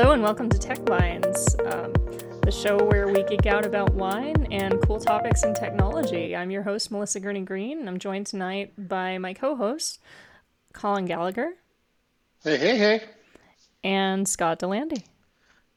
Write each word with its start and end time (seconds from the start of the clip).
Hello 0.00 0.12
and 0.12 0.22
welcome 0.22 0.48
to 0.48 0.58
Tech 0.58 0.78
Vines, 0.86 1.56
um, 1.66 1.92
the 2.40 2.50
show 2.50 2.78
where 2.86 3.08
we 3.08 3.22
geek 3.24 3.44
out 3.44 3.66
about 3.66 3.92
wine 3.92 4.48
and 4.50 4.80
cool 4.80 4.98
topics 4.98 5.42
in 5.44 5.52
technology. 5.52 6.34
I'm 6.34 6.50
your 6.50 6.62
host, 6.62 6.90
Melissa 6.90 7.20
Gurney 7.20 7.42
Green, 7.42 7.80
and 7.80 7.86
I'm 7.86 7.98
joined 7.98 8.26
tonight 8.26 8.72
by 8.78 9.18
my 9.18 9.34
co 9.34 9.56
host, 9.56 10.00
Colin 10.72 11.04
Gallagher. 11.04 11.52
Hey, 12.42 12.56
hey, 12.56 12.78
hey. 12.78 13.02
And 13.84 14.26
Scott 14.26 14.60
Delandy. 14.60 15.04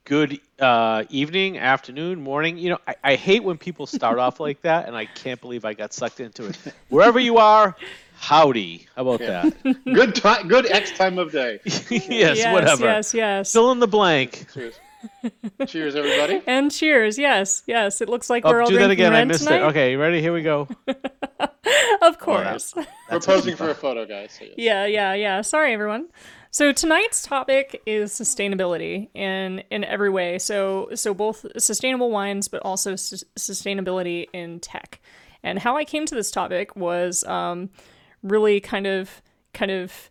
Good 0.05 0.39
uh, 0.57 1.03
evening, 1.09 1.57
afternoon, 1.57 2.21
morning. 2.21 2.57
You 2.57 2.69
know, 2.69 2.77
I, 2.87 2.95
I 3.03 3.15
hate 3.15 3.43
when 3.43 3.57
people 3.57 3.85
start 3.87 4.19
off 4.19 4.39
like 4.39 4.61
that, 4.61 4.87
and 4.87 4.95
I 4.95 5.03
can't 5.03 5.41
believe 5.41 5.65
I 5.65 5.73
got 5.73 5.91
sucked 5.91 6.21
into 6.21 6.45
it. 6.45 6.57
Wherever 6.87 7.19
you 7.19 7.39
are, 7.39 7.75
howdy. 8.23 8.87
How 8.95 9.01
about 9.01 9.19
yeah. 9.19 9.49
that? 9.63 9.83
good 9.93 10.15
time, 10.15 10.47
good 10.47 10.71
X 10.71 10.91
time 10.91 11.19
of 11.19 11.31
day. 11.31 11.59
yes, 11.65 12.07
yes, 12.09 12.53
whatever. 12.53 12.85
Yes, 12.85 13.13
yes. 13.13 13.51
Fill 13.51 13.71
in 13.71 13.79
the 13.79 13.87
blank. 13.87 14.47
Cheers. 14.53 14.75
cheers, 15.67 15.95
everybody. 15.95 16.41
And 16.47 16.71
cheers. 16.71 17.17
Yes, 17.17 17.63
yes. 17.67 17.99
It 17.99 18.07
looks 18.07 18.29
like 18.29 18.45
oh, 18.45 18.51
we're 18.51 18.61
all 18.61 18.69
do 18.69 18.79
that 18.79 18.91
again. 18.91 19.13
I 19.13 19.25
missed 19.25 19.43
tonight. 19.43 19.57
it. 19.57 19.69
Okay, 19.69 19.91
you 19.91 19.99
ready? 19.99 20.21
Here 20.21 20.31
we 20.31 20.41
go. 20.41 20.69
of 22.01 22.17
course. 22.19 22.73
Oh, 22.77 22.85
we're 23.11 23.19
posing 23.19 23.57
for 23.57 23.69
a 23.69 23.75
photo, 23.75 24.05
guys. 24.05 24.31
So 24.39 24.45
yes. 24.45 24.53
Yeah, 24.57 24.85
yeah, 24.85 25.13
yeah. 25.13 25.41
Sorry, 25.41 25.73
everyone. 25.73 26.07
So 26.51 26.71
tonight's 26.71 27.23
topic 27.23 27.81
is 27.85 28.13
sustainability 28.13 29.09
in 29.13 29.63
in 29.69 29.83
every 29.83 30.09
way. 30.09 30.39
So 30.39 30.89
so 30.95 31.13
both 31.13 31.45
sustainable 31.57 32.09
wines, 32.09 32.47
but 32.47 32.61
also 32.61 32.95
su- 32.95 33.25
sustainability 33.37 34.27
in 34.31 34.61
tech. 34.61 35.01
And 35.43 35.59
how 35.59 35.75
I 35.75 35.83
came 35.83 36.05
to 36.05 36.15
this 36.15 36.31
topic 36.31 36.73
was 36.77 37.25
um, 37.25 37.69
really 38.23 38.59
kind 38.59 38.87
of 38.87 39.21
kind 39.53 39.71
of 39.71 40.09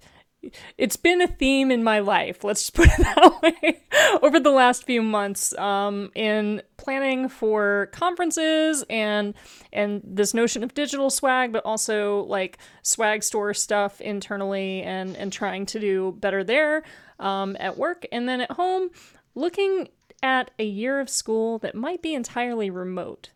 it's 0.77 0.97
been 0.97 1.23
a 1.23 1.27
theme 1.29 1.71
in 1.71 1.85
my 1.85 2.01
life 2.01 2.43
let's 2.43 2.63
just 2.63 2.75
put 2.75 2.89
it 2.89 2.99
that 2.99 3.43
way 3.43 3.81
over 4.23 4.39
the 4.41 4.51
last 4.51 4.85
few 4.85 5.01
months 5.01 5.57
um, 5.57 6.11
in 6.15 6.61
planning 6.77 7.29
for 7.29 7.89
conferences 7.93 8.85
and 8.91 9.35
and 9.73 10.01
this 10.05 10.35
notion 10.35 10.63
of 10.63 10.75
digital 10.75 11.11
swag 11.11 11.53
but 11.53 11.65
also 11.65 12.25
like 12.25 12.59
swag 12.83 13.23
store 13.23 13.55
stuff 13.55 14.01
internally 14.01 14.83
and 14.83 15.17
and 15.17 15.33
trying 15.33 15.65
to 15.65 15.79
do 15.81 16.13
better 16.19 16.45
there 16.45 16.83
um, 17.19 17.57
at 17.61 17.77
work 17.79 18.05
and 18.13 18.29
then 18.29 18.41
at 18.41 18.51
home 18.53 18.91
looking 19.35 19.89
at 20.23 20.51
a 20.59 20.65
year 20.65 21.01
of 21.01 21.11
school 21.11 21.59
that 21.59 21.75
might 21.75 22.01
be 22.01 22.15
entirely 22.15 22.71
remote. 22.71 23.31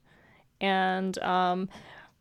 And 0.60 1.18
um, 1.18 1.68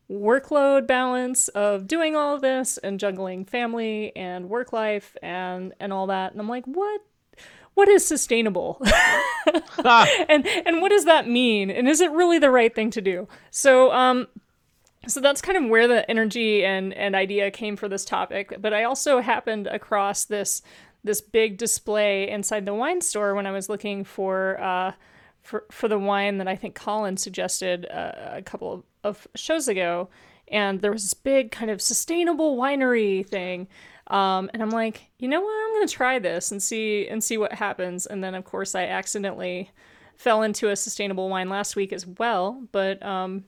workload 0.10 0.86
balance 0.86 1.48
of 1.50 1.88
doing 1.88 2.16
all 2.16 2.36
of 2.36 2.42
this 2.42 2.78
and 2.80 3.00
juggling 3.00 3.46
family 3.46 4.16
and 4.16 4.50
work 4.50 4.72
life 4.72 5.16
and 5.22 5.74
and 5.80 5.92
all 5.92 6.08
that. 6.08 6.32
And 6.32 6.40
i'm 6.40 6.50
like 6.50 6.66
what 6.66 7.02
what 7.74 7.90
is 7.90 8.06
sustainable? 8.08 8.82
And 10.30 10.48
and 10.48 10.82
what 10.82 10.90
does 10.90 11.06
that 11.06 11.28
mean? 11.28 11.70
And 11.70 11.88
is 11.88 12.02
it 12.02 12.12
really 12.12 12.40
the 12.40 12.50
right 12.50 12.74
thing 12.74 12.90
to 12.92 13.02
do? 13.02 13.28
So 13.52 13.92
um 13.92 14.28
so 15.08 15.20
that's 15.20 15.42
kind 15.42 15.58
of 15.58 15.70
where 15.70 15.88
the 15.88 16.10
energy 16.10 16.66
and 16.66 16.94
and 16.94 17.16
idea 17.16 17.52
came 17.52 17.76
for 17.76 17.88
this 17.88 18.06
topic. 18.06 18.56
But 18.60 18.74
i 18.74 18.84
also 18.84 19.22
happened 19.22 19.68
across 19.68 20.26
this 20.26 20.62
this 21.04 21.22
big 21.22 21.58
display 21.58 22.30
inside 22.30 22.66
the 22.66 22.74
wine 22.74 23.00
store 23.00 23.36
when 23.36 23.46
i 23.46 23.52
was 23.52 23.70
looking 23.70 24.04
for 24.04 24.60
uh 24.60 24.92
for 25.46 25.64
for 25.72 25.88
the 25.88 26.00
wine 26.00 26.40
that 26.40 26.48
I 26.48 26.56
think 26.56 26.76
Colin 26.76 27.18
suggested 27.18 27.86
uh, 27.86 28.12
a 28.34 28.42
couple 28.42 28.74
of, 28.74 28.84
of, 29.06 29.28
shows 29.36 29.68
ago, 29.68 30.10
and 30.48 30.82
there 30.82 30.92
was 30.92 31.04
this 31.04 31.14
big 31.14 31.52
kind 31.52 31.72
of 31.72 31.82
sustainable 31.82 32.58
winery 32.58 33.28
thing. 33.28 33.68
Um, 34.08 34.50
and 34.54 34.62
I'm 34.62 34.70
like, 34.70 35.10
you 35.18 35.28
know 35.28 35.42
what? 35.42 35.66
I'm 35.66 35.74
gonna 35.76 35.88
try 35.88 36.20
this 36.20 36.52
and 36.52 36.62
see 36.62 37.08
and 37.08 37.24
see 37.24 37.38
what 37.38 37.54
happens. 37.54 38.06
And 38.06 38.24
then 38.24 38.36
of 38.36 38.44
course 38.46 38.76
I 38.76 38.84
accidentally 38.86 39.72
fell 40.16 40.44
into 40.44 40.70
a 40.70 40.76
sustainable 40.76 41.30
wine 41.30 41.50
last 41.50 41.76
week 41.76 41.92
as 41.92 42.06
well. 42.06 42.64
But 42.72 43.04
um, 43.04 43.46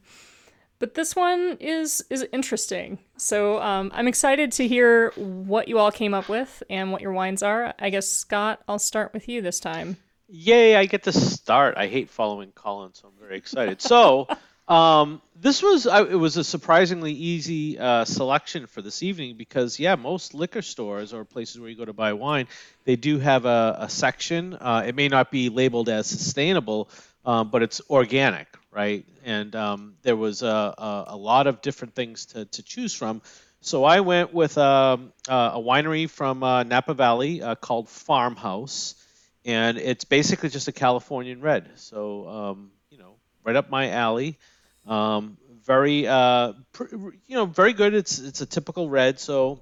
but 0.80 0.94
this 0.94 1.16
one 1.16 1.58
is 1.60 2.04
is 2.10 2.26
interesting. 2.32 3.00
So 3.18 3.62
um, 3.62 3.92
I'm 3.94 4.08
excited 4.08 4.52
to 4.54 4.68
hear 4.68 5.12
what 5.16 5.68
you 5.68 5.80
all 5.80 5.92
came 5.92 6.14
up 6.14 6.30
with 6.30 6.64
and 6.70 6.92
what 6.92 7.02
your 7.02 7.14
wines 7.14 7.44
are. 7.44 7.74
I 7.80 7.90
guess 7.90 8.08
Scott, 8.08 8.62
I'll 8.68 8.80
start 8.80 9.14
with 9.14 9.28
you 9.28 9.42
this 9.42 9.60
time. 9.60 9.98
Yay, 10.30 10.76
I 10.76 10.86
get 10.86 11.04
to 11.04 11.14
start. 11.14 11.78
I 11.78 11.88
hate 11.88 12.10
following 12.10 12.52
Colin, 12.52 12.94
so 12.94 13.08
I'm 13.08 13.14
very 13.20 13.38
excited. 13.38 13.82
So, 13.82 14.28
um, 14.68 15.22
this 15.40 15.62
was 15.62 15.86
it 15.86 16.18
was 16.18 16.38
a 16.38 16.44
surprisingly 16.44 17.14
easy 17.14 17.78
uh, 17.78 18.06
selection 18.06 18.68
for 18.68 18.82
this 18.82 19.04
evening 19.04 19.38
because 19.38 19.80
yeah, 19.80 19.96
most 19.96 20.34
liquor 20.34 20.62
stores 20.62 21.14
or 21.14 21.24
places 21.26 21.60
where 21.60 21.70
you 21.70 21.76
go 21.76 21.86
to 21.86 21.94
buy 21.94 22.14
wine, 22.14 22.48
they 22.84 22.96
do 22.96 23.20
have 23.20 23.46
a, 23.46 23.78
a 23.82 23.90
section. 23.90 24.54
Uh, 24.56 24.84
it 24.86 24.96
may 24.96 25.08
not 25.08 25.32
be 25.32 25.50
labeled 25.50 25.90
as 25.90 26.08
sustainable, 26.08 26.90
um, 27.26 27.50
but 27.50 27.62
it's 27.64 27.82
organic, 27.90 28.48
right? 28.72 29.06
And 29.24 29.56
um, 29.56 29.96
there 30.02 30.16
was 30.16 30.42
a, 30.42 30.48
a, 30.48 31.06
a, 31.10 31.18
lot 31.18 31.48
of 31.48 31.62
different 31.62 31.94
things 31.94 32.26
to, 32.28 32.46
to 32.46 32.64
choose 32.64 32.94
from. 32.94 33.22
So 33.62 33.84
I 33.84 34.00
went 34.00 34.34
with 34.34 34.58
um, 34.58 35.12
uh, 35.28 35.52
a 35.54 35.60
winery 35.60 36.10
from 36.10 36.42
uh, 36.44 36.64
Napa 36.64 36.94
Valley 36.94 37.42
uh, 37.42 37.56
called 37.56 37.90
Farmhouse 37.90 38.96
and 39.48 39.78
it's 39.78 40.04
basically 40.04 40.50
just 40.50 40.68
a 40.68 40.72
Californian 40.74 41.42
red. 41.42 41.70
So 41.76 42.28
um, 42.28 42.72
you 42.92 42.98
know, 42.98 43.16
right 43.44 43.56
up 43.56 43.70
my 43.70 43.90
alley. 43.92 44.38
Um, 44.88 45.38
very 45.66 46.08
uh, 46.08 46.54
pr- 46.72 46.96
you 47.28 47.36
know, 47.36 47.46
very 47.46 47.74
good. 47.74 47.94
It's 47.94 48.20
it's 48.20 48.42
a 48.42 48.46
typical 48.46 48.90
red. 48.90 49.20
So 49.20 49.62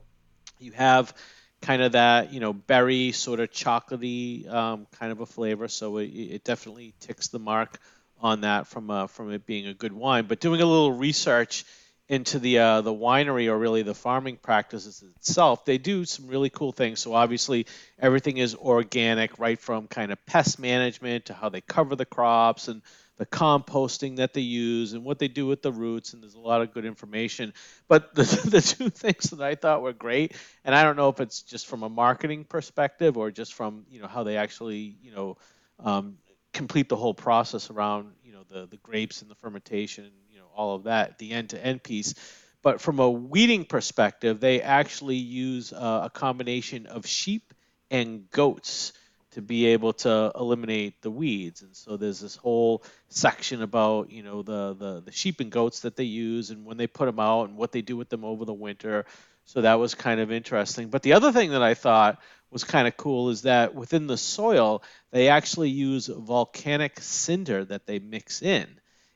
you 0.59 0.72
have 0.74 1.13
kind 1.62 1.81
of 1.81 1.94
that 1.94 2.31
you 2.31 2.40
know 2.40 2.53
berry 2.53 3.12
sort 3.12 3.40
of 3.40 3.52
chocolatey 3.52 4.47
um, 4.52 4.88
kind 5.00 5.12
of 5.12 5.22
a 5.22 5.25
flavor. 5.25 5.68
So 5.68 5.97
it, 5.97 6.06
it 6.06 6.44
definitely 6.44 6.94
ticks 7.00 7.30
the 7.30 7.40
mark 7.40 7.80
on 8.19 8.41
that 8.41 8.68
from 8.68 8.90
uh, 8.90 9.08
from 9.08 9.31
it 9.31 9.46
being 9.46 9.68
a 9.68 9.74
good 9.74 9.94
wine. 9.94 10.25
But 10.28 10.40
doing 10.40 10.62
a 10.62 10.66
little 10.66 10.91
research 10.91 11.66
into 12.08 12.38
the 12.38 12.59
uh, 12.59 12.81
the 12.81 12.94
winery 12.94 13.47
or 13.47 13.58
really 13.58 13.81
the 13.81 13.96
farming 13.96 14.38
practices 14.38 15.03
itself, 15.18 15.66
they 15.66 15.78
do 15.78 16.06
some 16.06 16.28
really 16.28 16.50
cool 16.50 16.72
things. 16.72 17.00
So 17.00 17.14
obviously 17.14 17.66
everything 18.00 18.38
is 18.38 18.53
organic, 18.53 19.40
right 19.40 19.59
from 19.59 19.88
kind 19.88 20.12
of 20.12 20.24
pest 20.25 20.59
management 20.59 21.25
to 21.25 21.34
how 21.34 21.50
they 21.50 21.62
cover 21.62 21.96
the 21.96 22.06
crops 22.06 22.68
and 22.68 22.81
the 23.18 23.26
composting 23.26 24.18
that 24.18 24.34
they 24.34 24.42
use 24.42 24.94
and 24.94 25.03
what 25.03 25.20
they 25.20 25.28
do 25.28 25.48
with 25.48 25.62
the 25.62 25.72
roots. 25.72 26.14
And 26.14 26.22
there's 26.22 26.36
a 26.36 26.40
lot 26.40 26.62
of 26.62 26.74
good 26.74 26.86
information. 26.86 27.53
But 27.88 28.14
the 28.16 28.24
the 28.24 28.62
two 28.62 28.90
things 28.90 29.30
that 29.31 29.42
I 29.42 29.56
thought 29.56 29.81
were 29.81 29.94
great, 29.94 30.34
and 30.64 30.76
I 30.76 30.84
don't 30.84 30.96
know 30.96 31.09
if 31.09 31.20
it's 31.20 31.42
just 31.42 31.68
from 31.68 31.84
a 31.84 31.90
marketing 31.90 32.46
perspective 32.46 33.18
or 33.18 33.31
just 33.31 33.53
from 33.53 33.86
you 33.90 34.02
know 34.02 34.08
how 34.08 34.24
they 34.24 34.38
actually 34.38 34.98
you 35.02 35.12
know 35.12 35.38
um, 35.80 36.18
complete 36.53 36.90
the 36.90 36.96
whole 36.96 37.14
process 37.14 37.70
around 37.70 38.14
you 38.24 38.34
know 38.34 38.44
the 38.50 38.68
the 38.68 38.78
grapes 38.78 39.22
and 39.22 39.30
the 39.30 39.36
fermentation 39.36 40.12
you 40.30 40.40
know 40.40 40.47
all 40.56 40.76
of 40.76 40.84
that, 40.84 41.18
the 41.20 41.32
end 41.32 41.50
to 41.52 41.64
end 41.64 41.84
piece. 41.84 42.16
But 42.62 42.82
from 42.82 43.00
a 43.00 43.09
weeding 43.09 43.66
perspective, 43.66 44.40
they 44.40 44.62
actually 44.62 45.18
use 45.18 45.72
uh, 45.72 46.02
a 46.06 46.09
combination 46.09 46.88
of 46.88 47.06
sheep 47.06 47.53
and 47.92 48.30
goats 48.32 48.94
to 49.35 49.41
be 49.41 49.66
able 49.66 49.91
to 49.91 50.31
eliminate 50.34 51.01
the 51.01 51.12
weeds. 51.12 51.62
And 51.62 51.75
so 51.75 51.97
there's 51.97 52.22
this 52.22 52.38
whole 52.38 52.84
section 53.09 53.62
about, 53.62 54.09
you 54.09 54.23
know, 54.23 54.41
the, 54.44 54.73
the, 54.73 55.01
the 55.01 55.12
sheep 55.12 55.41
and 55.41 55.51
goats 55.51 55.81
that 55.81 55.97
they 55.97 56.06
use 56.06 56.51
and 56.51 56.66
when 56.66 56.78
they 56.78 56.88
put 56.88 57.06
them 57.06 57.19
out 57.19 57.50
and 57.50 57.57
what 57.57 57.73
they 57.73 57.81
do 57.81 57.97
with 57.97 58.07
them 58.07 58.23
over 58.23 58.46
the 58.46 58.53
winter. 58.53 59.06
So 59.44 59.59
that 59.59 59.73
was 59.73 59.94
kind 59.94 60.22
of 60.22 60.31
interesting. 60.31 60.88
But 60.88 61.03
the 61.03 61.13
other 61.13 61.34
thing 61.34 61.51
that 61.51 61.62
I 61.62 61.73
thought 61.73 62.22
was 62.50 62.63
kind 62.63 62.88
of 62.88 62.96
cool 62.96 63.29
is 63.29 63.41
that 63.41 63.75
within 63.75 64.07
the 64.07 64.16
soil, 64.16 64.81
they 65.12 65.28
actually 65.28 65.69
use 65.69 66.07
volcanic 66.07 67.02
cinder 67.02 67.66
that 67.66 67.85
they 67.85 68.00
mix 68.00 68.41
in 68.41 68.67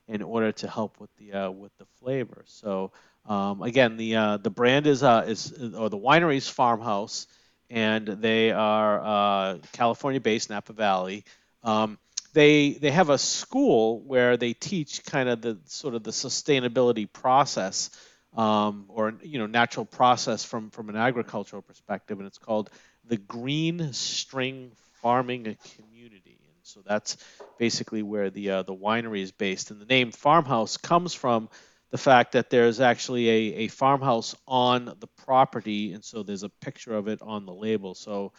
in 0.06 0.20
order 0.20 0.52
to 0.52 0.68
help 0.68 1.00
with 1.00 1.10
the 1.16 1.32
uh, 1.32 1.50
with 1.50 1.72
the 1.78 1.86
flavor. 1.98 2.44
So 2.44 2.92
um, 3.24 3.62
again, 3.62 3.96
the 3.96 4.16
uh, 4.16 4.36
the 4.36 4.50
brand 4.50 4.86
is 4.86 5.02
uh, 5.02 5.24
is 5.26 5.50
or 5.74 5.88
the 5.88 5.96
winery's 5.96 6.48
farmhouse, 6.48 7.26
and 7.70 8.06
they 8.06 8.50
are 8.50 9.00
uh, 9.00 9.58
California-based, 9.72 10.50
Napa 10.50 10.72
Valley. 10.72 11.24
Um, 11.62 11.98
they 12.32 12.72
they 12.72 12.90
have 12.90 13.10
a 13.10 13.18
school 13.18 14.00
where 14.00 14.36
they 14.36 14.52
teach 14.52 15.04
kind 15.04 15.28
of 15.28 15.40
the 15.40 15.58
sort 15.66 15.94
of 15.94 16.02
the 16.02 16.10
sustainability 16.10 17.10
process 17.10 17.90
um, 18.36 18.84
or 18.88 19.14
you 19.22 19.38
know 19.38 19.46
natural 19.46 19.84
process 19.84 20.44
from 20.44 20.70
from 20.70 20.88
an 20.88 20.96
agricultural 20.96 21.62
perspective, 21.62 22.18
and 22.18 22.26
it's 22.26 22.38
called 22.38 22.70
the 23.06 23.16
Green 23.16 23.92
String 23.92 24.72
Farming 25.02 25.56
Community. 25.76 26.38
And 26.44 26.54
so 26.62 26.80
that's 26.86 27.16
basically 27.58 28.02
where 28.02 28.30
the 28.30 28.50
uh, 28.50 28.62
the 28.62 28.74
winery 28.74 29.22
is 29.22 29.32
based. 29.32 29.70
And 29.70 29.80
the 29.80 29.86
name 29.86 30.12
farmhouse 30.12 30.76
comes 30.76 31.14
from 31.14 31.48
the 31.90 31.98
fact 31.98 32.32
that 32.32 32.50
there's 32.50 32.80
actually 32.80 33.28
a, 33.28 33.54
a 33.64 33.68
farmhouse 33.68 34.34
on 34.46 34.94
the 35.00 35.06
property, 35.24 35.92
and 35.92 36.04
so 36.04 36.22
there's 36.22 36.44
a 36.44 36.48
picture 36.48 36.94
of 36.94 37.08
it 37.08 37.20
on 37.20 37.46
the 37.46 37.52
label. 37.52 37.94
So, 37.94 38.32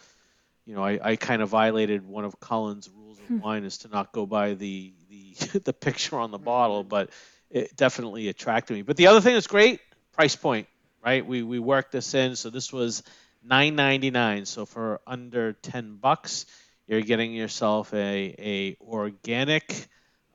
you 0.65 0.75
know, 0.75 0.83
I, 0.83 0.99
I 1.01 1.15
kind 1.17 1.41
of 1.41 1.49
violated 1.49 2.05
one 2.05 2.23
of 2.23 2.39
Colin's 2.39 2.89
rules 2.89 3.19
of 3.19 3.25
hmm. 3.25 3.39
wine 3.39 3.63
is 3.65 3.79
to 3.79 3.89
not 3.89 4.11
go 4.11 4.25
by 4.25 4.53
the 4.53 4.93
the 5.09 5.59
the 5.65 5.73
picture 5.73 6.17
on 6.17 6.31
the 6.31 6.39
bottle, 6.39 6.83
but 6.83 7.09
it 7.49 7.75
definitely 7.75 8.29
attracted 8.29 8.73
me. 8.75 8.81
But 8.81 8.97
the 8.97 9.07
other 9.07 9.21
thing 9.21 9.33
that's 9.33 9.47
great, 9.47 9.81
price 10.13 10.35
point, 10.35 10.67
right? 11.03 11.25
We 11.25 11.43
we 11.43 11.59
worked 11.59 11.91
this 11.91 12.13
in, 12.13 12.35
so 12.35 12.49
this 12.49 12.71
was 12.71 13.03
9.99. 13.47 14.47
So 14.47 14.65
for 14.65 15.01
under 15.07 15.53
10 15.53 15.97
bucks, 15.97 16.45
You're 16.87 17.01
getting 17.01 17.33
yourself 17.33 17.93
a 17.93 18.35
a 18.37 18.77
organic, 18.81 19.87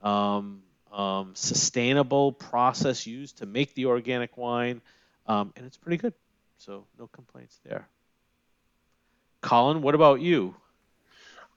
um, 0.02 0.62
um, 0.92 1.34
sustainable 1.34 2.32
process 2.32 3.06
used 3.06 3.38
to 3.38 3.46
make 3.46 3.74
the 3.74 3.86
organic 3.86 4.36
wine, 4.36 4.80
um, 5.26 5.52
and 5.56 5.66
it's 5.66 5.76
pretty 5.76 5.96
good. 5.96 6.14
So 6.58 6.84
no 6.98 7.06
complaints 7.08 7.58
there. 7.64 7.86
Colin, 9.40 9.82
what 9.82 9.94
about 9.94 10.20
you? 10.20 10.54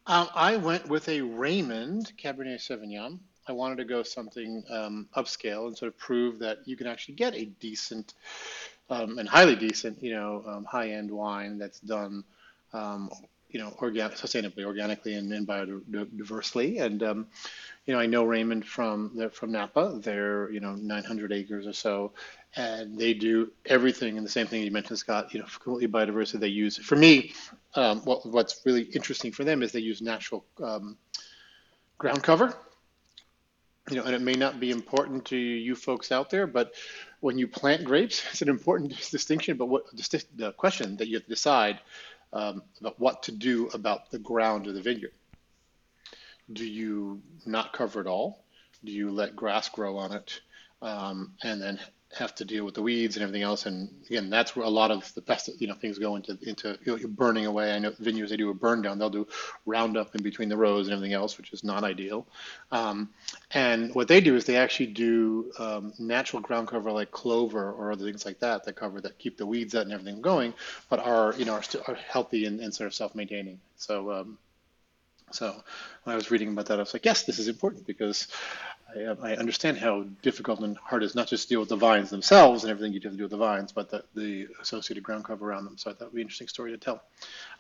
Um, 0.06 0.28
I 0.36 0.58
went 0.58 0.88
with 0.88 1.08
a 1.08 1.22
Raymond 1.22 2.12
Cabernet 2.18 2.60
Sauvignon. 2.60 3.20
I 3.48 3.52
wanted 3.52 3.78
to 3.78 3.86
go 3.86 4.04
something 4.04 4.64
um, 4.70 5.08
upscale 5.16 5.68
and 5.68 5.78
sort 5.78 5.90
of 5.90 5.98
prove 5.98 6.40
that 6.40 6.60
you 6.66 6.76
can 6.76 6.88
actually 6.88 7.16
get 7.16 7.36
a 7.36 7.46
decent 7.46 8.14
um, 8.90 9.20
and 9.20 9.30
highly 9.30 9.56
decent, 9.56 10.02
you 10.04 10.12
know, 10.14 10.44
um, 10.48 10.66
high-end 10.66 11.12
wine 11.12 11.58
that's 11.58 11.80
done, 11.80 12.24
you 13.50 13.60
know, 13.60 13.74
organic, 13.82 14.18
sustainably, 14.18 14.64
organically, 14.64 15.16
and, 15.16 15.32
and 15.34 15.48
biodiversely. 15.48 16.82
And 16.82 17.02
um, 17.02 17.28
you 17.86 17.94
know, 17.94 18.00
I 18.00 18.06
know 18.06 18.24
Raymond 18.24 18.66
from 18.66 19.30
from 19.32 19.52
Napa. 19.52 20.00
They're 20.02 20.52
you 20.52 20.60
know 20.60 20.76
900 20.76 21.32
acres 21.32 21.66
or 21.66 21.74
so, 21.74 22.12
and 22.56 22.98
they 22.98 23.14
do 23.14 23.52
everything 23.66 24.18
and 24.18 24.26
the 24.26 24.32
same 24.32 24.46
thing 24.46 24.64
you 24.64 24.72
mentioned, 24.72 25.00
Scott. 25.00 25.34
You 25.34 25.40
know, 25.40 25.48
completely 25.60 25.88
biodiversity. 25.88 26.40
They 26.40 26.48
use 26.48 26.78
for 26.78 26.96
me. 26.96 27.34
Um, 27.76 28.00
what, 28.02 28.26
what's 28.26 28.62
really 28.66 28.84
interesting 28.84 29.32
for 29.32 29.44
them 29.44 29.64
is 29.64 29.72
they 29.72 29.80
use 29.80 30.02
natural 30.02 30.46
um, 30.64 30.98
ground 31.98 32.22
cover. 32.22 32.56
You 33.90 33.96
know, 33.98 34.04
and 34.04 34.14
it 34.14 34.22
may 34.22 34.34
not 34.34 34.60
be 34.60 34.70
important 34.70 35.26
to 35.26 35.38
you 35.38 35.76
folks 35.76 36.12
out 36.12 36.30
there, 36.30 36.46
but 36.46 36.74
when 37.22 37.40
you 37.40 37.48
plant 37.48 37.84
grapes, 37.84 38.24
it's 38.32 38.44
an 38.44 38.50
important 38.50 38.96
distinction. 39.10 39.58
But 39.58 39.66
what 39.66 39.86
the 40.36 40.52
question 40.54 40.98
that 40.98 41.08
you 41.08 41.16
have 41.16 41.24
to 41.24 41.30
decide 41.30 41.80
um, 42.34 42.62
about 42.80 43.00
what 43.00 43.24
to 43.24 43.32
do 43.32 43.68
about 43.74 44.12
the 44.12 44.20
ground 44.20 44.68
of 44.68 44.74
the 44.74 44.82
vineyard 44.82 45.14
do 46.52 46.66
you 46.66 47.22
not 47.46 47.74
cover 47.74 48.02
it 48.02 48.08
all? 48.08 48.44
Do 48.84 48.92
you 48.92 49.12
let 49.12 49.36
grass 49.36 49.70
grow 49.70 49.98
on 49.98 50.14
it 50.14 50.42
um, 50.82 51.34
and 51.44 51.62
then 51.62 51.80
have 52.18 52.34
to 52.36 52.44
deal 52.46 52.66
with 52.66 52.74
the 52.74 52.82
weeds 52.82 53.16
and 53.16 53.24
everything 53.24 53.44
else? 53.44 53.66
And 53.66 53.90
again, 54.08 54.30
that's 54.30 54.56
where 54.56 54.66
a 54.66 54.70
lot 54.70 54.92
of 54.92 55.14
the 55.14 55.22
best 55.22 55.50
you 55.60 55.68
know 55.68 55.76
things 55.76 56.00
go 56.00 56.16
into 56.16 56.38
into 56.42 56.78
you 56.84 56.98
know, 56.98 57.08
burning 57.08 57.46
away. 57.46 57.72
I 57.72 57.80
know 57.80 57.94
vineyards 58.00 58.32
they 58.32 58.38
do 58.38 58.50
a 58.50 58.54
burn 58.54 58.82
down. 58.82 59.00
They'll 59.00 59.10
do 59.10 59.28
roundup 59.66 60.16
in 60.16 60.24
between 60.24 60.50
the 60.50 60.58
rows 60.58 60.88
and 60.88 60.94
everything 60.94 61.14
else, 61.14 61.38
which 61.38 61.54
is 61.54 61.64
not 61.64 61.84
ideal. 61.84 62.26
Um, 62.72 63.10
and 63.52 63.94
what 63.94 64.08
they 64.08 64.22
do 64.22 64.36
is 64.36 64.46
they 64.46 64.58
actually 64.58 64.88
do 64.88 65.52
um, 65.60 65.94
natural 66.00 66.42
ground 66.42 66.68
cover 66.68 66.92
like 66.92 67.12
clover 67.12 67.72
or 67.72 67.92
other 67.92 68.06
things 68.06 68.26
like 68.26 68.40
that 68.40 68.64
that 68.66 68.76
cover 68.76 69.02
that 69.02 69.18
keep 69.20 69.38
the 69.38 69.46
weeds 69.46 69.76
out 69.76 69.84
and 69.84 69.94
everything 69.94 70.22
going, 70.22 70.54
but 70.90 71.00
are 71.00 71.34
you 71.38 71.46
know 71.46 71.54
are 71.54 71.64
still 71.64 71.84
are 71.88 71.96
healthy 71.96 72.46
and, 72.46 72.60
and 72.60 72.74
sort 72.74 72.88
of 72.88 72.94
self 72.94 73.16
maintaining. 73.16 73.60
So 73.76 74.12
um, 74.12 74.38
so 75.32 75.56
when 76.04 76.14
I 76.14 76.16
was 76.16 76.32
reading 76.32 76.50
about 76.50 76.68
that, 76.68 76.78
I 76.80 76.82
was 76.82 76.94
like, 76.94 77.06
yes, 77.06 77.24
this 77.24 77.40
is 77.40 77.48
important 77.48 77.86
because 77.86 78.28
I, 78.96 79.32
I 79.32 79.36
understand 79.36 79.78
how 79.78 80.04
difficult 80.22 80.60
and 80.62 80.78
hard 80.78 81.04
it 81.04 81.08
is 81.08 81.16
not 81.16 81.28
just 81.28 81.44
to 81.44 81.50
deal 81.50 81.60
with 81.60 81.70
the 81.70 81.76
vines 81.76 82.10
themselves 82.10 82.64
and 82.64 82.72
everything 82.72 82.94
you 82.94 83.02
have 83.02 83.12
to 83.12 83.18
do 83.18 83.24
with 83.24 83.32
the 83.32 83.38
vines, 83.38 83.72
but 83.72 83.90
the, 83.90 84.04
the 84.16 84.48
associated 84.62 85.04
ground 85.04 85.26
cover 85.26 85.50
around 85.50 85.66
them. 85.66 85.78
So 85.78 85.90
I 85.90 85.94
thought 85.94 86.06
it 86.06 86.08
would 86.08 86.16
be 86.16 86.22
an 86.22 86.26
interesting 86.26 86.48
story 86.48 86.72
to 86.72 86.78
tell. 86.78 87.02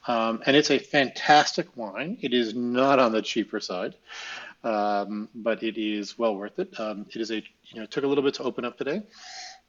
Um, 0.07 0.41
and 0.45 0.55
it's 0.55 0.71
a 0.71 0.79
fantastic 0.79 1.75
wine. 1.75 2.17
It 2.21 2.33
is 2.33 2.55
not 2.55 2.99
on 2.99 3.11
the 3.11 3.21
cheaper 3.21 3.59
side, 3.59 3.95
um, 4.63 5.29
but 5.35 5.63
it 5.63 5.77
is 5.77 6.17
well 6.17 6.35
worth 6.35 6.59
it. 6.59 6.79
Um, 6.79 7.05
it 7.13 7.21
is 7.21 7.31
a, 7.31 7.35
you 7.35 7.75
know, 7.75 7.83
it 7.83 7.91
took 7.91 8.03
a 8.03 8.07
little 8.07 8.23
bit 8.23 8.35
to 8.35 8.43
open 8.43 8.65
up 8.65 8.77
today, 8.77 9.03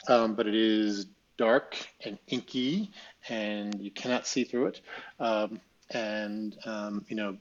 um, 0.09 0.35
but 0.35 0.47
it 0.47 0.55
is 0.55 1.07
dark 1.37 1.77
and 2.05 2.19
inky 2.29 2.91
and 3.29 3.81
you 3.81 3.91
cannot 3.91 4.27
see 4.27 4.45
through 4.45 4.67
it. 4.67 4.81
Um, 5.19 5.61
and, 5.91 6.57
um, 6.65 7.05
you 7.09 7.17
know, 7.17 7.37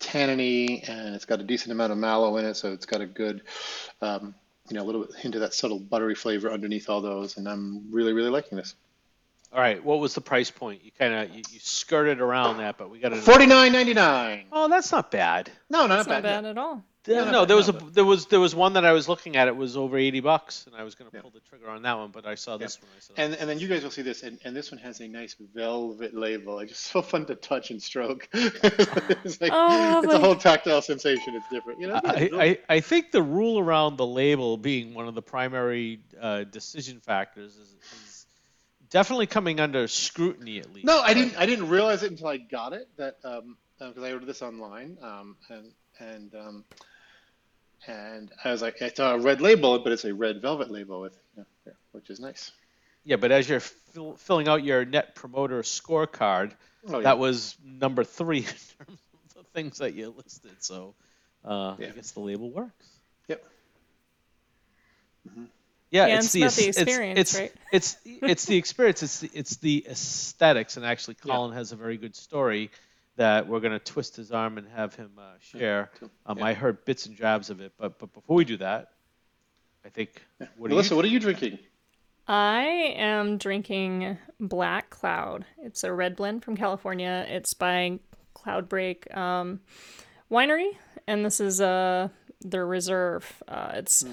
tanniny 0.00 0.88
and 0.88 1.14
it's 1.14 1.24
got 1.24 1.40
a 1.40 1.44
decent 1.44 1.72
amount 1.72 1.92
of 1.92 1.98
mallow 1.98 2.36
in 2.36 2.44
it, 2.44 2.54
so 2.54 2.72
it's 2.72 2.86
got 2.86 3.00
a 3.00 3.06
good, 3.06 3.42
um, 4.00 4.34
you 4.68 4.76
know, 4.76 4.82
a 4.82 4.86
little 4.86 5.04
bit 5.04 5.14
hint 5.16 5.34
of 5.34 5.40
that 5.42 5.54
subtle 5.54 5.78
buttery 5.78 6.14
flavor 6.14 6.50
underneath 6.50 6.88
all 6.88 7.00
those, 7.00 7.36
and 7.36 7.48
I'm 7.48 7.90
really, 7.92 8.12
really 8.12 8.30
liking 8.30 8.56
this. 8.58 8.74
All 9.52 9.60
right, 9.60 9.82
what 9.84 10.00
was 10.00 10.14
the 10.14 10.20
price 10.20 10.50
point? 10.50 10.84
You 10.84 10.90
kind 10.98 11.14
of 11.14 11.30
you, 11.30 11.42
you, 11.50 11.60
skirted 11.60 12.20
around 12.20 12.58
that, 12.58 12.76
but 12.76 12.90
we 12.90 12.98
got 12.98 13.12
it. 13.12 13.18
Forty 13.18 13.46
nine 13.46 13.72
ninety 13.72 13.94
nine. 13.94 14.46
Oh, 14.50 14.68
that's 14.68 14.90
not 14.90 15.12
bad. 15.12 15.48
No, 15.70 15.86
not 15.86 15.88
That's 15.88 16.08
bad. 16.08 16.24
not 16.24 16.42
bad 16.42 16.44
at 16.44 16.58
all. 16.58 16.84
Yeah, 17.06 17.30
no, 17.30 17.44
there 17.44 17.56
was 17.56 17.68
a 17.68 17.72
there 17.72 18.04
was 18.04 18.26
there 18.26 18.40
was 18.40 18.54
one 18.54 18.74
that 18.74 18.84
I 18.86 18.92
was 18.92 19.08
looking 19.08 19.36
at. 19.36 19.46
It 19.46 19.56
was 19.56 19.76
over 19.76 19.98
eighty 19.98 20.20
bucks, 20.20 20.66
and 20.66 20.74
I 20.74 20.84
was 20.84 20.94
going 20.94 21.10
to 21.10 21.20
pull 21.20 21.30
the 21.30 21.40
trigger 21.40 21.68
on 21.68 21.82
that 21.82 21.98
one, 21.98 22.10
but 22.10 22.24
I 22.24 22.34
saw 22.34 22.56
this 22.56 22.80
one. 22.80 22.90
I 22.96 23.00
said, 23.00 23.14
And 23.18 23.34
and 23.34 23.50
then 23.50 23.58
you 23.58 23.68
guys 23.68 23.82
will 23.82 23.90
see 23.90 24.02
this, 24.02 24.22
and, 24.22 24.38
and 24.44 24.56
this 24.56 24.70
one 24.70 24.78
has 24.80 25.00
a 25.00 25.08
nice 25.08 25.36
velvet 25.54 26.14
label. 26.14 26.60
It's 26.60 26.72
just 26.72 26.84
so 26.84 27.02
fun 27.02 27.26
to 27.26 27.34
touch 27.34 27.70
and 27.70 27.82
stroke. 27.82 28.28
it's 28.32 29.40
like 29.40 29.50
Oh, 29.52 30.02
it's 30.02 30.14
a 30.14 30.18
whole 30.18 30.36
tactile 30.36 30.80
sensation. 30.80 31.34
It's 31.34 31.48
different. 31.50 31.80
You 31.80 31.88
know. 31.88 32.00
I, 32.02 32.30
I, 32.32 32.58
I 32.68 32.80
think 32.80 33.10
the 33.10 33.22
rule 33.22 33.58
around 33.58 33.96
the 33.96 34.06
label 34.06 34.56
being 34.56 34.94
one 34.94 35.06
of 35.06 35.14
the 35.14 35.22
primary 35.22 36.00
uh, 36.18 36.44
decision 36.44 37.00
factors 37.00 37.54
is, 37.54 37.68
is 37.68 38.26
definitely 38.88 39.26
coming 39.26 39.60
under 39.60 39.88
scrutiny 39.88 40.58
at 40.58 40.72
least. 40.72 40.86
No, 40.86 41.00
I 41.00 41.12
didn't. 41.12 41.36
I 41.36 41.44
didn't 41.44 41.68
realize 41.68 42.02
it 42.02 42.10
until 42.10 42.28
I 42.28 42.38
got 42.38 42.72
it. 42.72 42.88
That 42.96 43.16
um, 43.24 43.58
because 43.78 44.02
I 44.02 44.12
ordered 44.12 44.26
this 44.26 44.40
online, 44.40 44.96
um, 45.02 45.36
and 45.50 45.72
and 45.98 46.34
um, 46.34 46.64
and 47.86 48.30
I 48.44 48.50
was 48.50 48.62
like, 48.62 48.80
I 48.82 48.88
saw 48.90 49.14
a 49.14 49.18
red 49.18 49.40
label, 49.40 49.78
but 49.78 49.92
it's 49.92 50.04
a 50.04 50.14
red 50.14 50.40
velvet 50.42 50.70
label 50.70 51.00
with, 51.00 51.16
you 51.36 51.42
know, 51.42 51.46
yeah, 51.66 51.72
which 51.92 52.10
is 52.10 52.20
nice. 52.20 52.52
Yeah, 53.04 53.16
but 53.16 53.30
as 53.32 53.48
you're 53.48 53.60
fill, 53.60 54.16
filling 54.16 54.48
out 54.48 54.64
your 54.64 54.84
net 54.84 55.14
promoter 55.14 55.62
scorecard, 55.62 56.52
Oh, 56.86 56.98
yeah. 56.98 57.04
that 57.04 57.18
was 57.18 57.56
number 57.64 58.04
three 58.04 58.38
in 58.40 58.44
terms 58.44 58.98
of 59.36 59.36
the 59.36 59.44
things 59.54 59.78
that 59.78 59.94
you 59.94 60.14
listed. 60.16 60.52
So 60.62 60.94
uh, 61.44 61.76
Yeah. 61.78 61.88
I 61.88 61.90
guess 61.90 62.10
the 62.12 62.20
label 62.20 62.50
works. 62.50 62.86
Yep. 63.28 63.44
Yeah, 65.90 66.06
Yeah, 66.06 66.16
it's, 66.16 66.24
it's 66.26 66.32
the, 66.32 66.42
about 66.42 66.52
the 66.54 66.66
experience, 66.68 67.18
it's, 67.20 67.34
right? 67.38 67.52
It's 67.72 67.96
it's 68.04 68.44
the 68.46 68.56
experience. 68.56 69.02
It's 69.02 69.20
the, 69.20 69.30
it's 69.32 69.56
the 69.56 69.86
aesthetics, 69.88 70.76
and 70.76 70.84
actually, 70.84 71.16
Yeah. 71.24 71.34
Colin 71.34 71.52
has 71.54 71.72
a 71.72 71.76
very 71.76 71.96
good 71.96 72.16
story 72.16 72.70
that 73.16 73.46
we're 73.46 73.60
going 73.60 73.72
to 73.72 73.78
twist 73.78 74.16
his 74.16 74.32
arm 74.32 74.58
and 74.58 74.66
have 74.74 74.94
him 74.94 75.12
uh, 75.18 75.34
share. 75.40 75.90
cool. 75.98 76.10
Um, 76.26 76.38
Yeah. 76.38 76.46
I 76.46 76.54
heard 76.54 76.84
bits 76.84 77.06
and 77.06 77.16
jabs 77.16 77.50
of 77.50 77.60
it, 77.60 77.72
but 77.78 77.98
but 77.98 78.12
before 78.12 78.36
we 78.36 78.44
do 78.44 78.56
that, 78.58 78.92
I 79.84 79.88
think 79.88 80.22
what 80.56 80.70
Melissa, 80.70 80.90
you? 80.90 80.96
what 80.96 81.04
are 81.04 81.08
you 81.08 81.20
drinking? 81.20 81.58
I 82.26 82.94
am 82.96 83.36
drinking 83.36 84.16
Black 84.40 84.88
Cloud. 84.90 85.44
It's 85.62 85.84
a 85.84 85.92
red 85.92 86.16
blend 86.16 86.42
from 86.42 86.56
California. 86.56 87.26
It's 87.28 87.52
by 87.52 87.98
Cloudbreak 88.34 89.14
um, 89.14 89.60
Winery, 90.30 90.70
and 91.06 91.24
this 91.24 91.38
is 91.38 91.60
uh, 91.60 92.08
their 92.40 92.66
reserve. 92.66 93.42
Uh, 93.46 93.72
it's 93.74 94.04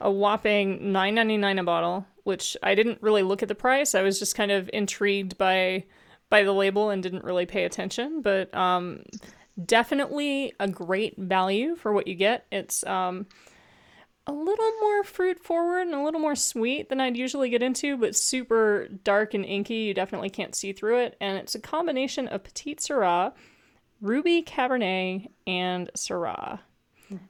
a 0.00 0.10
whopping 0.10 0.92
nine 0.92 1.14
ninety 1.16 1.36
nine 1.36 1.58
a 1.58 1.64
bottle, 1.64 2.06
which 2.22 2.56
I 2.62 2.74
didn't 2.74 3.02
really 3.02 3.22
look 3.22 3.42
at 3.42 3.48
the 3.48 3.54
price. 3.54 3.94
I 3.94 4.02
was 4.02 4.18
just 4.18 4.36
kind 4.36 4.52
of 4.52 4.70
intrigued 4.72 5.36
by 5.36 5.84
by 6.28 6.42
the 6.42 6.52
label 6.52 6.90
and 6.90 7.02
didn't 7.02 7.24
really 7.24 7.46
pay 7.46 7.64
attention. 7.64 8.22
But 8.22 8.54
um, 8.54 9.02
definitely 9.62 10.52
a 10.60 10.68
great 10.68 11.16
value 11.16 11.76
for 11.76 11.92
what 11.92 12.06
you 12.06 12.14
get. 12.14 12.46
It's 12.50 12.84
um, 12.84 13.26
a 14.26 14.32
little 14.32 14.72
more 14.80 15.04
fruit 15.04 15.42
forward 15.42 15.82
and 15.82 15.94
a 15.94 16.02
little 16.02 16.20
more 16.20 16.34
sweet 16.34 16.88
than 16.88 17.00
I'd 17.00 17.16
usually 17.16 17.48
get 17.48 17.62
into, 17.62 17.96
but 17.96 18.16
super 18.16 18.88
dark 19.04 19.34
and 19.34 19.44
inky. 19.44 19.74
You 19.74 19.94
definitely 19.94 20.30
can't 20.30 20.54
see 20.54 20.72
through 20.72 21.00
it. 21.00 21.16
And 21.20 21.38
it's 21.38 21.54
a 21.54 21.60
combination 21.60 22.28
of 22.28 22.44
Petite 22.44 22.80
Sirah, 22.80 23.32
Ruby 24.00 24.42
Cabernet, 24.42 25.28
and 25.46 25.90
Syrah. 25.96 26.60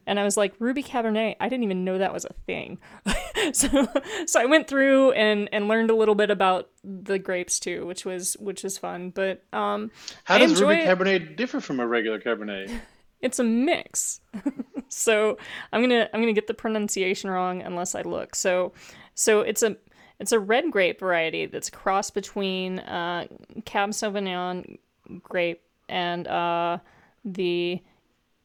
And 0.07 0.19
I 0.19 0.23
was 0.23 0.37
like, 0.37 0.55
Ruby 0.59 0.81
Cabernet, 0.81 1.35
I 1.39 1.49
didn't 1.49 1.63
even 1.63 1.85
know 1.85 1.99
that 1.99 2.13
was 2.13 2.25
a 2.25 2.33
thing. 2.45 2.79
so 3.53 3.87
so 4.25 4.39
I 4.39 4.45
went 4.45 4.67
through 4.67 5.11
and, 5.11 5.49
and 5.51 5.67
learned 5.67 5.89
a 5.89 5.95
little 5.95 6.15
bit 6.15 6.29
about 6.29 6.69
the 6.83 7.19
grapes 7.19 7.59
too, 7.59 7.85
which 7.85 8.05
was 8.05 8.35
which 8.39 8.63
was 8.63 8.77
fun. 8.77 9.11
But 9.11 9.43
um 9.53 9.91
How 10.23 10.35
I 10.35 10.39
does 10.39 10.61
Ruby 10.61 10.75
it. 10.75 10.87
Cabernet 10.87 11.35
differ 11.35 11.59
from 11.59 11.79
a 11.79 11.87
regular 11.87 12.19
Cabernet? 12.19 12.71
it's 13.21 13.39
a 13.39 13.43
mix. 13.43 14.21
so 14.89 15.37
I'm 15.71 15.81
gonna 15.81 16.09
I'm 16.13 16.21
gonna 16.21 16.33
get 16.33 16.47
the 16.47 16.53
pronunciation 16.53 17.29
wrong 17.29 17.61
unless 17.61 17.95
I 17.95 18.01
look. 18.01 18.35
So 18.35 18.73
so 19.13 19.41
it's 19.41 19.63
a 19.63 19.77
it's 20.19 20.31
a 20.31 20.39
red 20.39 20.71
grape 20.71 20.99
variety 20.99 21.45
that's 21.45 21.69
crossed 21.69 22.13
between 22.15 22.79
uh, 22.79 23.27
Cab 23.65 23.91
Sauvignon 23.91 24.79
grape 25.21 25.61
and 25.87 26.27
uh, 26.27 26.79
the 27.23 27.81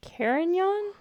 Carignan. 0.03 0.93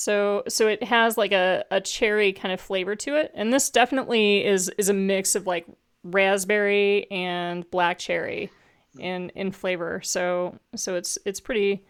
So 0.00 0.44
so 0.48 0.66
it 0.66 0.82
has 0.82 1.18
like 1.18 1.32
a, 1.32 1.62
a 1.70 1.78
cherry 1.78 2.32
kind 2.32 2.54
of 2.54 2.60
flavor 2.60 2.96
to 2.96 3.16
it, 3.16 3.32
and 3.34 3.52
this 3.52 3.68
definitely 3.68 4.46
is 4.46 4.70
is 4.78 4.88
a 4.88 4.94
mix 4.94 5.34
of 5.34 5.46
like 5.46 5.66
raspberry 6.02 7.06
and 7.10 7.70
black 7.70 7.98
cherry 7.98 8.50
in 8.98 9.28
in 9.34 9.52
flavor. 9.52 10.00
So 10.02 10.58
so 10.74 10.94
it's 10.94 11.18
it's 11.26 11.38
pretty 11.38 11.84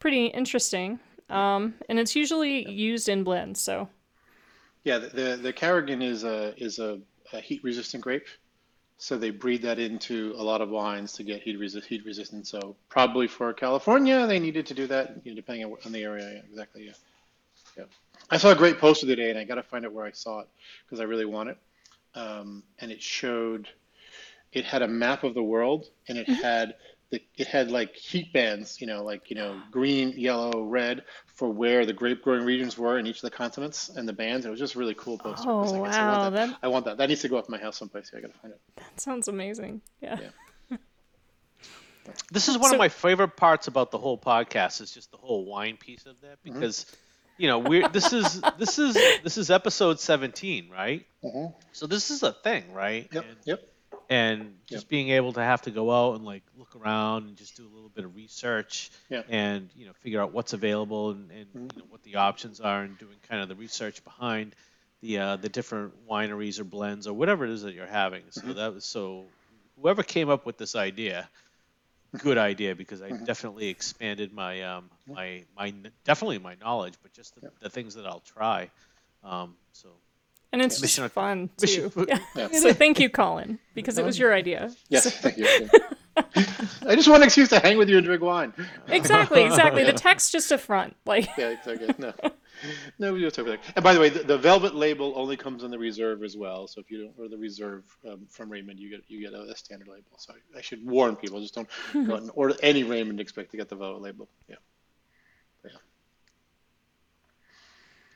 pretty 0.00 0.26
interesting. 0.26 1.00
Um, 1.30 1.72
and 1.88 1.98
it's 1.98 2.14
usually 2.14 2.70
used 2.70 3.08
in 3.08 3.24
blends. 3.24 3.58
So 3.62 3.88
yeah, 4.84 4.98
the 4.98 5.38
the, 5.40 5.50
Carrigan 5.50 6.02
is 6.02 6.24
a 6.24 6.52
is 6.62 6.78
a, 6.78 7.00
a 7.32 7.40
heat 7.40 7.64
resistant 7.64 8.02
grape. 8.02 8.26
So 8.98 9.16
they 9.16 9.30
breed 9.30 9.62
that 9.62 9.78
into 9.78 10.34
a 10.36 10.42
lot 10.42 10.60
of 10.60 10.68
wines 10.68 11.12
to 11.14 11.22
get 11.22 11.40
heat 11.40 11.58
resist 11.58 11.88
heat 11.88 12.04
resistant. 12.04 12.46
So 12.46 12.76
probably 12.90 13.26
for 13.26 13.54
California, 13.54 14.26
they 14.26 14.38
needed 14.38 14.66
to 14.66 14.74
do 14.74 14.86
that, 14.88 15.22
you 15.24 15.32
know, 15.32 15.36
depending 15.36 15.64
on, 15.64 15.74
on 15.86 15.92
the 15.92 16.02
area. 16.02 16.34
Yeah, 16.34 16.42
exactly. 16.50 16.84
Yeah. 16.84 16.92
Yeah. 17.76 17.84
I 18.30 18.38
saw 18.38 18.50
a 18.50 18.54
great 18.56 18.78
poster 18.78 19.06
today, 19.06 19.30
and 19.30 19.38
I 19.38 19.44
got 19.44 19.56
to 19.56 19.62
find 19.62 19.84
out 19.84 19.92
where 19.92 20.06
I 20.06 20.12
saw 20.12 20.40
it 20.40 20.48
because 20.84 21.00
I 21.00 21.04
really 21.04 21.24
want 21.26 21.50
it. 21.50 21.58
Um, 22.14 22.62
and 22.78 22.90
it 22.90 23.02
showed, 23.02 23.68
it 24.52 24.64
had 24.64 24.82
a 24.82 24.88
map 24.88 25.22
of 25.24 25.34
the 25.34 25.42
world, 25.42 25.86
and 26.08 26.16
it 26.18 26.28
had 26.28 26.74
the, 27.10 27.22
it 27.36 27.46
had 27.46 27.70
like 27.70 27.94
heat 27.94 28.32
bands, 28.32 28.80
you 28.80 28.86
know, 28.88 29.04
like 29.04 29.30
you 29.30 29.36
know, 29.36 29.60
green, 29.70 30.10
yellow, 30.16 30.62
red 30.62 31.04
for 31.26 31.48
where 31.48 31.86
the 31.86 31.92
grape 31.92 32.22
growing 32.22 32.44
regions 32.44 32.76
were 32.76 32.98
in 32.98 33.06
each 33.06 33.16
of 33.16 33.22
the 33.22 33.30
continents 33.30 33.90
and 33.90 34.08
the 34.08 34.12
bands. 34.12 34.44
It 34.44 34.50
was 34.50 34.58
just 34.58 34.74
a 34.74 34.78
really 34.78 34.94
cool 34.94 35.18
poster. 35.18 35.48
Oh 35.48 35.58
I 35.58 35.62
was 35.62 35.72
like, 35.72 35.84
yes, 35.84 35.94
I 35.94 36.00
wow, 36.08 36.18
want 36.22 36.34
that. 36.34 36.46
that 36.48 36.58
I 36.62 36.68
want 36.68 36.84
that. 36.86 36.96
That 36.96 37.08
needs 37.10 37.20
to 37.22 37.28
go 37.28 37.36
up 37.36 37.48
my 37.48 37.58
house 37.58 37.76
someplace. 37.76 38.10
Yeah, 38.12 38.18
I 38.18 38.22
gotta 38.22 38.34
find 38.40 38.54
it. 38.54 38.60
that 38.76 39.00
sounds 39.00 39.28
amazing. 39.28 39.82
Yeah. 40.00 40.18
Yeah. 40.70 40.78
This 42.32 42.48
is 42.48 42.56
one 42.56 42.70
So- 42.70 42.76
of 42.76 42.78
my 42.78 42.88
favorite 42.88 43.36
parts 43.36 43.66
about 43.68 43.90
the 43.90 43.98
whole 43.98 44.18
podcast 44.18 44.80
is 44.80 44.90
just 44.92 45.10
the 45.10 45.16
whole 45.16 45.44
wine 45.44 45.76
piece 45.76 46.06
of 46.06 46.20
that 46.22 46.38
because 46.42 46.86
you 47.38 47.48
know 47.48 47.58
we're 47.58 47.88
this 47.88 48.12
is 48.12 48.40
this 48.58 48.78
is 48.78 48.94
this 49.22 49.36
is 49.38 49.50
episode 49.50 50.00
17 50.00 50.68
right 50.70 51.06
Mhm. 51.24 51.54
so 51.72 51.86
this 51.86 52.10
is 52.10 52.22
a 52.22 52.32
thing 52.32 52.72
right 52.72 53.08
Yep. 53.12 53.24
and, 53.28 53.36
Yep. 53.44 53.68
and 54.08 54.54
just 54.66 54.88
being 54.88 55.10
able 55.10 55.32
to 55.32 55.40
have 55.42 55.62
to 55.62 55.70
go 55.70 55.90
out 55.90 56.16
and 56.16 56.24
like 56.24 56.42
look 56.56 56.76
around 56.76 57.26
and 57.26 57.36
just 57.36 57.56
do 57.56 57.64
a 57.66 57.72
little 57.74 57.88
bit 57.88 58.04
of 58.04 58.14
research 58.16 58.90
Yeah. 59.10 59.22
and 59.28 59.68
you 59.76 59.86
know 59.86 59.92
figure 60.00 60.20
out 60.22 60.32
what's 60.32 60.52
available 60.52 61.10
and, 61.10 61.30
and 61.30 61.46
Mhm. 61.54 61.72
you 61.76 61.82
know, 61.82 61.86
what 61.90 62.02
the 62.04 62.16
options 62.16 62.60
are 62.60 62.82
and 62.82 62.96
doing 62.98 63.16
kind 63.28 63.42
of 63.42 63.48
the 63.48 63.54
research 63.56 64.02
behind 64.04 64.54
the 65.02 65.18
uh, 65.18 65.36
the 65.36 65.48
different 65.48 66.06
wineries 66.08 66.58
or 66.58 66.64
blends 66.64 67.06
or 67.06 67.12
whatever 67.14 67.44
it 67.44 67.50
is 67.50 67.62
that 67.62 67.74
you're 67.74 67.86
having 67.86 68.22
so 68.30 68.40
Mhm. 68.42 68.54
that 68.56 68.72
was 68.74 68.84
so 68.84 69.24
whoever 69.80 70.02
came 70.02 70.30
up 70.30 70.46
with 70.46 70.56
this 70.56 70.74
idea 70.74 71.28
good 72.18 72.38
idea 72.38 72.74
because 72.74 73.02
I 73.02 73.10
definitely 73.10 73.68
expanded 73.68 74.32
my 74.32 74.62
um, 74.62 74.90
my 75.06 75.44
my 75.56 75.72
definitely 76.04 76.38
my 76.38 76.54
knowledge, 76.60 76.94
but 77.02 77.12
just 77.12 77.34
the, 77.34 77.40
Yeah. 77.44 77.48
the 77.60 77.70
things 77.70 77.94
that 77.94 78.06
I'll 78.06 78.20
try. 78.20 78.70
Um, 79.24 79.56
so 79.72 79.88
And 80.52 80.62
it's 80.62 80.80
Mission 80.80 81.02
just 81.04 81.12
ac- 81.12 81.14
fun 81.14 81.50
mission- 81.60 81.90
too. 81.90 82.06
Yeah. 82.08 82.18
Yeah. 82.36 82.48
So 82.52 82.72
thank 82.72 83.00
you, 83.00 83.10
Colin, 83.10 83.58
because 83.74 83.98
it 83.98 84.04
was 84.04 84.18
your 84.18 84.32
idea. 84.34 84.72
Yes. 84.88 85.04
So- 85.04 85.10
Thank 85.10 85.38
you. 85.38 85.68
I 86.86 86.94
just 86.94 87.08
want 87.08 87.22
an 87.22 87.26
excuse 87.26 87.50
to 87.50 87.58
hang 87.58 87.76
with 87.76 87.90
you 87.90 87.98
and 87.98 88.06
drink 88.06 88.22
wine. 88.22 88.54
exactly, 88.88 89.42
exactly. 89.44 89.82
Yeah. 89.82 89.90
The 89.92 89.98
text 89.98 90.32
just 90.32 90.50
a 90.50 90.56
front. 90.58 90.96
Like 91.04 91.28
Yeah, 91.36 91.48
exactly. 91.50 91.94
No, 91.98 92.14
no, 92.22 92.30
we 92.98 93.20
just 93.20 93.38
over 93.38 93.50
there. 93.50 93.58
And 93.74 93.82
by 93.82 93.94
the 93.94 94.00
way, 94.00 94.08
the, 94.08 94.22
the 94.22 94.38
velvet 94.38 94.74
label 94.74 95.12
only 95.16 95.36
comes 95.36 95.62
in 95.62 95.70
the 95.70 95.78
reserve 95.78 96.22
as 96.22 96.36
well. 96.36 96.66
So 96.66 96.80
if 96.80 96.90
you 96.90 97.04
don't 97.04 97.14
order 97.18 97.30
the 97.30 97.38
reserve 97.40 97.84
um, 98.08 98.26
from 98.30 98.50
Raymond, 98.50 98.78
you 98.78 98.90
get 98.90 99.02
you 99.08 99.20
get 99.20 99.32
a, 99.32 99.42
a 99.42 99.56
standard 99.56 99.88
label. 99.88 100.10
So 100.18 100.34
I, 100.34 100.58
I 100.58 100.60
should 100.60 100.84
warn 100.86 101.16
people: 101.16 101.40
just 101.40 101.54
don't 101.54 101.68
go 101.92 102.14
out 102.14 102.20
and 102.22 102.30
order 102.34 102.54
any 102.62 102.84
Raymond 102.84 103.20
expect 103.20 103.50
to 103.52 103.56
get 103.56 103.68
the 103.68 103.76
velvet 103.76 104.02
label. 104.02 104.28
Yeah. 104.48 104.56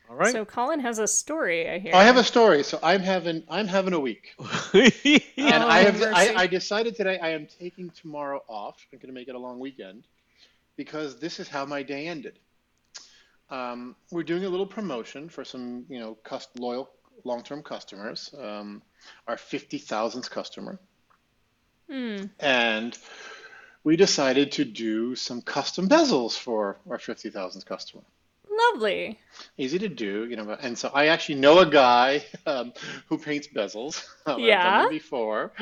all 0.09 0.16
right. 0.16 0.32
so 0.32 0.44
Colin 0.44 0.80
has 0.80 0.99
a 0.99 1.06
story, 1.06 1.70
I 1.70 1.78
hear. 1.78 1.94
I 1.94 2.02
have 2.02 2.16
a 2.16 2.25
story. 2.25 2.64
So 2.64 2.80
I'm 2.82 3.00
having 3.00 3.44
I'm 3.49 3.68
having 3.68 3.92
a 3.92 4.00
week, 4.00 4.35
and 4.75 5.62
Oh, 5.62 5.68
I 5.68 5.78
have. 5.80 6.02
I, 6.02 6.35
I 6.37 6.47
decided 6.47 6.97
today 6.97 7.18
I 7.18 7.30
am 7.30 7.47
taking 7.47 7.90
tomorrow 7.90 8.42
off. 8.49 8.85
I'm 8.92 8.99
going 8.99 9.09
to 9.09 9.14
make 9.14 9.28
it 9.28 9.35
a 9.35 9.38
long 9.38 9.59
weekend 9.59 10.04
because 10.76 11.18
this 11.18 11.40
is 11.40 11.49
how 11.49 11.64
my 11.64 11.82
day 11.82 12.06
ended. 12.06 12.38
Um, 13.50 13.97
we're 14.11 14.23
doing 14.23 14.45
a 14.45 14.49
little 14.49 14.66
promotion 14.66 15.28
for 15.28 15.45
some, 15.45 15.85
you 15.88 15.99
know, 15.99 16.14
cust- 16.23 16.59
loyal 16.59 16.90
long-term 17.25 17.62
customers. 17.62 18.33
Um, 18.38 18.83
our 19.26 19.37
50,000th 19.37 20.30
customer, 20.30 20.78
Hmm. 21.88 22.25
and 22.38 22.97
we 23.83 23.97
decided 23.97 24.52
to 24.52 24.64
do 24.64 25.16
some 25.16 25.42
custom 25.42 25.88
bezels 25.88 26.37
for 26.38 26.78
our 26.88 26.99
50,000th 26.99 27.64
customer. 27.66 28.02
Lovely. 28.73 29.19
Easy 29.57 29.78
to 29.78 29.88
do, 29.88 30.26
you 30.26 30.37
know. 30.37 30.50
And 30.61 30.76
so 30.76 30.90
I 30.92 31.07
actually 31.07 31.37
know 31.37 31.61
a 31.61 31.66
guy 31.66 32.25
um, 32.47 32.73
who 33.09 33.16
paints 33.19 33.49
bezels. 33.49 34.04
Um, 34.26 34.35
I've 34.37 34.37
done 34.37 34.47
Yeah. 34.47 34.88
before, 34.88 35.52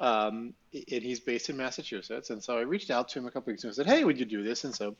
um, 0.00 0.54
and 0.72 1.02
he's 1.02 1.20
based 1.20 1.48
in 1.50 1.56
Massachusetts. 1.56 2.30
And 2.30 2.42
so 2.42 2.58
I 2.58 2.62
reached 2.62 2.90
out 2.90 3.08
to 3.10 3.18
him 3.20 3.26
a 3.26 3.30
couple 3.30 3.52
weeks 3.52 3.62
ago 3.62 3.68
and 3.68 3.76
said, 3.76 3.86
"Hey, 3.86 4.02
would 4.04 4.18
you 4.18 4.24
do 4.26 4.42
this?" 4.42 4.64
And 4.64 4.74
so 4.74 4.96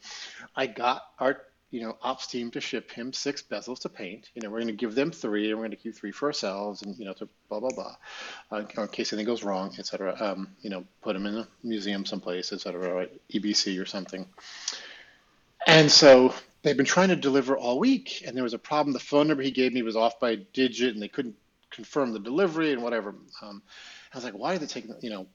I 0.55 0.67
got 0.67 1.03
our, 1.19 1.43
you 1.71 1.83
know, 1.83 1.97
ops 2.03 2.27
team 2.27 2.51
to 2.53 2.61
ship 2.61 2.91
him 2.91 3.13
six 3.13 3.43
bezels 3.43 3.81
to 3.81 3.89
paint. 3.89 4.31
You 4.35 4.43
know, 4.43 4.51
we're 4.51 4.61
going 4.61 4.69
to 4.69 4.73
give 4.73 4.95
them 4.95 5.11
three, 5.11 5.51
and 5.51 5.59
we're 5.59 5.67
going 5.67 5.77
to 5.77 5.77
keep 5.77 5.95
three 5.95 6.13
for 6.13 6.27
ourselves, 6.27 6.83
and 6.83 6.99
you 6.99 7.05
know, 7.05 7.13
to 7.15 7.29
blah 7.49 7.61
blah 7.61 7.71
blah, 7.71 7.97
uh, 8.53 8.57
in 8.57 8.89
case 8.89 9.13
anything 9.13 9.27
goes 9.27 9.45
wrong, 9.45 9.75
etc. 9.79 10.17
Um, 10.19 10.49
you 10.63 10.71
know, 10.71 10.85
put 11.03 11.13
them 11.13 11.27
in 11.27 11.37
a 11.37 11.49
museum 11.63 12.07
someplace, 12.07 12.53
etc. 12.53 12.95
Right, 12.95 13.21
EBC 13.31 13.81
or 13.81 13.87
something. 13.87 14.27
And 15.67 15.91
so 15.93 16.33
they've 16.63 16.77
been 16.77 16.87
trying 16.87 17.09
to 17.09 17.17
deliver 17.17 17.57
all 17.57 17.79
week, 17.79 18.23
and 18.27 18.35
there 18.35 18.45
was 18.45 18.55
a 18.55 18.59
problem. 18.59 18.93
The 18.95 19.01
phone 19.01 19.29
number 19.29 19.43
he 19.43 19.51
gave 19.51 19.73
me 19.73 19.83
was 19.83 19.97
off 19.97 20.19
by 20.19 20.31
a 20.31 20.37
digit, 20.37 20.95
and 20.95 21.03
they 21.03 21.09
couldn't 21.09 21.37
confirm 21.71 22.13
the 22.13 22.19
delivery 22.19 22.73
and 22.73 22.83
whatever. 22.83 23.15
Um, 23.43 23.63
I 24.13 24.17
was 24.17 24.25
like, 24.25 24.35
why 24.35 24.55
are 24.55 24.59
they 24.59 24.67
taking, 24.67 24.95
you 25.01 25.11
know, 25.11 25.27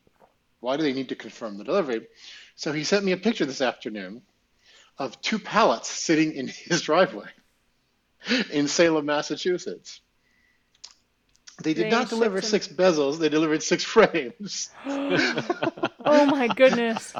why 0.62 0.78
do 0.78 0.84
they 0.84 0.94
need 0.94 1.10
to 1.10 1.16
confirm 1.16 1.58
the 1.58 1.64
delivery? 1.64 2.08
So 2.56 2.72
he 2.72 2.84
sent 2.84 3.06
me 3.06 3.12
a 3.12 3.18
picture 3.18 3.46
this 3.46 3.62
afternoon 3.62 4.22
of 4.98 5.20
two 5.22 5.40
pallets 5.40 5.90
sitting 5.90 6.34
in 6.34 6.48
his 6.70 6.82
driveway 6.82 7.28
in 8.52 8.68
Salem, 8.68 9.06
Massachusetts. 9.06 10.02
They 11.62 11.74
did 11.74 11.86
They 11.86 11.90
not 11.92 12.10
deliver 12.10 12.42
them- 12.42 12.50
six 12.50 12.68
bezels, 12.68 13.20
they 13.20 13.30
delivered 13.30 13.62
six 13.64 13.84
frames. 13.96 14.70
Oh 16.06 16.26
my 16.26 16.48
goodness. 16.50 17.14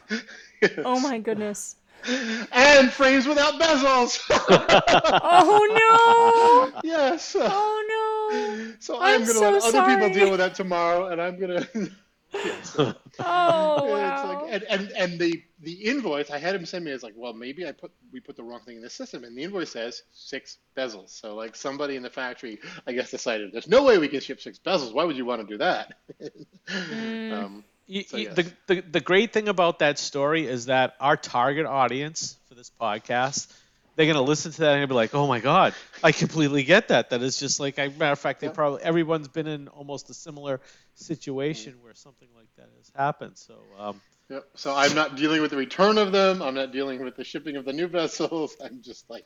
Oh 0.84 1.00
my 1.00 1.18
goodness. 1.18 1.78
and 2.52 2.92
frames 2.92 3.26
without 3.26 3.54
bezels. 3.62 4.20
Oh 5.26 6.72
no. 6.74 6.82
yes. 6.84 7.34
Oh 7.40 8.60
no. 8.60 8.74
So 8.80 8.98
I'm, 9.00 9.02
I'm 9.02 9.20
gonna 9.22 9.34
so 9.34 9.52
let 9.52 9.64
other 9.64 9.96
people 9.96 10.10
deal 10.14 10.30
with 10.32 10.40
that 10.40 10.54
tomorrow, 10.56 11.08
and 11.08 11.22
I'm 11.22 11.40
gonna. 11.40 11.66
Yes. 12.42 12.76
no. 12.78 12.94
Oh 13.20 13.88
It's 14.10 14.24
wow. 14.24 14.24
like, 14.24 14.42
and, 14.50 14.64
and 14.64 14.92
and 14.92 15.20
the 15.20 15.44
the 15.60 15.74
invoice 15.86 16.30
I 16.30 16.40
had 16.40 16.56
him 16.56 16.66
send 16.66 16.86
me 16.86 16.92
is 16.92 17.04
like, 17.04 17.14
well, 17.16 17.34
maybe 17.34 17.66
I 17.68 17.72
put 17.72 17.92
we 18.12 18.20
put 18.20 18.36
the 18.36 18.44
wrong 18.44 18.62
thing 18.66 18.78
in 18.78 18.82
the 18.82 18.90
system, 18.90 19.24
and 19.24 19.38
the 19.38 19.44
invoice 19.44 19.72
says 19.72 20.02
six 20.12 20.58
bezels. 20.76 21.10
So 21.10 21.36
like 21.36 21.56
somebody 21.56 21.96
in 21.96 22.04
the 22.04 22.10
factory, 22.10 22.60
I 22.88 22.94
guess, 22.94 23.12
decided 23.12 23.52
there's 23.52 23.68
no 23.68 23.84
way 23.84 23.98
we 23.98 24.08
can 24.08 24.20
ship 24.22 24.42
six 24.42 24.60
bezels. 24.60 24.94
Why 24.94 25.04
would 25.06 25.18
you 25.18 25.26
want 25.26 25.42
to 25.42 25.48
do 25.48 25.58
that? 25.60 25.94
Mm. 26.90 27.46
um, 27.46 27.64
Y- 27.88 28.06
So, 28.06 28.18
yes. 28.18 28.36
the, 28.36 28.52
the 28.68 28.82
the 28.82 29.02
great 29.02 29.34
thing 29.34 29.48
about 29.50 29.80
that 29.80 30.00
story 30.00 30.48
is 30.48 30.66
that 30.68 30.96
our 31.00 31.18
target 31.18 31.66
audience 31.66 32.38
for 32.48 32.56
this 32.56 32.72
podcast, 32.80 33.48
they're 33.96 34.08
gonna 34.08 34.22
listen 34.22 34.52
to 34.54 34.62
that 34.62 34.78
and 34.78 34.88
be 34.88 34.96
like, 34.96 35.14
"Oh 35.14 35.28
my 35.28 35.40
god, 35.40 35.76
I 36.04 36.12
completely 36.14 36.64
get 36.64 36.90
that." 36.90 37.10
That 37.10 37.22
is 37.22 37.38
just 37.38 37.60
like, 37.60 37.78
a 37.78 37.90
matter 37.90 38.14
of 38.14 38.20
fact, 38.20 38.40
they 38.42 38.48
Yeah. 38.48 38.52
probably 38.52 38.82
everyone's 38.84 39.28
been 39.28 39.48
in 39.48 39.68
almost 39.68 40.10
a 40.10 40.14
similar 40.14 40.62
situation 40.96 41.76
where 41.82 41.94
something 41.94 42.28
like 42.36 42.48
that 42.58 42.70
has 42.78 42.92
happened. 42.96 43.38
So, 43.38 43.56
um, 43.80 44.02
Yep. 44.30 44.46
So 44.56 44.74
I'm 44.74 44.96
not 44.96 45.18
dealing 45.18 45.42
with 45.42 45.52
the 45.52 45.58
return 45.58 45.98
of 45.98 46.14
them. 46.14 46.42
I'm 46.42 46.56
not 46.56 46.72
dealing 46.72 47.04
with 47.04 47.18
the 47.18 47.26
shipping 47.26 47.58
of 47.58 47.66
the 47.66 47.74
new 47.74 47.90
bezels. 47.90 48.52
I'm 48.64 48.82
just 48.82 49.10
like, 49.10 49.26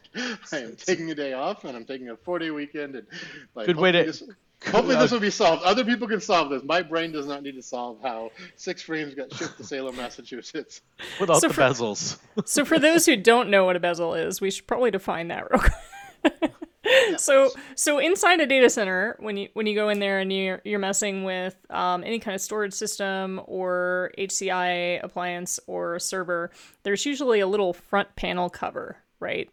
I 0.52 0.58
am 0.58 0.76
taking 0.76 1.12
a 1.12 1.16
day 1.16 1.34
off, 1.34 1.66
and 1.66 1.78
I'm 1.78 1.86
taking 1.86 2.10
a 2.10 2.18
four-day 2.18 2.50
weekend. 2.50 2.96
And 2.96 3.06
like, 3.54 3.68
Good 3.68 3.78
way 3.78 3.92
to- 3.92 4.00
hopefully 4.06 4.28
This, 4.28 4.36
hopefully 4.72 4.96
this 4.96 5.12
will 5.12 5.20
be 5.20 5.30
solved. 5.30 5.64
Other 5.64 5.86
people 5.86 6.08
can 6.08 6.20
solve 6.20 6.50
this. 6.50 6.64
My 6.64 6.82
brain 6.82 7.12
does 7.12 7.28
not 7.28 7.44
need 7.44 7.56
to 7.56 7.62
solve 7.62 8.00
how 8.02 8.32
six 8.56 8.82
frames 8.82 9.14
got 9.14 9.32
shipped 9.34 9.58
to 9.58 9.64
Salem, 9.64 9.96
Massachusetts. 9.98 10.82
without 11.20 11.42
So 11.42 11.48
the 11.50 11.54
for- 11.54 11.62
bezels. 11.62 12.18
So 12.46 12.66
for 12.66 12.80
those 12.80 13.06
who 13.06 13.16
don't 13.16 13.50
know 13.50 13.66
what 13.66 13.76
a 13.76 13.80
bezel 13.80 14.16
is, 14.16 14.42
we 14.42 14.50
should 14.50 14.66
probably 14.66 14.90
define 14.90 15.28
that 15.28 15.46
real 15.52 15.62
quick. 15.62 16.52
So 17.17 17.51
so 17.75 18.00
inside 18.00 18.39
a 18.39 18.46
data 18.46 18.70
center, 18.70 19.15
when 19.20 19.38
you 19.38 19.50
when 19.53 19.65
you 19.65 19.75
go 19.75 19.89
in 19.89 20.00
there 20.00 20.20
and 20.20 20.32
you're 20.32 20.62
you're 20.63 20.79
messing 20.79 21.24
with 21.24 21.56
um, 21.70 22.03
any 22.03 22.20
kind 22.20 22.36
of 22.36 22.41
storage 22.41 22.74
system 22.74 23.41
or 23.46 24.12
HCI 24.17 25.03
appliance 25.03 25.60
or 25.67 26.00
server, 26.00 26.51
there's 26.84 27.06
usually 27.06 27.39
a 27.39 27.48
little 27.48 27.74
front 27.74 28.15
panel 28.15 28.50
cover, 28.50 28.98
right? 29.20 29.50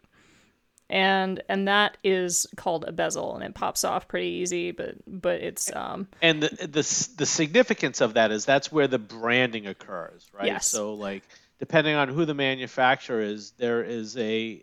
And 0.91 1.43
and 1.49 1.69
that 1.69 1.97
is 2.05 2.47
called 2.57 2.85
a 2.87 2.93
bezel, 2.93 3.35
and 3.35 3.43
it 3.45 3.55
pops 3.55 3.85
off 3.85 4.07
pretty 4.07 4.29
easy, 4.29 4.71
but 4.71 4.97
but 5.07 5.41
it's 5.41 5.75
um, 5.75 6.09
and 6.21 6.43
the, 6.43 6.49
the 6.49 7.09
the 7.17 7.27
significance 7.27 8.01
of 8.01 8.15
that 8.15 8.31
is 8.31 8.45
that's 8.45 8.71
where 8.71 8.87
the 8.87 8.99
branding 8.99 9.67
occurs, 9.67 10.29
right? 10.33 10.47
Yes. 10.47 10.67
So 10.67 10.95
like 10.95 11.23
depending 11.59 11.95
on 11.95 12.09
who 12.09 12.27
the 12.27 12.35
manufacturer 12.35 13.21
is, 13.21 13.53
there 13.53 13.83
is 13.83 14.17
a 14.19 14.63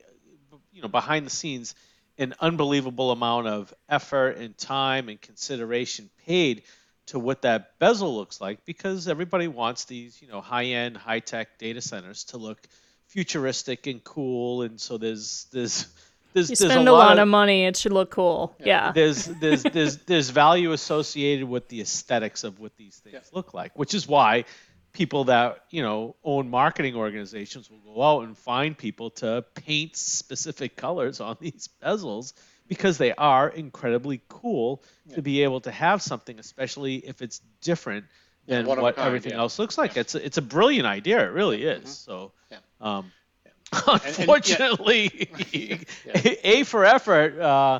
you 0.71 0.81
know 0.81 0.87
behind 0.87 1.25
the 1.25 1.31
scenes 1.31 1.73
an 2.18 2.34
unbelievable 2.39 3.12
amount 3.12 3.48
of 3.48 3.74
effort 3.89 4.38
and 4.38 4.58
time 4.58 5.10
and 5.10 5.20
consideration 5.22 6.10
paid 6.25 6.63
to 7.08 7.20
what 7.20 7.41
that 7.41 7.77
bezel 7.80 8.15
looks 8.15 8.39
like 8.39 8.63
because 8.65 9.08
everybody 9.08 9.48
wants 9.48 9.86
these 9.86 10.22
you 10.22 10.27
know 10.27 10.39
high-end 10.39 10.96
high-tech 10.96 11.58
data 11.58 11.82
centers 11.82 12.25
to 12.25 12.38
look 12.38 12.60
futuristic 13.08 13.88
and 13.88 14.03
cool 14.03 14.62
and 14.62 14.80
so 14.80 14.98
there's 14.98 15.48
there's 15.51 15.88
there's 16.34 16.50
You 16.50 16.56
there's 16.56 16.72
spend 16.72 16.88
a 16.88 16.94
lot 16.94 17.20
of 17.20 17.27
money, 17.27 17.65
it 17.65 17.75
should 17.75 17.91
look 17.91 18.12
cool. 18.12 18.56
Yeah. 18.60 18.91
there's 18.94 19.25
there's 19.25 19.63
there's 19.74 19.98
there's 19.98 20.30
value 20.30 20.72
associated 20.72 21.48
with 21.48 21.68
the 21.68 21.82
aesthetics 21.82 22.44
of 22.44 22.60
what 22.60 22.75
these 22.77 22.98
things 22.98 23.30
look 23.34 23.53
like, 23.53 23.77
which 23.77 23.94
is 23.94 24.08
why 24.08 24.46
people 24.93 25.25
that 25.25 25.63
you 25.69 25.81
know 25.81 26.15
own 26.24 26.50
marketing 26.50 26.95
organizations 26.95 27.69
will 27.69 27.93
go 27.93 28.01
out 28.01 28.24
and 28.24 28.38
find 28.38 28.77
people 28.77 29.10
to 29.10 29.43
paint 29.55 29.95
specific 29.95 30.75
colors 30.75 31.19
on 31.19 31.38
these 31.41 31.69
bezels 31.81 32.33
because 32.67 32.98
they 32.98 33.13
are 33.13 33.50
incredibly 33.50 34.21
cool 34.29 34.81
to 35.13 35.21
be 35.21 35.43
able 35.43 35.60
to 35.60 35.71
have 35.71 36.01
something, 36.01 36.39
especially 36.39 36.95
if 36.95 37.21
it's 37.21 37.41
different 37.60 38.05
than 38.48 38.65
a 38.65 38.67
what 38.69 38.95
kind, 38.95 39.07
everything 39.07 39.33
yeah. 39.33 39.39
else 39.39 39.60
looks 39.60 39.77
like. 39.77 39.98
It's 39.98 40.15
a, 40.15 40.25
it's 40.25 40.38
a 40.38 40.41
brilliant 40.41 40.88
idea. 40.88 41.19
It 41.19 41.33
really 41.33 41.63
is. 41.63 41.89
So. 41.89 42.31
Yeah. 42.50 42.57
Um, 42.79 43.12
and- 43.45 43.53
Unfortunately, 43.88 45.29
Yeah. 46.05 46.21
A 46.43 46.63
for 46.63 46.86
effort. 46.86 47.39
Uh, 47.39 47.79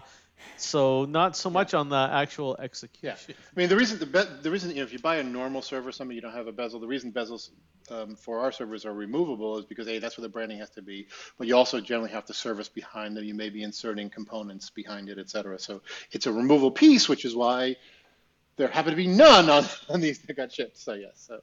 so 0.58 1.06
not 1.06 1.36
so 1.36 1.50
much 1.50 1.74
on 1.74 1.90
the 1.90 2.10
actual 2.12 2.56
execution. 2.60 3.18
Yeah. 3.28 3.36
I 3.36 3.60
mean 3.60 3.70
the 3.70 3.76
reason 3.76 4.00
the 4.00 4.06
be- 4.06 4.42
the 4.42 4.52
reason 4.52 4.70
you 4.70 4.78
know 4.78 4.84
if 4.84 4.94
you 4.94 5.00
buy 5.00 5.18
a 5.18 5.24
normal 5.24 5.62
server, 5.62 5.92
something 5.92 6.16
you 6.16 6.22
don't 6.22 6.34
have 6.34 6.48
a 6.48 6.52
bezel. 6.52 6.80
The 6.80 6.88
reason 6.88 7.12
bezels 7.12 7.50
um, 7.90 8.16
for 8.16 8.40
our 8.40 8.52
servers 8.52 8.86
are 8.86 8.94
removable 8.94 9.58
is 9.58 9.66
because 9.66 9.88
a 9.88 10.00
that's 10.00 10.18
where 10.18 10.24
the 10.24 10.30
branding 10.30 10.60
has 10.60 10.70
to 10.72 10.82
be, 10.82 11.08
but 11.38 11.48
you 11.48 11.56
also 11.56 11.82
generally 11.82 12.12
have 12.12 12.26
to 12.26 12.34
service 12.34 12.70
behind 12.70 13.18
them. 13.18 13.24
You 13.24 13.34
may 13.34 13.50
be 13.50 13.64
inserting 13.64 14.10
components 14.10 14.70
behind 14.70 15.10
it, 15.10 15.18
etc. 15.18 15.60
So 15.60 15.82
it's 16.12 16.28
a 16.28 16.32
removable 16.32 16.72
piece, 16.72 17.10
which 17.10 17.26
is 17.26 17.36
why 17.36 17.78
there 18.58 18.68
happen 18.68 18.92
to 18.92 18.98
be 18.98 19.08
none 19.08 19.50
on, 19.50 19.66
on 19.90 20.02
these 20.02 20.20
that 20.20 20.38
got 20.38 20.52
shipped. 20.52 20.78
So 20.78 20.94
yes, 20.94 21.26
so 21.28 21.42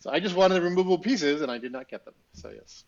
so 0.00 0.10
I 0.10 0.20
just 0.20 0.34
wanted 0.34 0.54
the 0.54 0.62
removable 0.62 0.98
pieces 0.98 1.42
and 1.42 1.50
I 1.50 1.58
did 1.58 1.72
not 1.72 1.88
get 1.88 2.04
them. 2.04 2.14
So 2.32 2.50
yes. 2.50 2.84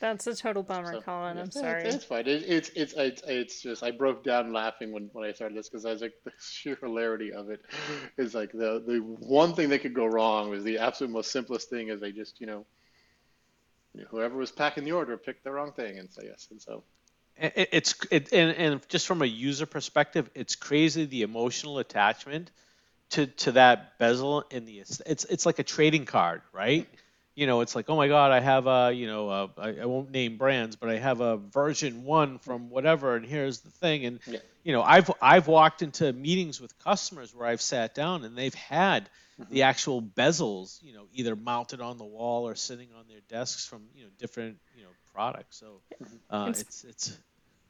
That's 0.00 0.26
a 0.26 0.34
total 0.34 0.62
bummer, 0.62 0.92
So, 0.92 1.00
Colin. 1.00 1.38
I'm 1.38 1.46
yes, 1.46 1.54
sorry. 1.54 1.82
It's, 1.82 1.96
it's 1.96 2.04
fine. 2.04 2.26
It, 2.26 2.44
it's, 2.46 2.70
it's 2.76 2.94
it's 2.94 3.22
it's 3.26 3.62
just 3.62 3.82
I 3.82 3.90
broke 3.90 4.22
down 4.24 4.52
laughing 4.52 4.92
when, 4.92 5.10
when 5.12 5.28
I 5.28 5.32
started 5.32 5.56
this 5.58 5.68
because 5.68 5.84
I 5.84 5.92
was 5.92 6.02
like 6.02 6.14
the 6.24 6.32
sheer 6.40 6.78
hilarity 6.80 7.32
of 7.32 7.50
it 7.50 7.60
is 8.16 8.34
like 8.34 8.52
the 8.52 8.82
the 8.86 8.98
one 8.98 9.54
thing 9.54 9.70
that 9.70 9.80
could 9.80 9.94
go 9.94 10.06
wrong 10.06 10.50
was 10.50 10.62
the 10.64 10.78
absolute 10.78 11.12
most 11.12 11.32
simplest 11.32 11.68
thing 11.68 11.88
is 11.88 12.00
they 12.00 12.12
just 12.12 12.40
you 12.40 12.46
know 12.46 12.64
whoever 14.10 14.36
was 14.36 14.52
packing 14.52 14.84
the 14.84 14.92
order 14.92 15.16
picked 15.16 15.42
the 15.44 15.50
wrong 15.50 15.72
thing 15.72 15.98
and 15.98 16.12
so 16.12 16.22
yes 16.22 16.46
and 16.50 16.62
so 16.62 16.84
It, 17.36 17.68
it's 17.72 17.94
it, 18.10 18.32
and, 18.32 18.56
and 18.56 18.88
just 18.88 19.06
from 19.06 19.22
a 19.22 19.26
user 19.26 19.66
perspective, 19.66 20.30
it's 20.34 20.54
crazy 20.56 21.04
the 21.04 21.22
emotional 21.22 21.78
attachment 21.78 22.50
to 23.10 23.26
to 23.26 23.52
that 23.52 23.98
bezel 23.98 24.44
in 24.50 24.64
the 24.64 24.80
it's 24.80 25.24
it's 25.24 25.46
like 25.46 25.58
a 25.58 25.64
trading 25.64 26.04
card, 26.04 26.42
right? 26.52 26.88
You 27.38 27.46
know, 27.46 27.60
it's 27.60 27.76
like, 27.76 27.88
oh 27.88 27.96
my 27.96 28.08
God, 28.08 28.32
I 28.32 28.40
have 28.40 28.66
a, 28.66 28.92
you 28.92 29.06
know, 29.06 29.30
a, 29.30 29.50
I, 29.58 29.68
I 29.82 29.84
won't 29.84 30.10
name 30.10 30.38
brands, 30.38 30.74
but 30.74 30.90
I 30.90 30.98
have 30.98 31.20
a 31.20 31.36
version 31.36 32.04
one 32.04 32.38
from 32.40 32.68
whatever, 32.68 33.14
and 33.14 33.24
here's 33.24 33.60
the 33.60 33.70
thing. 33.70 34.04
And 34.06 34.18
Yeah. 34.26 34.40
you 34.64 34.72
know, 34.72 34.82
I've 34.82 35.08
I've 35.22 35.46
walked 35.46 35.82
into 35.82 36.12
meetings 36.12 36.60
with 36.60 36.76
customers 36.80 37.32
where 37.34 37.46
I've 37.46 37.62
sat 37.62 37.94
down 37.94 38.24
and 38.24 38.36
they've 38.36 38.54
had 38.54 39.08
the 39.50 39.62
actual 39.62 40.02
bezels, 40.02 40.82
you 40.82 40.92
know, 40.94 41.04
either 41.12 41.36
mounted 41.36 41.80
on 41.80 41.96
the 41.96 42.04
wall 42.04 42.48
or 42.48 42.56
sitting 42.56 42.88
on 42.98 43.04
their 43.08 43.20
desks 43.28 43.64
from 43.66 43.82
you 43.94 44.02
know 44.02 44.10
different 44.18 44.56
you 44.76 44.82
know 44.82 44.90
products. 45.14 45.58
So 45.58 45.80
uh, 46.30 46.46
It's- 46.50 46.60
it's 46.60 46.84
it's 46.84 47.18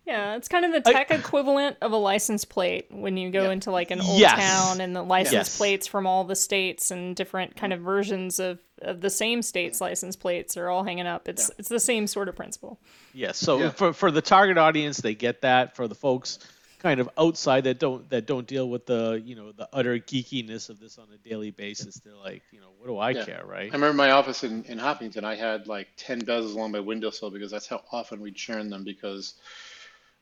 Yeah, 0.08 0.36
it's 0.36 0.48
kind 0.48 0.64
of 0.64 0.72
the 0.72 0.88
I- 0.88 0.92
tech 0.92 1.10
equivalent 1.10 1.76
of 1.82 1.92
a 1.92 1.96
license 1.96 2.46
plate 2.46 2.86
when 2.90 3.18
you 3.18 3.30
go 3.30 3.44
Yeah. 3.44 3.50
into 3.50 3.70
like 3.70 3.90
an 3.90 4.00
old 4.00 4.18
Yes. 4.18 4.38
town 4.38 4.80
and 4.80 4.96
the 4.96 5.02
license 5.02 5.32
Yes. 5.34 5.56
plates 5.58 5.86
from 5.86 6.06
all 6.06 6.24
the 6.24 6.34
states 6.34 6.90
and 6.90 7.14
different 7.14 7.56
kind 7.56 7.74
of 7.74 7.80
versions 7.80 8.40
of, 8.40 8.58
of 8.80 9.02
the 9.02 9.10
same 9.10 9.42
state's 9.42 9.82
license 9.82 10.16
plates 10.16 10.56
are 10.56 10.70
all 10.70 10.82
hanging 10.82 11.06
up. 11.06 11.28
It's 11.28 11.50
it's 11.58 11.68
the 11.68 11.78
same 11.80 12.06
sort 12.06 12.28
of 12.30 12.36
principle. 12.36 12.78
Yes. 13.12 13.36
So 13.36 13.58
Yeah. 13.58 13.70
for 13.70 13.92
for 13.92 14.10
the 14.10 14.22
target 14.22 14.56
audience, 14.56 14.96
they 14.96 15.14
get 15.14 15.42
that. 15.42 15.76
For 15.76 15.86
the 15.86 15.94
folks 15.94 16.38
kind 16.78 17.00
of 17.00 17.10
outside 17.18 17.64
that 17.64 17.78
don't 17.80 18.08
that 18.08 18.24
don't 18.24 18.46
deal 18.46 18.66
with 18.70 18.86
the 18.86 19.20
you 19.26 19.34
know 19.34 19.52
the 19.52 19.68
utter 19.74 19.98
geekiness 19.98 20.70
of 20.70 20.78
this 20.80 20.96
on 20.96 21.08
a 21.12 21.18
daily 21.28 21.50
basis, 21.50 21.96
they're 21.96 22.14
like, 22.14 22.42
you 22.52 22.60
know, 22.60 22.68
what 22.78 22.86
do 22.86 22.96
I 22.96 23.10
Yeah. 23.10 23.24
care, 23.26 23.44
right? 23.44 23.68
I 23.70 23.74
remember 23.74 23.92
my 23.94 24.12
office 24.12 24.42
in, 24.42 24.64
in 24.64 24.78
Hopkinton 24.78 25.24
I 25.24 25.34
had 25.34 25.66
like 25.66 25.88
10 25.98 26.22
bezels 26.22 26.54
along 26.54 26.70
my 26.70 26.80
windowsill 26.80 27.30
because 27.30 27.50
that's 27.50 27.66
how 27.66 27.82
often 27.92 28.20
we'd 28.20 28.36
churn 28.36 28.70
them 28.70 28.84
because 28.84 29.34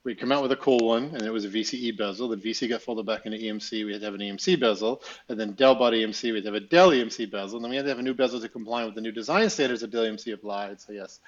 we'd 0.07 0.21
come 0.21 0.31
out 0.31 0.40
with 0.40 0.53
a 0.53 0.57
cool 0.57 0.79
one 0.79 1.07
and 1.14 1.23
it 1.23 1.33
was 1.33 1.45
a 1.45 1.49
VCE 1.49 1.99
bezel. 1.99 2.29
The 2.29 2.37
VC 2.37 2.69
got 2.69 2.81
folded 2.81 3.05
back 3.07 3.27
into 3.27 3.37
EMC. 3.38 3.85
We 3.85 3.90
had 3.92 4.01
to 4.03 4.05
have 4.07 4.14
an 4.14 4.21
EMC 4.21 4.59
bezel. 4.61 5.03
And 5.29 5.38
then 5.38 5.53
Dell 5.55 5.75
bought 5.75 5.95
EMC. 5.95 6.23
We 6.31 6.35
had 6.37 6.45
to 6.45 6.53
have 6.53 6.55
a 6.55 6.61
Dell 6.61 6.90
EMC 6.90 7.29
bezel. 7.29 7.57
And 7.57 7.64
then 7.64 7.71
we 7.71 7.77
had 7.77 7.83
to 7.83 7.88
have 7.88 7.99
a 7.99 8.03
new 8.03 8.14
bezel 8.14 8.40
to 8.40 8.49
comply 8.49 8.85
with 8.85 8.95
the 8.95 9.01
new 9.01 9.11
design 9.11 9.51
standards 9.51 9.81
that 9.81 9.90
Dell 9.90 10.05
EMC 10.05 10.33
applied. 10.33 10.81
So, 10.81 10.92
yes. 10.92 11.19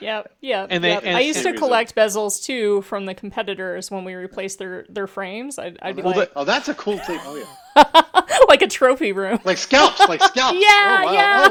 Yeah, 0.00 0.22
yeah. 0.40 0.68
And 0.70 0.84
they- 0.84 0.90
yep. 0.90 1.02
and- 1.04 1.16
I 1.16 1.20
used 1.20 1.42
to 1.42 1.48
and- 1.48 1.58
collect 1.58 1.96
bezels 1.96 2.40
too 2.42 2.82
from 2.82 3.06
the 3.06 3.14
competitors 3.14 3.90
when 3.90 4.04
we 4.04 4.14
replaced 4.14 4.60
their 4.60 4.86
their 4.88 5.08
frames. 5.08 5.58
I'd, 5.58 5.76
I'd 5.82 5.96
be 5.96 6.02
Well, 6.02 6.14
like 6.16 6.30
Oh, 6.36 6.44
that's 6.44 6.68
a 6.68 6.74
cool 6.74 6.98
thing. 6.98 7.18
Oh, 7.24 7.36
yeah. 7.36 8.02
like 8.48 8.62
a 8.62 8.68
trophy 8.68 9.10
room. 9.10 9.40
Like 9.44 9.58
scalps, 9.58 9.98
like 10.08 10.22
scalps. 10.22 10.58
Yeah, 10.60 11.02
oh, 11.02 11.04
wow. 11.04 11.12
yeah. 11.12 11.48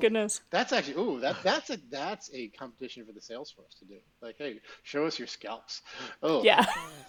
Goodness. 0.00 0.40
That's 0.50 0.72
actually, 0.72 1.00
ooh, 1.02 1.20
that, 1.20 1.36
that's 1.42 1.70
a 1.70 1.78
that's 1.90 2.30
a 2.32 2.48
competition 2.48 3.04
for 3.04 3.12
the 3.12 3.20
sales 3.20 3.50
force 3.50 3.74
to 3.80 3.84
do. 3.84 3.96
Like, 4.22 4.36
hey, 4.38 4.60
show 4.82 5.06
us 5.06 5.18
your 5.18 5.28
scalps. 5.28 5.82
Oh, 6.22 6.42
Yeah. 6.42 6.64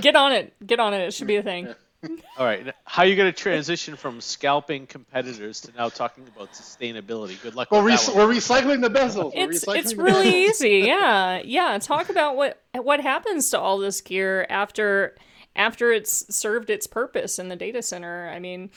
Get 0.00 0.16
on 0.16 0.32
it. 0.32 0.52
Get 0.66 0.80
on 0.80 0.94
it. 0.94 1.02
It 1.06 1.14
should 1.14 1.26
be 1.26 1.36
a 1.36 1.42
thing. 1.42 1.74
All 2.38 2.44
right. 2.44 2.72
How 2.84 3.02
are 3.02 3.06
you 3.06 3.16
going 3.16 3.32
to 3.32 3.36
transition 3.38 3.96
from 3.96 4.20
scalping 4.20 4.86
competitors 4.86 5.62
to 5.62 5.72
now 5.76 5.88
talking 5.88 6.24
about 6.36 6.52
sustainability? 6.52 7.40
Good 7.42 7.54
luck 7.54 7.70
We're, 7.70 7.82
with 7.82 7.86
re- 7.92 7.96
that 7.96 8.14
one. 8.14 8.28
we're 8.28 8.34
recycling 8.34 8.82
the 8.82 8.90
bezels. 8.90 9.32
It's 9.34 9.66
it's 9.66 9.94
the 9.94 10.02
really 10.02 10.30
bezels. 10.32 10.50
easy. 10.50 10.68
Yeah. 10.86 11.40
Yeah, 11.44 11.78
talk 11.80 12.10
about 12.10 12.36
what 12.36 12.60
what 12.74 13.00
happens 13.00 13.50
to 13.50 13.58
all 13.60 13.78
this 13.78 14.00
gear 14.02 14.46
after 14.50 15.14
after 15.56 15.92
it's 15.92 16.34
served 16.34 16.68
its 16.68 16.86
purpose 16.86 17.38
in 17.38 17.48
the 17.48 17.56
data 17.56 17.80
center. 17.80 18.28
I 18.28 18.38
mean, 18.38 18.70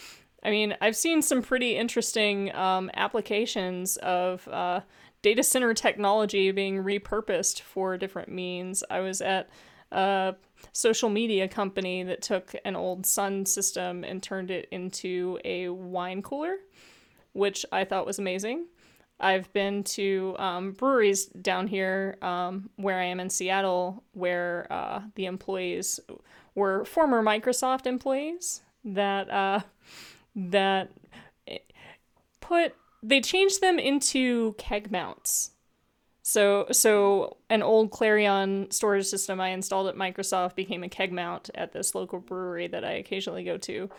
I 0.44 0.52
mean, 0.52 0.76
I've 0.82 0.96
seen 0.96 1.22
some 1.22 1.42
pretty 1.42 1.76
interesting 1.76 2.54
um, 2.56 2.92
applications 2.94 3.98
of 3.98 4.48
uh, 4.48 4.82
data 5.22 5.44
center 5.44 5.74
technology 5.74 6.52
being 6.52 6.84
repurposed 6.84 7.62
for 7.62 7.98
different 7.98 8.30
means. 8.30 8.84
I 8.90 9.00
was 9.00 9.22
at 9.22 9.50
a 9.92 10.36
social 10.74 11.10
media 11.10 11.48
company 11.48 12.04
that 12.04 12.22
took 12.22 12.56
an 12.66 12.76
old 12.76 13.06
Sun 13.06 13.46
system 13.46 14.04
and 14.04 14.22
turned 14.22 14.52
it 14.52 14.68
into 14.72 15.40
a 15.44 15.70
wine 15.70 16.22
cooler, 16.22 16.58
which 17.34 17.66
I 17.72 17.84
thought 17.84 18.06
was 18.06 18.20
amazing. 18.20 18.68
I've 19.20 19.52
been 19.52 19.84
to 19.84 20.36
um, 20.38 20.72
breweries 20.74 21.26
down 21.26 21.68
here 21.68 22.18
um, 22.22 22.70
where 22.76 23.00
I 23.00 23.06
am 23.06 23.20
in 23.20 23.30
Seattle, 23.30 24.04
where 24.14 24.68
uh, 24.70 25.02
the 25.16 25.26
employees 25.26 26.00
were 26.54 26.86
former 26.86 27.24
Microsoft 27.24 27.88
employees 27.88 28.62
that 28.84 29.30
uh, 29.30 29.62
that 30.38 30.92
put 32.40 32.74
they 33.04 33.20
changed 33.22 33.62
them 33.62 33.78
into 33.80 34.54
keg 34.58 34.92
mounts. 34.92 35.52
So 36.22 36.68
so 36.72 37.38
an 37.50 37.64
old 37.64 37.92
CLARiiON 37.92 38.72
storage 38.72 39.06
system 39.06 39.40
I 39.42 39.50
installed 39.50 39.88
at 39.88 39.96
Microsoft 39.96 40.56
became 40.56 40.84
a 40.84 40.90
keg 40.90 41.12
mount 41.12 41.50
at 41.56 41.74
this 41.74 41.96
local 41.96 42.20
brewery 42.20 42.68
that 42.68 42.84
I 42.84 42.94
occasionally 42.94 43.44
go 43.44 43.58
to. 43.58 43.90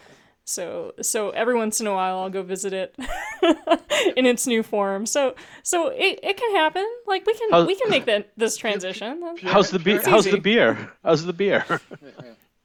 So 0.45 0.95
so 1.03 1.31
every 1.31 1.55
once 1.57 1.81
in 1.81 1.87
a 1.87 1.93
while 1.93 2.19
I'll 2.19 2.31
go 2.31 2.43
visit 2.43 2.73
it 2.73 2.95
in 4.17 4.25
its 4.27 4.47
new 4.47 4.63
form. 4.63 5.07
So 5.07 5.35
so 5.63 5.89
it, 5.89 6.21
it 6.23 6.37
can 6.37 6.55
happen. 6.55 6.87
Like 7.07 7.27
we 7.27 7.35
can 7.35 7.51
How- 7.51 7.67
we 7.67 7.75
can 7.77 7.91
make 7.91 8.05
that 8.07 8.31
this 8.37 8.57
transition. 8.57 9.23
How's 9.43 9.71
the 9.71 9.79
beer? 9.79 10.03
How's 10.05 10.25
the 10.27 10.39
beer? 10.39 10.93
How's 11.03 11.25
the 11.25 11.33
beer? 11.33 11.65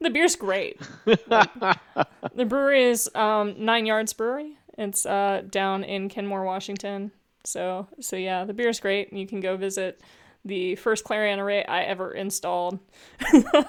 The 0.04 0.10
beer's 0.10 0.36
great. 0.36 0.78
the 1.06 2.44
brewery 2.46 2.84
is 2.84 3.10
um, 3.14 3.54
Nine 3.56 3.86
Yards 3.86 4.12
Brewery. 4.12 4.58
It's 4.76 5.06
uh, 5.06 5.44
down 5.48 5.82
in 5.82 6.10
Kenmore, 6.10 6.44
Washington. 6.44 7.10
So 7.44 7.88
so 8.00 8.16
yeah, 8.16 8.44
the 8.44 8.52
beer's 8.52 8.80
great. 8.80 9.14
You 9.14 9.26
can 9.26 9.40
go 9.40 9.56
visit 9.56 10.02
the 10.44 10.76
first 10.76 11.06
CLARiiON 11.06 11.38
array 11.38 11.64
I 11.64 11.84
ever 11.84 12.12
installed, 12.12 12.78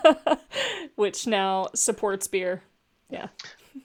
which 0.96 1.26
now 1.26 1.70
supports 1.74 2.28
beer. 2.28 2.62
Yeah. 3.10 3.30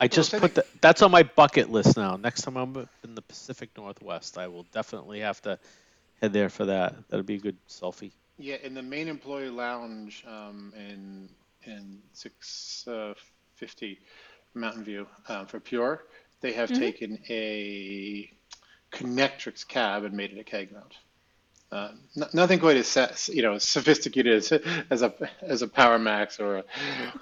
I 0.01 0.09
just 0.09 0.33
put 0.37 0.57
the, 0.57 0.65
that's 0.81 1.03
on 1.03 1.13
my 1.13 1.23
bucket 1.23 1.71
list 1.71 1.97
now. 1.97 2.17
Next 2.17 2.43
time 2.43 2.57
I'm 2.57 2.89
in 3.05 3.15
the 3.15 3.23
Pacific 3.23 3.71
Northwest, 3.77 4.39
I 4.39 4.49
will 4.49 4.65
definitely 4.73 5.21
have 5.21 5.41
to 5.43 5.57
head 6.21 6.33
there 6.33 6.49
for 6.49 6.65
that. 6.67 6.97
That'll 7.11 7.23
be 7.23 7.37
a 7.37 7.39
good 7.39 7.59
selfie. 7.69 8.11
Yeah, 8.39 8.57
in 8.65 8.75
the 8.75 8.83
main 8.83 9.07
employee 9.07 9.51
lounge 9.51 10.25
um, 10.27 10.73
in 10.77 11.29
in 11.65 11.99
650 12.13 13.99
Mountain 14.55 14.85
View 14.85 15.07
um, 15.29 15.47
for 15.47 15.61
Pure, 15.61 16.05
they 16.41 16.53
have 16.53 16.73
taken 16.73 17.19
a 17.29 18.31
Connectrix 18.93 19.67
cab 19.67 20.05
and 20.05 20.15
made 20.15 20.33
it 20.33 20.39
a 20.39 20.45
keg 20.45 20.73
mount. 20.73 20.95
Uh, 21.73 21.93
n- 22.17 22.27
nothing 22.33 22.59
quite 22.59 22.77
as 22.77 23.31
you 23.33 23.43
know 23.43 23.57
sophisticated 23.57 24.35
as, 24.35 24.51
as 24.91 25.03
a 25.03 25.15
as 25.41 25.63
a 25.63 25.69
Power 25.69 26.01
Max 26.01 26.41
or 26.41 26.57
a, 26.57 26.65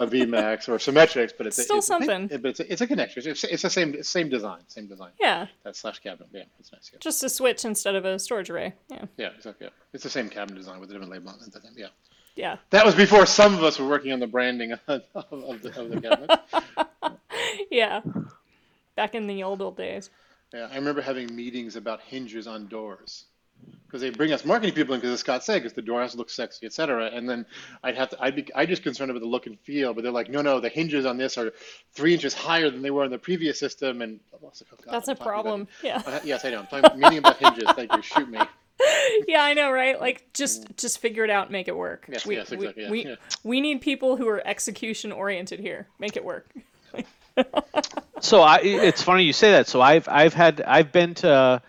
a 0.01 0.07
V 0.07 0.25
Max 0.25 0.71
or 0.71 0.79
Symmetrix, 0.79 1.33
but 1.37 1.47
it's 1.47 1.59
a- 1.59 1.65
Still 1.65 1.79
it's, 1.79 1.87
something. 1.87 2.29
But 2.29 2.47
it's 2.47 2.61
a, 2.61 2.73
it's 2.73 2.81
a 2.81 2.87
connection. 2.87 3.29
It's, 3.29 3.45
it's 3.45 3.63
the 3.63 3.69
same 3.69 4.03
same 4.03 4.31
design, 4.31 4.61
same 4.69 4.87
design. 4.87 5.11
Yeah, 5.21 5.49
That 5.65 5.77
slash 5.77 5.99
cabinet. 5.99 6.31
Yeah, 6.33 6.45
it's 6.59 6.73
nice. 6.73 6.89
Yeah, 6.91 6.99
just 7.01 7.23
a 7.23 7.29
switch 7.29 7.67
instead 7.67 7.95
of 7.95 8.07
a 8.07 8.19
storage 8.19 8.49
array. 8.49 8.73
Yeah, 8.89 9.05
yeah, 9.19 9.29
exactly. 9.37 9.67
Yeah. 9.67 9.73
It's 9.93 10.05
the 10.05 10.09
same 10.11 10.31
cabinet 10.31 10.57
design 10.57 10.81
with 10.81 10.89
a 10.89 10.93
different 10.95 11.13
label 11.13 11.29
on 11.29 11.41
it. 11.47 11.55
Yeah. 11.77 11.89
Yeah. 12.39 12.57
That 12.71 12.87
was 12.87 12.95
before 12.95 13.27
some 13.27 13.53
of 13.55 13.65
us 13.65 13.79
were 13.81 13.89
working 13.89 14.13
on 14.13 14.21
the 14.21 14.27
branding 14.29 14.73
of, 14.73 14.81
of, 14.87 15.61
the, 15.63 15.81
of 15.81 15.91
the 15.91 16.01
cabinet. 16.01 16.41
Yeah. 17.71 18.01
Back 18.95 19.15
in 19.15 19.27
the 19.27 19.43
old 19.43 19.61
old 19.61 19.77
days. 19.77 20.11
Yeah, 20.55 20.69
I 20.71 20.77
remember 20.77 21.01
having 21.03 21.35
meetings 21.35 21.77
about 21.77 22.01
hinges 22.01 22.47
on 22.47 22.69
doors 22.69 23.25
because 23.87 24.01
they 24.01 24.11
bring 24.11 24.33
us 24.33 24.45
marketing 24.45 24.75
people 24.75 24.95
in 24.95 25.01
because 25.01 25.15
as 25.15 25.21
Scott 25.21 25.45
said, 25.45 25.59
because 25.63 25.73
the 25.73 25.83
door 25.83 26.01
has 26.01 26.13
to 26.13 26.19
look 26.19 26.31
sexy, 26.31 26.65
et 26.67 26.73
cetera. 26.73 27.07
And 27.07 27.29
then 27.29 27.45
I'd 27.83 27.97
have 27.97 28.11
to, 28.11 28.23
I'd 28.23 28.37
be, 28.37 28.47
I 28.55 28.67
just 28.67 28.83
concerned 28.83 29.11
about 29.11 29.21
the 29.21 29.29
look 29.29 29.47
and 29.47 29.59
feel, 29.61 29.93
but 29.95 30.03
they're 30.03 30.13
like, 30.13 30.31
no, 30.31 30.43
no, 30.43 30.61
the 30.61 30.69
hinges 30.69 31.07
on 31.07 31.17
this 31.17 31.37
are 31.39 31.53
three 31.93 32.15
inches 32.15 32.35
higher 32.35 32.71
than 32.71 32.83
they 32.83 32.91
were 32.91 33.05
in 33.05 33.11
the 33.11 33.19
previous 33.19 33.59
system, 33.59 34.01
and 34.03 34.21
I 34.33 34.37
oh, 34.37 34.41
God, 34.41 34.53
That's 34.93 35.09
I'm 35.09 35.13
a 35.13 35.17
about- 35.17 35.27
problem. 35.27 35.69
Yeah. 35.83 36.03
Uh, 36.07 36.21
yes, 36.25 36.45
I 36.45 36.51
know. 36.51 36.61
I'm 36.61 36.67
talking 36.83 37.01
meeting 37.01 37.19
about 37.19 37.37
hinges. 37.39 37.69
Thank 37.75 37.93
you. 37.95 38.03
Shoot 38.03 38.29
me. 38.29 38.39
yeah, 39.29 39.43
I 39.43 39.55
know, 39.55 39.71
right? 39.71 40.01
Like 40.01 40.33
just 40.33 40.77
just 40.77 40.99
figure 40.99 41.25
it 41.25 41.31
out 41.31 41.47
and 41.47 41.53
make 41.53 41.69
it 41.69 41.77
work. 41.77 42.07
Yes, 42.09 42.27
we, 42.27 42.37
yes, 42.37 42.53
exactly, 42.53 42.85
yeah, 42.85 42.91
we, 42.91 43.07
yeah. 43.07 43.15
we 43.43 43.61
need 43.61 43.81
people 43.81 44.17
who 44.17 44.29
are 44.29 44.47
execution 44.47 45.13
oriented 45.13 45.61
here. 45.61 45.89
Make 45.99 46.17
it 46.17 46.25
work. 46.25 46.49
So 48.21 48.41
I, 48.43 48.59
it's 48.63 49.03
funny 49.03 49.25
you 49.25 49.33
say 49.33 49.53
that. 49.53 49.69
So 49.69 49.81
I've 49.81 50.09
I've 50.09 50.35
had 50.35 50.61
I've 50.61 50.93
been 50.93 51.15
to. 51.17 51.63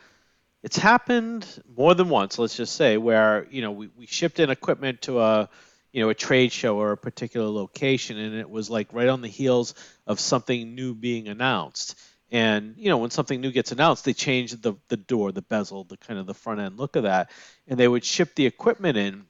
It's 0.62 0.78
happened 0.78 1.48
more 1.78 1.96
than 1.96 2.10
once. 2.10 2.38
Let's 2.38 2.56
just 2.56 2.76
say 2.76 2.98
where 2.98 3.48
you 3.50 3.62
know 3.62 3.72
we, 3.72 3.90
we 3.98 4.06
shipped 4.08 4.40
in 4.40 4.50
equipment 4.50 5.04
to 5.04 5.20
a 5.20 5.50
you 5.92 6.02
know 6.02 6.10
a 6.10 6.16
trade 6.16 6.52
show 6.52 6.78
or 6.78 6.92
a 6.92 6.98
particular 6.98 7.48
location, 7.48 8.18
and 8.18 8.36
it 8.36 8.50
was 8.50 8.70
like 8.70 8.94
right 8.94 9.08
on 9.08 9.22
the 9.22 9.28
heels 9.28 9.76
of 10.08 10.20
something 10.20 10.76
new 10.76 10.94
being 10.94 11.28
announced. 11.28 12.00
And 12.32 12.76
you 12.78 12.90
know 12.90 12.98
when 12.98 13.10
something 13.10 13.42
new 13.42 13.52
gets 13.52 13.72
announced, 13.72 14.06
they 14.06 14.14
change 14.14 14.52
the 14.52 14.76
the 14.88 14.98
door, 14.98 15.32
the 15.32 15.42
bezel, 15.42 15.84
the 15.84 15.98
kind 15.98 16.20
of 16.20 16.28
the 16.28 16.34
front 16.34 16.60
end 16.60 16.78
look 16.78 16.96
of 16.96 17.04
that, 17.04 17.32
and 17.68 17.80
they 17.80 17.88
would 17.88 18.06
ship 18.06 18.36
the 18.36 18.46
equipment 18.46 18.98
in 18.98 19.26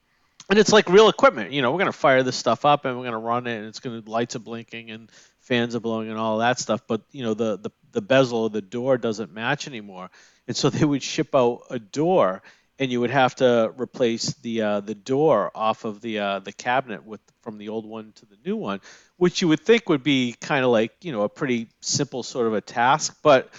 and 0.50 0.58
it's 0.58 0.74
like 0.74 0.90
real 0.90 1.10
equipment. 1.10 1.52
You 1.52 1.62
know, 1.62 1.72
we're 1.72 1.80
gonna 1.80 1.92
fire 1.92 2.24
this 2.24 2.36
stuff 2.36 2.66
up 2.66 2.86
and 2.86 2.98
we're 2.98 3.06
gonna 3.06 3.20
run 3.20 3.48
it, 3.48 3.58
and 3.58 3.68
it's 3.68 3.80
gonna 3.80 4.02
lights 4.06 4.36
are 4.36 4.40
blinking 4.40 4.92
and 4.92 5.12
fans 5.40 5.76
are 5.76 5.80
blowing 5.80 6.10
and 6.10 6.18
all 6.18 6.40
that 6.40 6.60
stuff. 6.60 6.82
But 6.88 7.02
you 7.12 7.24
know, 7.24 7.34
the 7.34 7.58
the 7.58 7.70
the 7.92 8.02
bezel 8.02 8.48
of 8.48 8.54
the 8.54 8.62
door 8.62 8.98
doesn't 8.98 9.32
match 9.32 9.68
anymore, 9.68 10.10
and 10.48 10.58
so 10.58 10.70
they 10.70 10.86
would 10.86 11.04
ship 11.04 11.36
out 11.36 11.62
a 11.70 11.78
door, 11.80 12.42
and 12.80 12.92
you 12.92 13.02
would 13.02 13.12
have 13.12 13.36
to 13.36 13.74
replace 13.78 14.34
the 14.36 14.62
uh, 14.62 14.80
the 14.80 14.96
door 14.96 15.52
off 15.54 15.86
of 15.86 16.02
the 16.02 16.20
uh, 16.20 16.40
the 16.40 16.54
cabinet 16.54 17.06
with 17.06 17.22
from 17.42 17.58
the 17.58 17.70
old 17.70 17.86
one 17.86 18.14
to 18.16 18.26
the 18.26 18.38
new 18.46 18.56
one, 18.56 18.80
which 19.18 19.42
you 19.42 19.48
would 19.50 19.60
think 19.60 19.90
would 19.90 20.04
be 20.04 20.34
kind 20.40 20.64
of 20.64 20.72
like 20.72 20.94
you 21.02 21.12
know 21.12 21.24
a 21.24 21.30
pretty 21.30 21.68
simple 21.82 22.24
sort 22.24 22.48
of 22.48 22.54
a 22.54 22.62
task, 22.62 23.18
but 23.22 23.52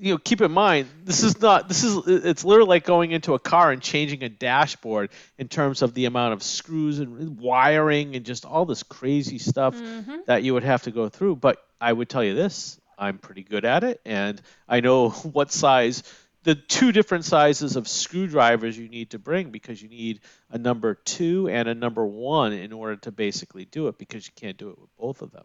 you 0.00 0.14
know, 0.14 0.18
keep 0.18 0.40
in 0.40 0.50
mind, 0.50 0.88
this 1.04 1.22
is 1.22 1.40
not. 1.42 1.68
This 1.68 1.84
is. 1.84 2.06
It's 2.06 2.42
literally 2.42 2.68
like 2.68 2.84
going 2.84 3.10
into 3.10 3.34
a 3.34 3.38
car 3.38 3.70
and 3.70 3.82
changing 3.82 4.22
a 4.24 4.30
dashboard 4.30 5.10
in 5.36 5.48
terms 5.48 5.82
of 5.82 5.92
the 5.92 6.06
amount 6.06 6.32
of 6.32 6.42
screws 6.42 7.00
and 7.00 7.38
wiring 7.38 8.16
and 8.16 8.24
just 8.24 8.46
all 8.46 8.64
this 8.64 8.82
crazy 8.82 9.38
stuff 9.38 9.78
that 10.26 10.42
you 10.42 10.54
would 10.54 10.64
have 10.64 10.84
to 10.84 10.90
go 10.90 11.10
through. 11.10 11.36
But 11.36 11.62
I 11.78 11.92
would 11.92 12.08
tell 12.08 12.24
you 12.24 12.34
this: 12.34 12.80
I'm 12.98 13.18
pretty 13.18 13.42
good 13.42 13.66
at 13.66 13.84
it, 13.84 14.00
and 14.06 14.40
I 14.66 14.80
know 14.80 15.10
what 15.32 15.52
size. 15.52 16.02
The 16.42 16.54
two 16.54 16.90
different 16.92 17.24
sizes 17.26 17.76
of 17.76 17.86
screwdrivers 17.86 18.76
you 18.78 18.88
need 18.88 19.10
to 19.10 19.18
bring 19.18 19.50
because 19.50 19.82
you 19.82 19.88
need 19.88 20.20
a 20.50 20.56
number 20.58 20.94
two 20.94 21.48
and 21.48 21.68
a 21.68 21.74
number 21.74 22.06
one 22.06 22.52
in 22.52 22.72
order 22.72 22.96
to 22.96 23.12
basically 23.12 23.66
do 23.66 23.88
it 23.88 23.98
because 23.98 24.26
you 24.26 24.32
can't 24.36 24.56
do 24.56 24.70
it 24.70 24.78
with 24.78 24.88
both 24.96 25.20
of 25.22 25.32
them. 25.32 25.44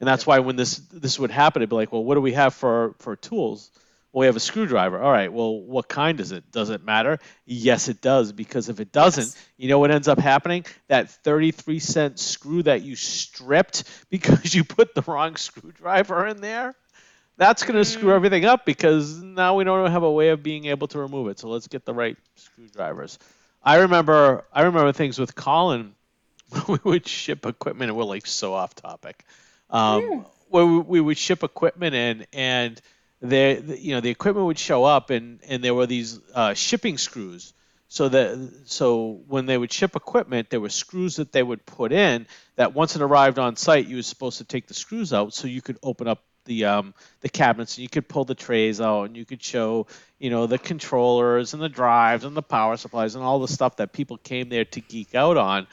And 0.00 0.06
that's 0.06 0.26
why 0.26 0.38
when 0.38 0.54
this 0.54 0.76
this 0.92 1.18
would 1.18 1.32
happen, 1.32 1.60
it'd 1.62 1.70
be 1.70 1.76
like, 1.76 1.92
well, 1.92 2.04
what 2.04 2.14
do 2.14 2.20
we 2.20 2.32
have 2.34 2.54
for 2.54 2.94
for 2.98 3.16
tools? 3.16 3.70
Well, 4.12 4.20
we 4.20 4.26
have 4.26 4.36
a 4.36 4.40
screwdriver. 4.40 5.02
All 5.02 5.10
right. 5.10 5.30
Well, 5.30 5.60
what 5.60 5.86
kind 5.88 6.18
is 6.20 6.32
it? 6.32 6.50
Does 6.50 6.70
it 6.70 6.82
matter? 6.82 7.18
Yes, 7.44 7.88
it 7.88 8.00
does. 8.00 8.32
Because 8.32 8.68
if 8.68 8.80
it 8.80 8.90
doesn't, 8.90 9.24
Yes. 9.24 9.48
you 9.58 9.68
know 9.68 9.80
what 9.80 9.90
ends 9.90 10.08
up 10.08 10.18
happening? 10.18 10.64
That 10.86 11.10
33 11.10 11.78
cent 11.80 12.18
screw 12.18 12.62
that 12.62 12.82
you 12.82 12.96
stripped 12.96 13.84
because 14.10 14.54
you 14.54 14.64
put 14.64 14.94
the 14.94 15.02
wrong 15.02 15.36
screwdriver 15.36 16.26
in 16.26 16.40
there, 16.40 16.74
that's 17.38 17.62
going 17.62 17.76
to 17.76 17.84
screw 17.84 18.12
everything 18.12 18.44
up 18.44 18.66
because 18.66 19.22
now 19.22 19.54
we 19.54 19.64
don't 19.64 19.90
have 19.90 20.02
a 20.02 20.10
way 20.10 20.28
of 20.28 20.42
being 20.42 20.66
able 20.66 20.88
to 20.88 20.98
remove 20.98 21.28
it. 21.28 21.38
So 21.38 21.48
let's 21.48 21.68
get 21.68 21.86
the 21.86 21.94
right 21.94 22.18
screwdrivers. 22.34 23.18
I 23.62 23.76
remember 23.76 24.44
I 24.52 24.62
remember 24.62 24.92
things 24.92 25.18
with 25.18 25.34
Colin 25.34 25.94
we 26.68 26.78
would 26.84 27.06
ship 27.06 27.46
equipment 27.46 27.90
and 27.90 27.98
we're 27.98 28.04
like 28.04 28.26
so 28.26 28.54
off 28.54 28.74
topic. 28.74 29.24
Um, 29.70 30.26
where 30.48 30.66
we, 30.66 30.78
we 30.78 31.00
would 31.00 31.18
ship 31.18 31.42
equipment 31.42 31.94
in 31.94 32.26
and 32.32 32.80
the, 33.20 33.54
the 33.56 33.78
you 33.78 33.94
know 33.94 34.00
the 34.00 34.10
equipment 34.10 34.46
would 34.46 34.58
show 34.58 34.84
up 34.84 35.10
and 35.10 35.40
and 35.48 35.62
there 35.62 35.74
were 35.74 35.86
these 35.86 36.20
uh, 36.34 36.54
shipping 36.54 36.96
screws 36.98 37.52
so 37.88 38.08
that 38.08 38.62
so 38.64 39.20
when 39.26 39.46
they 39.46 39.58
would 39.58 39.72
ship 39.72 39.96
equipment 39.96 40.48
there 40.50 40.60
were 40.60 40.68
screws 40.68 41.16
that 41.16 41.32
they 41.32 41.42
would 41.42 41.66
put 41.66 41.92
in 41.92 42.26
that 42.56 42.74
once 42.74 42.96
it 42.96 43.02
arrived 43.02 43.38
on 43.38 43.56
site 43.56 43.86
you 43.86 43.96
were 43.96 44.02
supposed 44.02 44.38
to 44.38 44.44
take 44.44 44.68
the 44.68 44.74
screws 44.74 45.12
out 45.12 45.34
so 45.34 45.48
you 45.48 45.60
could 45.60 45.78
open 45.82 46.06
up 46.06 46.22
the 46.48 46.64
um, 46.64 46.94
the 47.20 47.28
cabinets 47.28 47.76
and 47.76 47.82
you 47.84 47.88
could 47.88 48.08
pull 48.08 48.24
the 48.24 48.34
trays 48.34 48.80
out 48.80 49.04
and 49.04 49.16
you 49.16 49.24
could 49.24 49.42
show 49.42 49.86
you 50.18 50.30
know 50.30 50.46
the 50.46 50.58
controllers 50.58 51.54
and 51.54 51.62
the 51.62 51.68
drives 51.68 52.24
and 52.24 52.36
the 52.36 52.42
power 52.42 52.76
supplies 52.76 53.14
and 53.14 53.22
all 53.22 53.38
the 53.38 53.46
stuff 53.46 53.76
that 53.76 53.92
people 53.92 54.16
came 54.16 54.48
there 54.48 54.64
to 54.64 54.80
geek 54.80 55.14
out 55.14 55.36
on. 55.36 55.68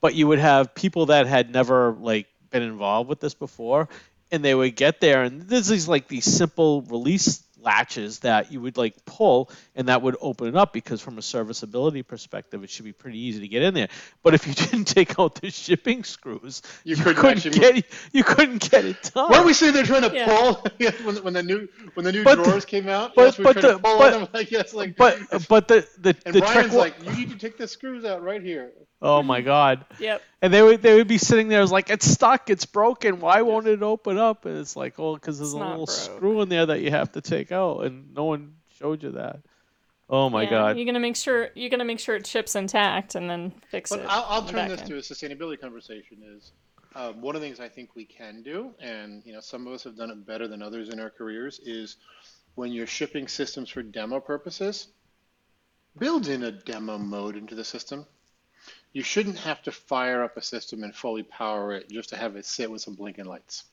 But 0.00 0.14
you 0.14 0.28
would 0.28 0.38
have 0.38 0.74
people 0.74 1.06
that 1.06 1.26
had 1.26 1.52
never 1.52 1.92
like 1.92 2.28
been 2.50 2.62
involved 2.62 3.08
with 3.08 3.18
this 3.18 3.34
before 3.34 3.88
and 4.30 4.44
they 4.44 4.54
would 4.54 4.76
get 4.76 5.00
there 5.00 5.24
and 5.24 5.42
there's 5.42 5.66
these 5.66 5.88
like 5.88 6.06
these 6.06 6.24
simple 6.24 6.82
release 6.82 7.42
latches 7.60 8.20
that 8.20 8.52
you 8.52 8.60
would 8.60 8.76
like 8.76 8.94
pull 9.04 9.50
and 9.74 9.88
that 9.88 10.00
would 10.02 10.16
open 10.20 10.46
it 10.48 10.56
up 10.56 10.72
because 10.72 11.00
from 11.00 11.18
a 11.18 11.22
serviceability 11.22 12.02
perspective 12.02 12.62
it 12.62 12.70
should 12.70 12.84
be 12.84 12.92
pretty 12.92 13.18
easy 13.18 13.40
to 13.40 13.48
get 13.48 13.62
in 13.62 13.74
there 13.74 13.88
but 14.22 14.32
if 14.34 14.46
you 14.46 14.54
didn't 14.66 14.84
take 14.84 15.18
out 15.18 15.34
the 15.36 15.50
shipping 15.50 16.04
screws 16.04 16.62
You 16.84 16.94
you, 16.96 17.02
couldn't 17.02 17.16
couldn't, 17.16 17.46
actually 17.46 17.58
get 17.82 17.84
you 18.12 18.24
couldn't 18.24 18.70
get 18.70 18.84
it 18.84 19.10
done 19.14 19.30
Weren't 19.30 19.46
we 19.46 19.52
sitting 19.52 19.74
there 19.74 19.84
trying 19.84 20.08
to 20.08 20.14
Yeah. 20.14 20.26
pull 20.26 20.64
when, 21.04 21.16
when 21.24 21.32
the 21.34 21.42
new 21.42 21.68
when 21.94 22.04
the 22.04 22.12
new 22.12 22.22
But 22.24 22.36
the- 22.36 22.44
drawers 22.44 22.64
came 22.64 22.88
out? 22.88 23.14
but- 23.14 23.22
yes, 23.24 23.38
we 23.38 23.44
but 23.44 23.54
the- 23.56 23.60
to 23.72 23.78
pull 23.80 23.98
but- 23.98 24.34
Like 24.34 24.50
yes, 24.52 24.72
like 24.74 24.96
but 24.96 25.18
but 25.48 25.68
the 25.68 25.86
the, 25.98 26.16
and 26.26 26.34
the 26.34 26.40
Brian's 26.40 26.54
trick 26.66 26.72
wa- 26.72 26.78
like, 26.78 26.94
you 27.04 27.12
need 27.26 27.30
to 27.30 27.36
take 27.38 27.56
the 27.58 27.66
screws 27.68 28.04
out 28.04 28.22
right 28.22 28.42
here. 28.42 28.70
oh 29.02 29.22
my 29.22 29.40
god 29.40 29.84
Yep. 30.00 30.22
and 30.42 30.52
they 30.52 30.60
would 30.62 30.82
they 30.82 30.94
would 30.96 31.06
be 31.08 31.18
sitting 31.18 31.48
there 31.48 31.60
as 31.62 31.70
like 31.72 31.88
it's 31.90 32.06
stuck 32.06 32.50
it's 32.50 32.66
broken 32.66 33.20
why 33.20 33.42
won't 33.42 33.66
it 33.68 33.82
open 33.82 34.18
up 34.18 34.44
and 34.44 34.58
it's 34.58 34.74
like 34.76 34.98
oh 34.98 35.14
because 35.14 35.38
there's 35.38 35.50
It's 35.52 35.54
a 35.54 35.58
little 35.58 35.86
broke. 35.86 35.90
screw 35.90 36.42
in 36.42 36.48
there 36.48 36.66
that 36.66 36.80
you 36.80 36.90
have 36.90 37.12
to 37.12 37.20
take 37.20 37.47
out 37.52 37.84
and 37.84 38.12
no 38.14 38.24
one 38.24 38.54
showed 38.78 39.02
you 39.02 39.12
that 39.12 39.40
oh 40.10 40.28
my 40.30 40.42
Yeah, 40.44 40.50
god 40.50 40.76
You're 40.76 40.86
gonna 40.86 41.00
make 41.00 41.16
sure 41.16 41.50
you're 41.54 41.70
gonna 41.70 41.84
make 41.84 42.00
sure 42.00 42.16
it 42.16 42.24
chips 42.24 42.54
intact 42.54 43.14
and 43.14 43.28
then 43.28 43.52
fix 43.70 43.90
But 43.90 44.00
it. 44.00 44.06
I'll, 44.08 44.24
I'll 44.28 44.42
turn 44.46 44.68
this 44.68 44.80
end. 44.80 44.88
to 44.90 44.96
a 44.96 45.00
sustainability 45.00 45.60
conversation. 45.60 46.18
Is 46.36 46.52
um, 46.94 47.20
one 47.20 47.36
of 47.36 47.42
the 47.42 47.46
things 47.46 47.60
I 47.60 47.68
think 47.68 47.94
we 47.94 48.04
can 48.04 48.42
do, 48.42 48.74
and 48.80 49.22
you 49.26 49.32
know, 49.32 49.40
some 49.40 49.66
of 49.66 49.72
us 49.72 49.84
have 49.84 49.96
done 49.96 50.10
it 50.10 50.26
better 50.26 50.48
than 50.48 50.62
others 50.62 50.88
in 50.88 51.00
our 51.00 51.10
careers. 51.10 51.60
Is 51.64 51.96
when 52.54 52.72
you're 52.72 52.86
shipping 52.86 53.28
systems 53.28 53.68
for 53.70 53.82
demo 53.82 54.20
purposes, 54.20 54.88
build 55.98 56.28
in 56.28 56.44
a 56.44 56.52
demo 56.52 56.98
mode 56.98 57.36
into 57.36 57.54
the 57.54 57.64
system. 57.64 58.06
You 58.92 59.02
shouldn't 59.02 59.38
have 59.38 59.62
to 59.64 59.72
fire 59.72 60.22
up 60.24 60.36
a 60.36 60.42
system 60.42 60.82
and 60.82 60.94
fully 60.94 61.22
power 61.22 61.72
it 61.72 61.90
just 61.90 62.08
to 62.10 62.16
have 62.16 62.36
it 62.36 62.46
sit 62.46 62.70
with 62.70 62.80
some 62.80 62.94
blinking 62.94 63.26
lights. 63.26 63.64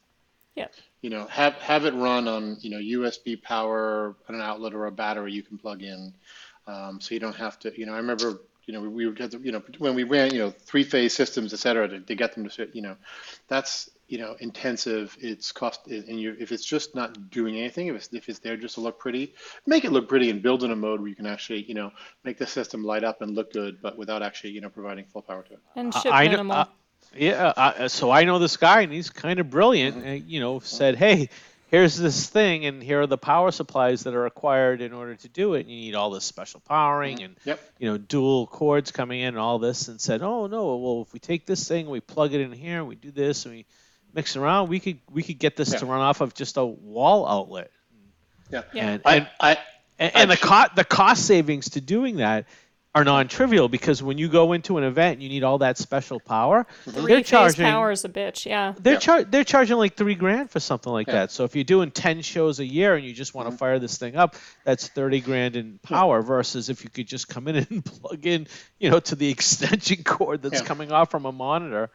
Yeah. 0.55 0.67
You 1.01 1.09
know, 1.09 1.25
have 1.27 1.53
have 1.55 1.85
it 1.85 1.93
run 1.93 2.27
on 2.27 2.57
you 2.61 2.69
know 2.69 2.77
USB 2.99 3.41
power, 3.41 4.15
an 4.27 4.41
outlet 4.41 4.73
or 4.73 4.87
a 4.87 4.91
battery 4.91 5.33
you 5.33 5.43
can 5.43 5.57
plug 5.57 5.83
in, 5.83 6.13
um, 6.67 6.99
so 6.99 7.13
you 7.13 7.19
don't 7.19 7.35
have 7.35 7.59
to. 7.59 7.77
You 7.77 7.85
know, 7.85 7.93
I 7.93 7.97
remember 7.97 8.39
you 8.65 8.73
know 8.73 8.81
we, 8.81 8.87
we 8.87 9.05
would 9.05 9.17
get 9.17 9.31
the, 9.31 9.39
you 9.39 9.51
know 9.51 9.61
when 9.77 9.93
we 9.93 10.03
ran 10.03 10.33
you 10.33 10.39
know 10.39 10.49
three 10.49 10.83
phase 10.83 11.13
systems, 11.13 11.53
et 11.53 11.59
cetera, 11.59 11.87
to, 11.87 11.99
to 11.99 12.15
get 12.15 12.33
them 12.33 12.43
to 12.45 12.49
sit. 12.49 12.75
You 12.75 12.81
know, 12.81 12.95
that's 13.47 13.89
you 14.07 14.17
know 14.17 14.35
intensive. 14.39 15.15
It's 15.19 15.51
cost 15.51 15.85
and 15.87 16.19
you 16.19 16.35
if 16.39 16.51
it's 16.51 16.65
just 16.65 16.95
not 16.95 17.29
doing 17.29 17.55
anything, 17.57 17.87
if 17.87 17.95
it's 17.97 18.09
if 18.13 18.29
it's 18.29 18.39
there 18.39 18.57
just 18.57 18.75
to 18.75 18.81
look 18.81 18.97
pretty, 18.97 19.35
make 19.67 19.85
it 19.85 19.91
look 19.91 20.07
pretty 20.09 20.31
and 20.31 20.41
build 20.41 20.63
in 20.63 20.71
a 20.71 20.75
mode 20.75 21.01
where 21.01 21.09
you 21.09 21.15
can 21.15 21.27
actually 21.27 21.63
you 21.63 21.75
know 21.75 21.91
make 22.23 22.39
the 22.39 22.47
system 22.47 22.83
light 22.83 23.03
up 23.03 23.21
and 23.21 23.35
look 23.35 23.51
good, 23.53 23.79
but 23.81 23.97
without 23.97 24.23
actually 24.23 24.51
you 24.51 24.61
know 24.61 24.69
providing 24.69 25.05
full 25.05 25.21
power 25.21 25.43
to 25.43 25.53
it. 25.53 25.59
and 25.75 25.93
I- 25.93 25.99
ship 25.99 26.13
I 26.13 26.27
minimal. 26.29 26.55
I- 26.55 26.67
yeah 27.15 27.47
uh, 27.55 27.87
so 27.87 28.11
i 28.11 28.23
know 28.23 28.39
this 28.39 28.57
guy 28.57 28.81
and 28.81 28.91
he's 28.91 29.09
kind 29.09 29.39
of 29.39 29.49
brilliant 29.49 30.03
and, 30.03 30.29
you 30.29 30.39
know 30.39 30.59
said 30.59 30.95
hey 30.95 31.29
here's 31.71 31.97
this 31.97 32.27
thing 32.29 32.65
and 32.65 32.81
here 32.83 33.01
are 33.01 33.07
the 33.07 33.17
power 33.17 33.51
supplies 33.51 34.03
that 34.03 34.13
are 34.13 34.21
required 34.21 34.81
in 34.81 34.93
order 34.93 35.15
to 35.15 35.27
do 35.29 35.53
it 35.55 35.61
And 35.61 35.69
you 35.71 35.77
need 35.77 35.95
all 35.95 36.09
this 36.11 36.23
special 36.23 36.59
powering 36.61 37.21
and 37.23 37.35
Yep. 37.45 37.59
you 37.79 37.89
know 37.89 37.97
dual 37.97 38.47
cords 38.47 38.91
coming 38.91 39.21
in 39.21 39.29
and 39.29 39.37
all 39.37 39.59
this 39.59 39.87
and 39.87 39.99
said 39.99 40.21
oh 40.21 40.47
no 40.47 40.75
well 40.77 41.01
if 41.01 41.13
we 41.13 41.19
take 41.19 41.45
this 41.45 41.67
thing 41.67 41.81
and 41.81 41.89
we 41.91 41.99
plug 42.01 42.33
it 42.33 42.41
in 42.41 42.51
here 42.51 42.79
and 42.79 42.87
we 42.87 42.95
do 42.95 43.11
this 43.11 43.45
and 43.45 43.55
we 43.55 43.65
mix 44.13 44.35
it 44.35 44.39
around 44.39 44.69
we 44.69 44.79
could 44.79 44.99
we 45.11 45.23
could 45.23 45.39
get 45.39 45.55
this 45.55 45.73
Yeah. 45.73 45.79
to 45.79 45.85
run 45.85 45.99
off 46.01 46.21
of 46.21 46.33
just 46.33 46.57
a 46.57 46.65
wall 46.65 47.27
outlet 47.27 47.71
Yeah. 48.51 48.61
Yeah. 48.73 48.87
and, 48.89 49.01
I, 49.05 49.15
and 49.15 49.27
I 49.39 49.57
and, 49.97 50.15
and 50.15 50.31
the 50.31 50.37
cost 50.37 50.75
the 50.75 50.83
cost 50.85 51.25
savings 51.25 51.69
to 51.71 51.81
doing 51.81 52.17
that 52.17 52.45
are 52.95 53.03
non-trivial 53.03 53.67
because 53.67 54.01
when 54.01 54.17
you 54.17 54.29
go 54.29 54.53
into 54.53 54.77
an 54.77 54.85
event, 54.85 55.19
you 55.21 55.27
need 55.27 55.43
all 55.43 55.57
that 55.57 55.77
special 55.77 56.17
power. 56.17 56.65
Three 56.85 57.11
They're 57.13 57.21
charging. 57.23 57.65
power 57.65 57.91
is 57.91 58.05
a 58.05 58.09
bitch. 58.09 58.45
Yeah. 58.45 58.73
They're 58.79 58.93
Yeah. 58.93 58.99
char- 58.99 59.23
they're 59.25 59.43
charging 59.43 59.75
like 59.75 59.97
three 59.97 60.15
grand 60.15 60.49
for 60.49 60.61
something 60.61 60.91
like 60.93 61.07
Yeah. 61.07 61.13
that. 61.15 61.31
So 61.31 61.43
if 61.43 61.55
you're 61.55 61.65
doing 61.65 61.91
ten 61.91 62.21
shows 62.21 62.61
a 62.61 62.65
year 62.65 62.95
and 62.95 63.05
you 63.05 63.13
just 63.13 63.35
want 63.35 63.51
to 63.51 63.57
fire 63.57 63.79
this 63.79 63.97
thing 63.97 64.15
up, 64.15 64.35
that's 64.63 64.87
thirty 64.87 65.19
grand 65.19 65.57
in 65.57 65.77
power. 65.83 66.21
Versus 66.21 66.69
if 66.69 66.85
you 66.85 66.89
could 66.89 67.05
just 67.07 67.27
come 67.27 67.49
in 67.49 67.57
and 67.69 67.83
plug 67.83 68.25
in, 68.25 68.47
you 68.79 68.89
know, 68.89 69.01
to 69.01 69.15
the 69.15 69.29
extension 69.35 70.01
cord 70.05 70.41
that's 70.41 70.61
Yeah. 70.61 70.65
coming 70.67 70.93
off 70.93 71.11
from 71.11 71.25
a 71.25 71.33
monitor. 71.33 71.89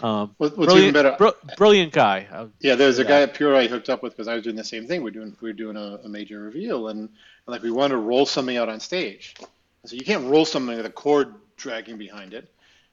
Um, 0.00 0.34
what's 0.38 0.54
brilliant, 0.54 0.80
even 0.88 0.92
better- 0.94 1.16
br- 1.16 1.54
brilliant 1.56 1.92
guy. 1.92 2.26
Uh, 2.32 2.46
Yeah, 2.60 2.76
there's 2.76 2.98
a 3.00 3.02
Yeah. 3.02 3.08
guy 3.08 3.22
at 3.22 3.34
Pure 3.34 3.56
I 3.56 3.66
hooked 3.66 3.90
up 3.90 4.02
with 4.04 4.12
because 4.12 4.28
I 4.28 4.34
was 4.34 4.42
doing 4.44 4.56
the 4.56 4.64
same 4.64 4.86
thing. 4.86 5.02
We're 5.02 5.10
doing 5.10 5.36
we 5.40 5.50
are 5.50 5.52
doing 5.52 5.76
a, 5.76 5.98
a 6.04 6.08
major 6.08 6.40
reveal 6.40 6.88
and, 6.88 7.00
and 7.00 7.08
like 7.46 7.62
we 7.62 7.72
wanted 7.72 7.94
to 7.94 8.00
roll 8.00 8.24
something 8.26 8.56
out 8.56 8.68
on 8.68 8.78
stage. 8.80 9.34
So 9.86 9.96
you 9.96 10.04
can't 10.04 10.24
roll 10.24 10.44
something 10.44 10.76
with 10.76 10.86
a 10.86 10.90
cord 10.90 11.34
dragging 11.56 11.98
behind 11.98 12.34
it. 12.34 12.50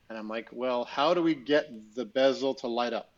And 0.09 0.17
I'm 0.17 0.27
like, 0.27 0.49
well, 0.51 0.83
how 0.83 1.13
do 1.13 1.23
we 1.23 1.35
get 1.35 1.95
the 1.95 2.03
bezel 2.03 2.53
to 2.55 2.67
light 2.67 2.91
up? 2.91 3.09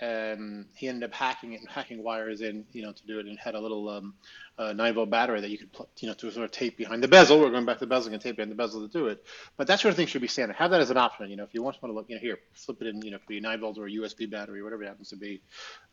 And 0.00 0.66
he 0.74 0.88
ended 0.88 1.04
up 1.04 1.12
hacking 1.12 1.52
it 1.52 1.60
and 1.60 1.68
hacking 1.70 2.02
wires 2.02 2.40
in, 2.40 2.64
you 2.72 2.82
know, 2.82 2.92
to 2.92 3.06
do 3.06 3.18
it, 3.18 3.26
and 3.26 3.38
had 3.38 3.54
a 3.54 3.60
little 3.60 3.88
um, 3.88 4.14
uh, 4.56 4.72
nine 4.72 4.94
volt 4.94 5.10
battery 5.10 5.40
that 5.40 5.50
you 5.50 5.58
could, 5.58 5.72
put, 5.72 5.88
you 5.98 6.08
know, 6.08 6.14
to 6.14 6.30
sort 6.30 6.44
of 6.44 6.52
tape 6.52 6.76
behind 6.76 7.02
the 7.02 7.08
bezel. 7.08 7.40
We're 7.40 7.50
going 7.50 7.66
back 7.66 7.78
to 7.78 7.86
the 7.86 7.88
bezel 7.88 8.12
and 8.12 8.22
tape 8.22 8.36
behind 8.36 8.52
the 8.52 8.56
bezel 8.56 8.86
to 8.86 8.92
do 8.92 9.08
it. 9.08 9.24
But 9.56 9.66
that 9.66 9.80
sort 9.80 9.90
of 9.90 9.96
thing 9.96 10.06
should 10.06 10.22
be 10.22 10.28
standard. 10.28 10.56
Have 10.56 10.70
that 10.70 10.80
as 10.80 10.90
an 10.90 10.96
option. 10.96 11.28
You 11.28 11.36
know, 11.36 11.44
if 11.44 11.54
you 11.54 11.62
want 11.62 11.76
someone 11.76 11.94
to 11.94 11.98
look, 11.98 12.08
you 12.08 12.16
know, 12.16 12.20
here, 12.20 12.38
slip 12.54 12.80
it 12.82 12.86
in, 12.88 13.02
you 13.02 13.10
know, 13.10 13.16
it 13.16 13.20
could 13.20 13.28
be 13.28 13.38
a 13.38 13.40
nine 13.40 13.60
volt 13.60 13.78
or 13.78 13.86
a 13.86 13.90
USB 13.90 14.30
battery, 14.30 14.62
whatever 14.62 14.84
it 14.84 14.88
happens 14.88 15.08
to 15.10 15.16
be. 15.16 15.42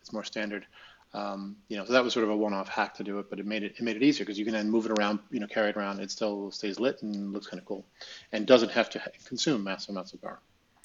It's 0.01 0.13
more 0.13 0.23
standard. 0.23 0.65
Um, 1.11 1.55
you 1.67 1.77
know, 1.77 1.85
so 1.85 1.93
that 1.93 2.03
was 2.03 2.13
sort 2.13 2.23
of 2.23 2.29
a 2.29 2.37
one-off 2.37 2.69
hack 2.69 2.95
to 2.95 3.03
do 3.03 3.17
it, 3.17 3.29
but 3.29 3.39
it 3.39 3.45
made 3.45 3.63
it 3.63 3.75
it 3.77 3.81
made 3.81 3.95
it 3.95 4.03
easier 4.03 4.25
because 4.25 4.37
you 4.37 4.45
can 4.45 4.53
then 4.53 4.69
move 4.69 4.85
it 4.85 4.91
around, 4.91 5.19
you 5.31 5.39
know, 5.39 5.47
carry 5.47 5.69
it 5.69 5.77
around. 5.77 5.99
It 5.99 6.11
still 6.11 6.51
stays 6.51 6.79
lit 6.79 7.01
and 7.01 7.33
looks 7.33 7.47
kind 7.47 7.59
of 7.59 7.65
cool, 7.65 7.85
and 8.31 8.45
doesn't 8.45 8.71
have 8.71 8.89
to 8.91 8.99
ha- 8.99 9.09
consume 9.25 9.63
massive 9.63 9.89
amounts 9.89 10.13
of 10.13 10.21
power. 10.21 10.39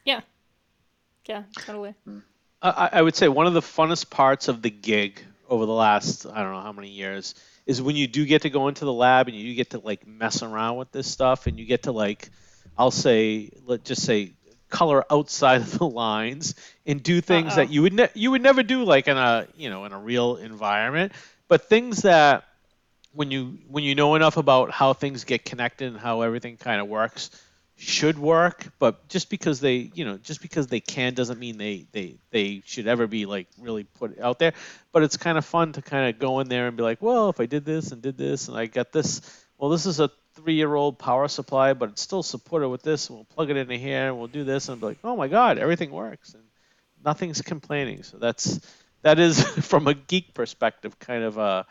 Yeah. 0.05 0.21
Yeah. 1.27 1.45
Totally. 1.59 1.95
I, 2.63 2.91
I 2.93 3.03
would 3.03 3.15
say 3.15 3.29
one 3.29 3.47
of 3.47 3.53
the 3.53 3.61
funnest 3.61 4.11
parts 4.11 4.49
of 4.49 4.63
the 4.63 4.71
gig 4.71 5.23
over 5.49 5.67
the 5.67 5.73
last 5.73 6.27
I 6.27 6.43
don't 6.43 6.53
know 6.53 6.61
how 6.61 6.73
many 6.73 6.89
years 6.89 7.35
is 7.67 7.81
when 7.81 7.97
you 7.97 8.07
do 8.07 8.25
get 8.25 8.43
to 8.43 8.51
go 8.51 8.69
into 8.69 8.85
the 8.85 8.93
lab 8.93 9.29
and 9.29 9.37
you 9.37 9.55
get 9.55 9.71
to 9.71 9.79
like 9.79 10.07
mess 10.07 10.43
around 10.43 10.77
with 10.77 10.91
this 10.91 11.11
stuff 11.11 11.47
and 11.47 11.59
you 11.59 11.67
get 11.67 11.85
to 11.85 11.93
like 11.93 12.31
I'll 12.77 12.91
say 12.91 13.51
let 13.67 13.85
just 13.85 14.03
say 14.03 14.33
color 14.75 15.05
outside 15.09 15.61
of 15.61 15.79
the 15.79 15.87
lines 15.87 16.57
and 16.85 17.01
do 17.01 17.21
things 17.21 17.53
Uh-oh. 17.53 17.57
that 17.57 17.71
you 17.71 17.83
would 17.83 17.93
ne- 17.93 18.15
you 18.15 18.33
would 18.33 18.43
never 18.43 18.65
do 18.65 18.83
like 18.85 19.07
in 19.07 19.17
a 19.17 19.47
you 19.57 19.71
know 19.71 19.85
in 19.85 19.93
a 19.93 19.99
real 19.99 20.37
environment. 20.37 21.13
But 21.47 21.69
things 21.69 22.03
that 22.03 22.43
when 23.13 23.31
you 23.31 23.59
when 23.69 23.85
you 23.85 23.95
know 23.95 24.17
enough 24.17 24.37
about 24.37 24.73
how 24.73 24.93
things 24.93 25.23
get 25.23 25.45
connected 25.45 25.87
and 25.87 25.97
how 25.97 26.23
everything 26.23 26.57
kind 26.57 26.81
of 26.81 26.89
works 26.89 27.31
should 27.77 28.19
work. 28.19 28.67
But 28.81 29.09
just 29.09 29.31
because 29.31 29.61
they 29.61 29.91
you 29.95 30.05
know 30.05 30.17
just 30.19 30.43
because 30.43 30.67
they 30.67 30.81
can 30.81 31.15
doesn't 31.15 31.39
mean 31.39 31.57
they 31.57 31.87
they 31.93 32.17
they 32.31 32.63
should 32.67 32.89
ever 32.89 33.07
be 33.07 33.27
like 33.27 33.47
really 33.61 33.85
put 33.85 34.19
out 34.19 34.41
there. 34.41 34.55
But 34.91 35.05
it's 35.05 35.17
kind 35.17 35.39
of 35.39 35.45
fun 35.45 35.73
to 35.75 35.83
kind 35.83 36.09
of 36.11 36.19
go 36.19 36.41
in 36.41 36.49
there 36.49 36.67
and 36.67 36.77
be 36.77 36.83
like 36.83 37.01
well 37.01 37.29
if 37.31 37.39
i 37.39 37.47
did 37.47 37.65
this 37.65 37.93
and 37.93 38.03
did 38.03 38.19
this 38.19 38.49
and 38.49 38.57
i 38.57 38.67
got 38.67 38.91
this 38.91 39.21
well 39.59 39.71
this 39.71 39.87
is 39.87 40.01
a 40.01 40.11
three 40.35 40.55
year 40.55 40.75
old 40.75 40.99
power 40.99 41.29
supply 41.29 41.73
but 41.73 41.91
it's 41.91 42.03
still 42.03 42.23
supported 42.23 42.69
with 42.69 42.83
this. 42.83 43.11
We'll 43.11 43.25
plug 43.25 43.51
it 43.51 43.57
into 43.57 43.77
here 43.77 44.09
and 44.09 44.19
we'll 44.19 44.29
do 44.29 44.45
this 44.45 44.69
and 44.69 44.81
be 44.81 44.87
like 44.87 44.99
oh 45.05 45.17
my 45.17 45.29
god 45.29 45.59
everything 45.59 45.91
works 45.91 46.35
and 46.35 46.43
nothing's 47.05 47.43
complaining. 47.43 48.03
So 48.03 48.19
that's 48.19 48.61
that 49.03 49.19
is 49.19 49.43
from 49.67 49.87
a 49.87 49.95
geek 49.95 50.35
perspective 50.35 50.99
kind 50.99 51.25
of 51.25 51.39
a 51.39 51.67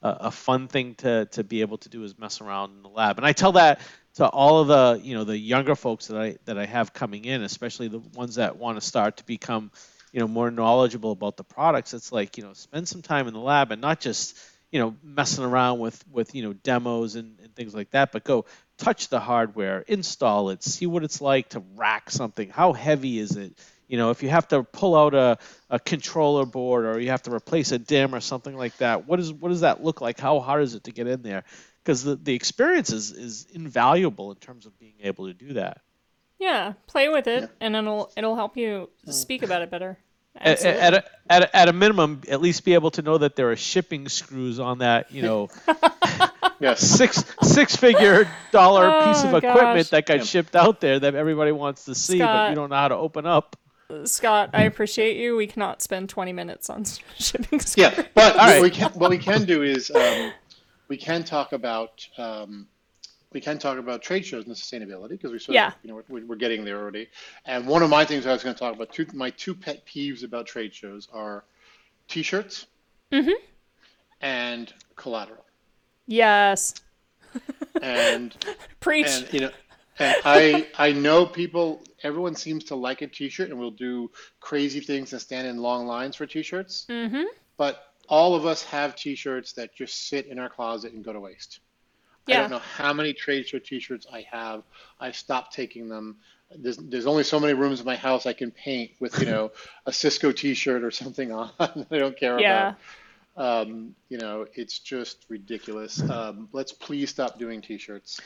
a, 0.00 0.08
a 0.08 0.30
fun 0.30 0.68
thing 0.68 0.94
to 0.96 1.26
to 1.26 1.44
be 1.44 1.60
able 1.60 1.78
to 1.78 1.88
do 1.88 2.04
is 2.04 2.18
mess 2.18 2.40
around 2.40 2.76
in 2.76 2.82
the 2.82 2.88
lab. 2.88 3.18
And 3.18 3.26
i 3.26 3.32
tell 3.32 3.52
that 3.52 3.80
to 4.18 4.26
all 4.26 4.60
of 4.60 4.66
the 4.66 5.00
you 5.04 5.14
know 5.14 5.24
the 5.24 5.38
younger 5.38 5.76
folks 5.76 6.08
that 6.08 6.20
I 6.20 6.36
that 6.44 6.58
I 6.58 6.66
have 6.66 6.92
coming 6.92 7.24
in, 7.24 7.42
especially 7.42 7.88
the 7.88 8.00
ones 8.00 8.34
that 8.34 8.56
want 8.56 8.80
to 8.80 8.86
start 8.86 9.18
to 9.18 9.24
become 9.24 9.70
you 10.12 10.20
know 10.20 10.26
more 10.26 10.50
knowledgeable 10.50 11.12
about 11.12 11.36
the 11.36 11.44
products. 11.44 11.94
It's 11.94 12.10
like 12.10 12.36
you 12.36 12.42
know 12.44 12.52
spend 12.52 12.88
some 12.88 13.02
time 13.02 13.28
in 13.28 13.32
the 13.34 13.40
lab 13.40 13.70
and 13.70 13.80
not 13.80 14.00
just 14.00 14.36
you 14.70 14.78
know 14.80 14.94
messing 15.02 15.44
around 15.44 15.78
with 15.78 16.02
with 16.10 16.34
you 16.34 16.42
know 16.42 16.52
demos 16.52 17.14
and, 17.14 17.38
and 17.40 17.54
things 17.54 17.74
like 17.74 17.90
that, 17.90 18.12
but 18.12 18.24
go 18.24 18.44
touch 18.76 19.08
the 19.08 19.20
hardware, 19.20 19.84
install 19.88 20.50
it, 20.50 20.62
see 20.62 20.86
what 20.86 21.04
it's 21.04 21.20
like 21.20 21.50
to 21.50 21.62
rack 21.74 22.10
something. 22.10 22.50
How 22.50 22.72
heavy 22.72 23.18
is 23.18 23.36
it? 23.36 23.58
You 23.88 23.96
know, 23.96 24.10
if 24.10 24.22
you 24.22 24.28
have 24.28 24.46
to 24.48 24.62
pull 24.62 24.94
out 24.94 25.14
a, 25.14 25.38
a 25.70 25.78
controller 25.78 26.44
board 26.44 26.84
or 26.84 27.00
you 27.00 27.08
have 27.08 27.22
to 27.22 27.32
replace 27.32 27.72
a 27.72 27.78
DIMM 27.78 28.12
or 28.12 28.20
something 28.20 28.54
like 28.54 28.76
that, 28.78 29.06
what 29.06 29.18
is 29.18 29.32
what 29.32 29.48
does 29.48 29.62
that 29.62 29.82
look 29.82 30.00
like? 30.00 30.20
How 30.20 30.40
hard 30.40 30.62
is 30.62 30.74
it 30.74 30.84
to 30.84 30.92
get 30.92 31.06
in 31.06 31.22
there? 31.22 31.44
Because 31.82 32.04
the, 32.04 32.16
the 32.16 32.34
experience 32.34 32.92
is, 32.92 33.12
is 33.12 33.46
invaluable 33.54 34.30
in 34.30 34.36
terms 34.36 34.66
of 34.66 34.78
being 34.78 34.96
able 35.02 35.26
to 35.28 35.32
do 35.32 35.54
that. 35.54 35.80
Yeah. 36.38 36.74
Play 36.86 37.08
with 37.08 37.26
it, 37.26 37.42
Yeah. 37.42 37.48
and 37.60 37.74
it'll 37.76 38.12
it'll 38.16 38.36
help 38.36 38.58
you 38.58 38.90
mm. 39.06 39.12
speak 39.12 39.42
about 39.42 39.62
it 39.62 39.70
better. 39.70 39.98
At, 40.40 40.64
at, 40.64 40.94
a, 40.94 41.04
at, 41.28 41.42
a, 41.42 41.56
at 41.56 41.68
a 41.68 41.72
minimum, 41.72 42.22
at 42.28 42.40
least 42.40 42.64
be 42.64 42.74
able 42.74 42.90
to 42.92 43.02
know 43.02 43.18
that 43.18 43.34
there 43.36 43.50
are 43.50 43.56
shipping 43.56 44.08
screws 44.08 44.60
on 44.60 44.78
that, 44.78 45.10
you 45.12 45.22
know, 45.22 45.48
Yes. 46.60 46.80
six 46.80 47.24
six 47.42 47.76
figure 47.76 48.26
dollar 48.50 48.88
Oh, 48.88 49.04
piece 49.04 49.22
of 49.24 49.30
gosh. 49.30 49.44
equipment 49.44 49.90
that 49.90 50.06
got 50.06 50.18
Yeah. 50.18 50.24
shipped 50.24 50.56
out 50.56 50.80
there 50.80 50.98
that 50.98 51.14
everybody 51.14 51.52
wants 51.52 51.84
to 51.84 51.94
see, 51.94 52.18
but 52.18 52.48
you 52.48 52.54
don't 52.56 52.70
know 52.70 52.76
how 52.76 52.88
to 52.88 52.96
open 52.96 53.26
up. 53.26 53.56
Scott, 54.04 54.50
I 54.52 54.62
appreciate 54.62 55.16
you. 55.16 55.36
We 55.36 55.46
cannot 55.46 55.82
spend 55.82 56.08
20 56.08 56.32
minutes 56.32 56.68
on 56.68 56.84
shipping. 57.18 57.60
Screws. 57.60 57.76
Yeah, 57.76 58.04
but 58.14 58.32
All 58.36 58.46
right. 58.46 58.54
what 58.56 58.62
we 58.62 58.70
can 58.70 58.90
what 58.92 59.10
we 59.10 59.18
can 59.18 59.44
do 59.44 59.62
is 59.62 59.90
um, 59.90 60.32
we 60.88 60.96
can 60.96 61.24
talk 61.24 61.52
about 61.52 62.06
um, 62.18 62.66
we 63.32 63.40
can 63.40 63.58
talk 63.58 63.78
about 63.78 64.02
trade 64.02 64.24
shows 64.24 64.46
and 64.46 64.54
sustainability 64.54 65.10
because 65.10 65.32
we 65.32 65.38
sort 65.38 65.54
Yeah. 65.54 65.68
of 65.68 65.74
you 65.82 65.90
know 65.90 66.02
we're, 66.08 66.24
we're 66.24 66.36
getting 66.36 66.64
there 66.64 66.78
already. 66.78 67.08
And 67.44 67.66
one 67.66 67.82
of 67.82 67.90
my 67.90 68.04
things 68.04 68.26
I 68.26 68.32
was 68.32 68.42
going 68.42 68.54
to 68.54 68.58
talk 68.58 68.74
about 68.74 68.92
two 68.92 69.06
my 69.12 69.30
two 69.30 69.54
pet 69.54 69.84
peeves 69.86 70.24
about 70.24 70.46
trade 70.46 70.74
shows 70.74 71.08
are 71.12 71.44
T-shirts 72.08 72.66
and 74.20 74.72
collateral. 74.96 75.44
Yes. 76.06 76.74
And 77.82 78.34
Preach. 78.80 79.06
and 79.08 79.32
you 79.32 79.40
know 79.40 79.50
and 79.98 80.16
I 80.24 80.66
I 80.78 80.92
know 80.92 81.26
people 81.26 81.82
everyone 82.02 82.34
seems 82.34 82.64
to 82.64 82.74
like 82.76 83.02
a 83.02 83.06
t-shirt 83.06 83.50
and 83.50 83.58
we'll 83.58 83.70
do 83.70 84.10
crazy 84.40 84.80
things 84.80 85.12
and 85.12 85.20
stand 85.20 85.46
in 85.46 85.58
long 85.58 85.86
lines 85.86 86.16
for 86.16 86.26
t-shirts. 86.26 86.86
mm-hmm. 86.88 87.24
But 87.56 87.82
all 88.08 88.34
of 88.34 88.46
us 88.46 88.62
have 88.64 88.96
t-shirts 88.96 89.52
that 89.54 89.74
just 89.76 90.08
sit 90.08 90.26
in 90.26 90.38
our 90.38 90.48
closet 90.48 90.92
and 90.94 91.04
go 91.04 91.12
to 91.12 91.20
waste. 91.20 91.60
I 92.36 92.40
don't 92.42 92.50
know 92.50 92.58
how 92.58 92.92
many 92.92 93.12
trade 93.12 93.46
show 93.48 93.58
t-shirts 93.58 94.06
I 94.12 94.26
have. 94.30 94.62
I 95.00 95.10
stopped 95.12 95.52
taking 95.54 95.88
them. 95.88 96.16
There's, 96.56 96.76
there's 96.78 97.06
only 97.06 97.24
so 97.24 97.38
many 97.38 97.52
rooms 97.54 97.80
in 97.80 97.86
my 97.86 97.96
house 97.96 98.24
I 98.26 98.32
can 98.32 98.50
paint 98.50 98.92
with, 99.00 99.18
you 99.20 99.26
know, 99.26 99.52
a 99.86 99.92
Cisco 99.92 100.32
t-shirt 100.32 100.82
or 100.82 100.90
something 100.90 101.30
on. 101.32 101.50
I 101.60 101.98
don't 101.98 102.16
care 102.18 102.40
Yeah. 102.40 102.74
about. 103.36 103.62
Um, 103.68 103.94
you 104.08 104.18
know, 104.18 104.46
it's 104.54 104.78
just 104.80 105.24
ridiculous. 105.28 106.00
Um, 106.08 106.48
let's 106.52 106.72
please 106.72 107.10
stop 107.10 107.38
doing 107.38 107.60
t-shirts. 107.60 108.20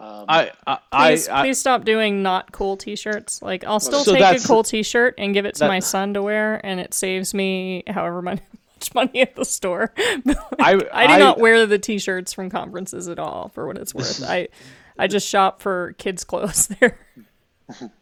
Um, 0.00 0.26
I 0.28 0.52
I, 0.66 0.78
I, 0.92 1.10
Please, 1.10 1.28
I 1.28 1.40
please 1.42 1.58
stop 1.58 1.84
doing 1.84 2.22
not 2.22 2.52
cool 2.52 2.76
T-shirts. 2.76 3.42
Like 3.42 3.64
I'll 3.64 3.80
still 3.80 4.04
So 4.04 4.14
take 4.14 4.40
a 4.40 4.46
cool 4.46 4.62
T-shirt 4.62 5.14
and 5.18 5.34
give 5.34 5.44
it 5.44 5.54
to 5.56 5.60
that- 5.60 5.68
my 5.68 5.80
son 5.80 6.14
to 6.14 6.22
wear, 6.22 6.60
and 6.64 6.78
it 6.78 6.94
saves 6.94 7.34
me 7.34 7.82
however 7.88 8.22
mon- 8.22 8.40
much 8.78 8.94
money 8.94 9.20
at 9.20 9.34
the 9.34 9.44
store. 9.44 9.92
I, 9.98 10.80
I 10.92 11.06
do 11.06 11.18
not 11.18 11.38
wear 11.38 11.66
the 11.66 11.78
T-shirts 11.78 12.32
from 12.32 12.50
conferences 12.50 13.08
at 13.08 13.18
all, 13.18 13.50
for 13.54 13.66
what 13.66 13.76
it's 13.76 13.94
worth. 13.94 14.22
I 14.22 14.48
I 14.98 15.06
just 15.06 15.28
shop 15.28 15.60
for 15.60 15.94
kids' 15.98 16.24
clothes 16.24 16.68
there. 16.80 16.98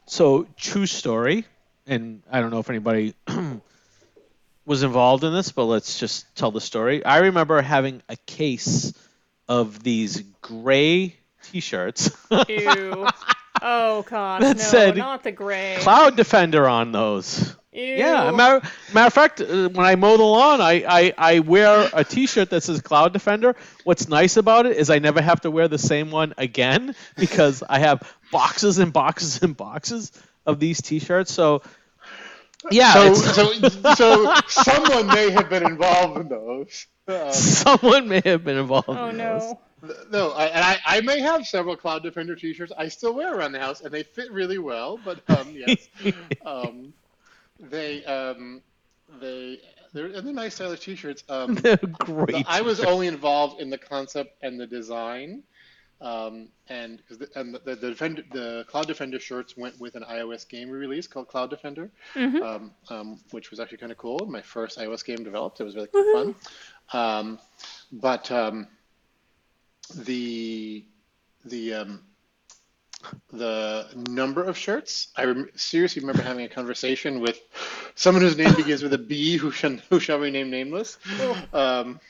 So 0.06 0.46
true 0.56 0.86
story, 0.86 1.44
and 1.86 2.22
I 2.30 2.40
don't 2.40 2.50
know 2.50 2.60
if 2.60 2.70
anybody 2.70 3.14
was 4.66 4.82
involved 4.82 5.24
in 5.24 5.32
this, 5.32 5.52
but 5.52 5.64
let's 5.64 5.98
just 5.98 6.34
tell 6.36 6.50
the 6.50 6.60
story. 6.60 7.04
I 7.04 7.18
remember 7.18 7.60
having 7.62 8.02
a 8.08 8.16
case 8.16 8.92
of 9.48 9.82
these 9.82 10.22
gray 10.40 11.16
T-shirts, 11.42 12.10
Ew. 12.48 13.06
Oh 13.62 14.02
gosh, 14.02 14.42
That 14.42 14.56
no, 14.58 14.62
said, 14.62 14.96
not 14.96 15.22
the 15.22 15.32
gray. 15.32 15.76
Cloud 15.80 16.16
Defender 16.16 16.68
on 16.68 16.92
those. 16.92 17.56
Ew. 17.76 17.96
Yeah, 17.96 18.30
matter, 18.30 18.66
matter 18.94 19.06
of 19.06 19.12
fact, 19.12 19.40
uh, 19.42 19.68
when 19.68 19.84
I 19.84 19.96
mow 19.96 20.16
the 20.16 20.22
lawn, 20.22 20.62
I, 20.62 20.84
I, 20.88 21.14
I 21.18 21.38
wear 21.40 21.90
a 21.92 22.04
T-shirt 22.04 22.48
that 22.48 22.62
says 22.62 22.80
Cloud 22.80 23.12
Defender. 23.12 23.54
What's 23.84 24.08
nice 24.08 24.38
about 24.38 24.64
it 24.64 24.78
is 24.78 24.88
I 24.88 24.98
never 24.98 25.20
have 25.20 25.42
to 25.42 25.50
wear 25.50 25.68
the 25.68 25.78
same 25.78 26.10
one 26.10 26.32
again 26.38 26.94
because 27.18 27.62
I 27.68 27.80
have 27.80 28.10
boxes 28.32 28.78
and 28.78 28.94
boxes 28.94 29.42
and 29.42 29.54
boxes 29.54 30.10
of 30.46 30.58
these 30.58 30.80
T-shirts. 30.80 31.30
So, 31.30 31.60
yeah, 32.70 33.12
so, 33.12 33.14
so, 33.14 33.68
so 33.94 34.34
someone 34.48 35.08
may 35.08 35.30
have 35.30 35.50
been 35.50 35.64
involved 35.66 36.18
in 36.18 36.28
those. 36.28 36.86
Someone 37.30 38.08
may 38.08 38.20
have 38.24 38.42
been 38.42 38.58
involved. 38.58 38.88
Oh 38.88 39.08
in 39.10 39.18
those. 39.18 39.42
no. 39.42 39.60
No, 40.10 40.30
I, 40.32 40.46
and 40.46 40.64
I, 40.64 40.78
I 40.84 41.00
may 41.02 41.20
have 41.20 41.46
several 41.46 41.76
Cloud 41.76 42.02
Defender 42.02 42.34
T-shirts 42.34 42.72
I 42.76 42.88
still 42.88 43.14
wear 43.14 43.36
around 43.36 43.52
the 43.52 43.60
house, 43.60 43.80
and 43.82 43.92
they 43.92 44.02
fit 44.02 44.32
really 44.32 44.58
well. 44.58 44.98
But 45.04 45.20
um, 45.28 45.50
yes, 45.54 45.88
um, 46.44 46.92
they 47.60 48.04
um, 48.04 48.62
they 49.20 49.60
they're, 49.92 50.20
they're 50.20 50.32
nice 50.32 50.54
stylish 50.54 50.80
T-shirts. 50.80 51.24
Um, 51.28 51.54
They're 51.54 51.76
great. 51.76 52.44
I 52.46 52.60
was 52.60 52.80
only 52.80 53.06
involved 53.06 53.60
in 53.60 53.70
the 53.70 53.78
concept 53.78 54.36
and 54.42 54.60
the 54.60 54.66
design. 54.66 55.42
Um, 56.02 56.48
and 56.68 56.98
because 56.98 57.16
the, 57.16 57.28
and 57.40 57.54
the, 57.54 57.74
the 57.74 57.88
Defender, 57.88 58.22
the 58.30 58.66
Cloud 58.68 58.86
Defender 58.86 59.18
shirts 59.18 59.56
went 59.56 59.80
with 59.80 59.94
an 59.94 60.02
iOS 60.02 60.46
game 60.46 60.68
we 60.68 60.76
released 60.76 61.10
called 61.10 61.28
Cloud 61.28 61.48
Defender, 61.48 61.90
um, 62.14 62.72
um, 62.90 63.20
which 63.30 63.50
was 63.50 63.60
actually 63.60 63.78
kind 63.78 63.90
of 63.90 63.96
cool. 63.96 64.26
My 64.26 64.42
first 64.42 64.78
iOS 64.78 65.02
game 65.02 65.24
developed. 65.24 65.58
It 65.60 65.64
was 65.64 65.74
really 65.74 65.88
fun. 66.12 66.34
Um, 66.92 67.38
but 67.90 68.30
um, 68.30 68.66
the 69.94 70.84
the 71.46 71.74
um, 71.74 72.02
the 73.32 73.86
number 74.08 74.44
of 74.44 74.56
shirts. 74.56 75.08
I 75.16 75.24
rem- 75.24 75.50
seriously 75.54 76.00
remember 76.00 76.22
having 76.22 76.44
a 76.44 76.48
conversation 76.48 77.20
with 77.20 77.40
someone 77.94 78.22
whose 78.22 78.36
name 78.36 78.54
begins 78.54 78.82
with 78.82 78.92
a 78.92 78.98
B, 78.98 79.36
who 79.36 79.50
shall, 79.50 79.76
who 79.90 80.00
shall 80.00 80.18
remain 80.18 80.50
nameless. 80.50 80.98
Um, 81.52 82.00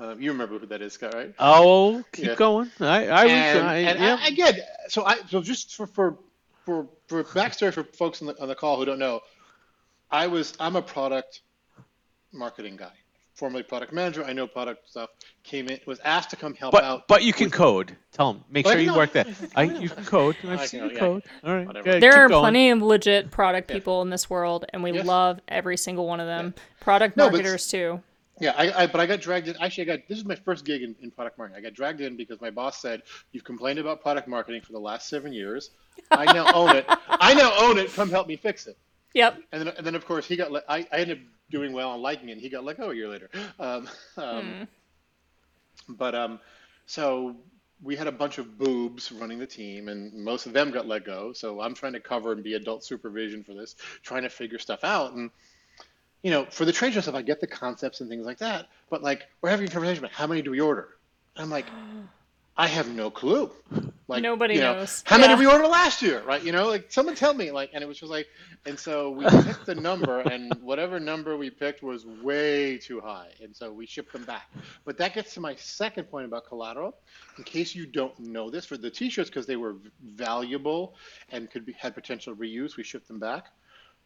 uh, 0.00 0.16
you 0.18 0.32
remember 0.32 0.58
who 0.58 0.66
that 0.66 0.82
is, 0.82 0.94
Scott, 0.94 1.14
right? 1.14 1.34
Oh, 1.38 2.02
keep 2.12 2.26
Yeah. 2.26 2.34
going. 2.34 2.70
I, 2.80 3.06
I, 3.08 3.26
and, 3.26 3.54
was, 3.54 3.62
I, 3.62 3.76
and 3.76 4.00
yeah. 4.00 4.18
I, 4.20 4.28
again, 4.28 4.54
so 4.88 5.04
I 5.04 5.16
so 5.28 5.42
just 5.42 5.76
for 5.76 5.86
for 5.86 6.18
for, 6.64 6.88
for 7.06 7.24
backstory 7.24 7.72
for 7.72 7.84
folks 7.84 8.20
on 8.22 8.28
the 8.28 8.40
on 8.40 8.48
the 8.48 8.54
call 8.54 8.78
who 8.78 8.84
don't 8.84 8.98
know, 8.98 9.20
I 10.10 10.26
was 10.26 10.54
I'm 10.58 10.76
a 10.76 10.82
product 10.82 11.42
marketing 12.32 12.76
guy, 12.76 12.92
formerly 13.34 13.62
product 13.62 13.92
manager. 13.92 14.24
I 14.24 14.32
know 14.32 14.46
product 14.46 14.88
stuff. 14.88 15.10
Came 15.42 15.68
in, 15.68 15.80
was 15.86 15.98
asked 16.00 16.30
to 16.30 16.36
come 16.36 16.54
help 16.54 16.72
but 16.72 16.84
out. 16.84 17.08
but 17.08 17.24
you 17.24 17.32
can 17.32 17.50
code. 17.50 17.96
Tell 18.12 18.32
them. 18.32 18.44
Make 18.50 18.66
oh, 18.66 18.70
sure 18.70 18.78
I 18.78 18.82
you 18.82 18.86
know, 18.88 18.96
work 18.96 19.12
that. 19.12 19.26
I 19.56 19.62
I, 19.62 19.64
you 19.64 19.88
can 19.88 20.04
code. 20.04 20.36
I 20.44 20.52
I've 20.52 20.68
seen 20.68 20.80
can- 20.80 20.88
you 20.90 20.94
yeah, 20.94 21.00
code. 21.00 21.22
All 21.44 21.54
right. 21.54 21.66
whatever. 21.66 21.98
There 22.00 22.12
keep 22.12 22.18
are 22.18 22.28
going. 22.28 22.42
plenty 22.42 22.70
of 22.70 22.82
legit 22.82 23.30
product 23.30 23.70
Yeah. 23.70 23.76
people 23.76 24.02
in 24.02 24.10
this 24.10 24.28
world, 24.30 24.66
and 24.72 24.82
we 24.82 24.92
Yes. 24.92 25.06
love 25.06 25.40
every 25.48 25.76
single 25.76 26.06
one 26.06 26.20
of 26.20 26.26
them. 26.26 26.54
Product 26.80 27.16
No, 27.16 27.26
but- 27.26 27.32
marketers 27.32 27.66
too. 27.68 28.02
Yeah, 28.40 28.54
I, 28.56 28.82
I 28.82 28.86
but 28.86 29.00
I 29.00 29.06
got 29.06 29.20
dragged 29.20 29.46
in. 29.46 29.56
Actually, 29.60 29.90
I 29.90 29.96
got 29.96 30.08
this 30.08 30.18
is 30.18 30.24
my 30.24 30.34
first 30.34 30.64
gig 30.64 30.82
in, 30.82 30.96
in 31.00 31.10
product 31.10 31.38
marketing. 31.38 31.60
I 31.60 31.62
got 31.62 31.74
dragged 31.74 32.00
in 32.00 32.16
because 32.16 32.40
my 32.40 32.50
boss 32.50 32.80
said 32.80 33.02
you've 33.30 33.44
complained 33.44 33.78
about 33.78 34.00
product 34.00 34.26
marketing 34.26 34.62
for 34.62 34.72
the 34.72 34.80
last 34.80 35.08
seven 35.08 35.32
years. 35.32 35.70
I 36.10 36.24
now 36.32 36.52
own 36.52 36.74
it. 36.76 36.84
I 37.08 37.34
now 37.34 37.52
own 37.58 37.78
it. 37.78 37.92
Come 37.92 38.10
help 38.10 38.26
me 38.26 38.36
fix 38.36 38.66
it. 38.66 38.76
Yep. 39.14 39.42
And 39.52 39.66
then, 39.66 39.74
and 39.76 39.86
then 39.86 39.94
of 39.94 40.06
course 40.06 40.26
he 40.26 40.36
got. 40.36 40.50
Let, 40.50 40.64
I, 40.66 40.86
I 40.90 40.96
ended 41.00 41.18
up 41.18 41.24
doing 41.52 41.72
well 41.72 41.92
and 41.92 42.02
liking 42.02 42.30
it. 42.30 42.32
And 42.32 42.40
he 42.40 42.48
got 42.48 42.64
let 42.64 42.78
go 42.78 42.90
a 42.90 42.94
year 42.94 43.08
later. 43.08 43.30
Um, 43.60 43.88
um, 44.16 44.68
But 45.88 46.14
um, 46.14 46.40
so 46.86 47.36
we 47.82 47.96
had 47.96 48.06
a 48.06 48.12
bunch 48.12 48.38
of 48.38 48.58
boobs 48.58 49.12
running 49.12 49.38
the 49.38 49.46
team, 49.46 49.88
and 49.88 50.12
most 50.12 50.46
of 50.46 50.52
them 50.52 50.70
got 50.70 50.86
let 50.86 51.04
go. 51.04 51.32
So 51.32 51.60
I'm 51.60 51.74
trying 51.74 51.92
to 51.92 52.00
cover 52.00 52.32
and 52.32 52.42
be 52.42 52.54
adult 52.54 52.84
supervision 52.84 53.44
for 53.44 53.54
this, 53.54 53.76
trying 54.02 54.22
to 54.22 54.30
figure 54.30 54.58
stuff 54.58 54.84
out. 54.84 55.12
And 55.12 55.30
you 56.22 56.30
know, 56.30 56.46
for 56.46 56.64
the 56.64 56.72
trade 56.72 56.94
show 56.94 57.00
stuff, 57.00 57.14
I 57.14 57.22
get 57.22 57.40
the 57.40 57.46
concepts 57.46 58.00
and 58.00 58.08
things 58.08 58.26
like 58.26 58.38
that. 58.38 58.68
But 58.90 59.02
like, 59.02 59.22
we're 59.40 59.50
having 59.50 59.68
a 59.68 59.70
conversation 59.70 60.04
about 60.04 60.14
how 60.14 60.26
many 60.26 60.42
do 60.42 60.50
we 60.50 60.60
order? 60.60 60.88
I'm 61.36 61.50
like, 61.50 61.66
I 62.56 62.66
have 62.66 62.94
no 62.94 63.10
clue. 63.10 63.50
Like 64.08 64.22
Nobody 64.22 64.54
you 64.54 64.60
know, 64.60 64.74
knows. 64.74 65.02
How 65.06 65.16
many 65.16 65.30
Yeah. 65.30 65.36
did 65.36 65.46
we 65.46 65.50
order 65.50 65.66
last 65.66 66.02
year? 66.02 66.22
Right? 66.22 66.42
You 66.42 66.52
know, 66.52 66.68
like 66.68 66.92
someone 66.92 67.14
tell 67.14 67.32
me. 67.32 67.50
Like, 67.50 67.70
and 67.72 67.82
it 67.82 67.86
was 67.86 67.98
just 67.98 68.10
like, 68.10 68.26
and 68.66 68.78
so 68.78 69.10
we 69.10 69.24
picked 69.24 69.64
the 69.64 69.74
number, 69.74 70.20
and 70.20 70.52
whatever 70.60 71.00
number 71.00 71.36
we 71.38 71.48
picked 71.48 71.82
was 71.82 72.04
way 72.04 72.76
too 72.76 73.00
high, 73.00 73.28
and 73.42 73.56
so 73.56 73.72
we 73.72 73.86
shipped 73.86 74.12
them 74.12 74.24
back. 74.24 74.50
But 74.84 74.98
that 74.98 75.14
gets 75.14 75.32
to 75.34 75.40
my 75.40 75.54
second 75.54 76.04
point 76.10 76.26
about 76.26 76.46
collateral. 76.46 76.94
In 77.38 77.44
case 77.44 77.74
you 77.74 77.86
don't 77.86 78.18
know 78.18 78.50
this, 78.50 78.66
for 78.66 78.76
the 78.76 78.90
T-shirts, 78.90 79.30
because 79.30 79.46
they 79.46 79.56
were 79.56 79.76
valuable 80.04 80.94
and 81.30 81.50
could 81.50 81.64
be 81.64 81.72
had 81.72 81.94
potential 81.94 82.34
reuse, 82.36 82.76
we 82.76 82.82
shipped 82.82 83.08
them 83.08 83.18
back. 83.18 83.46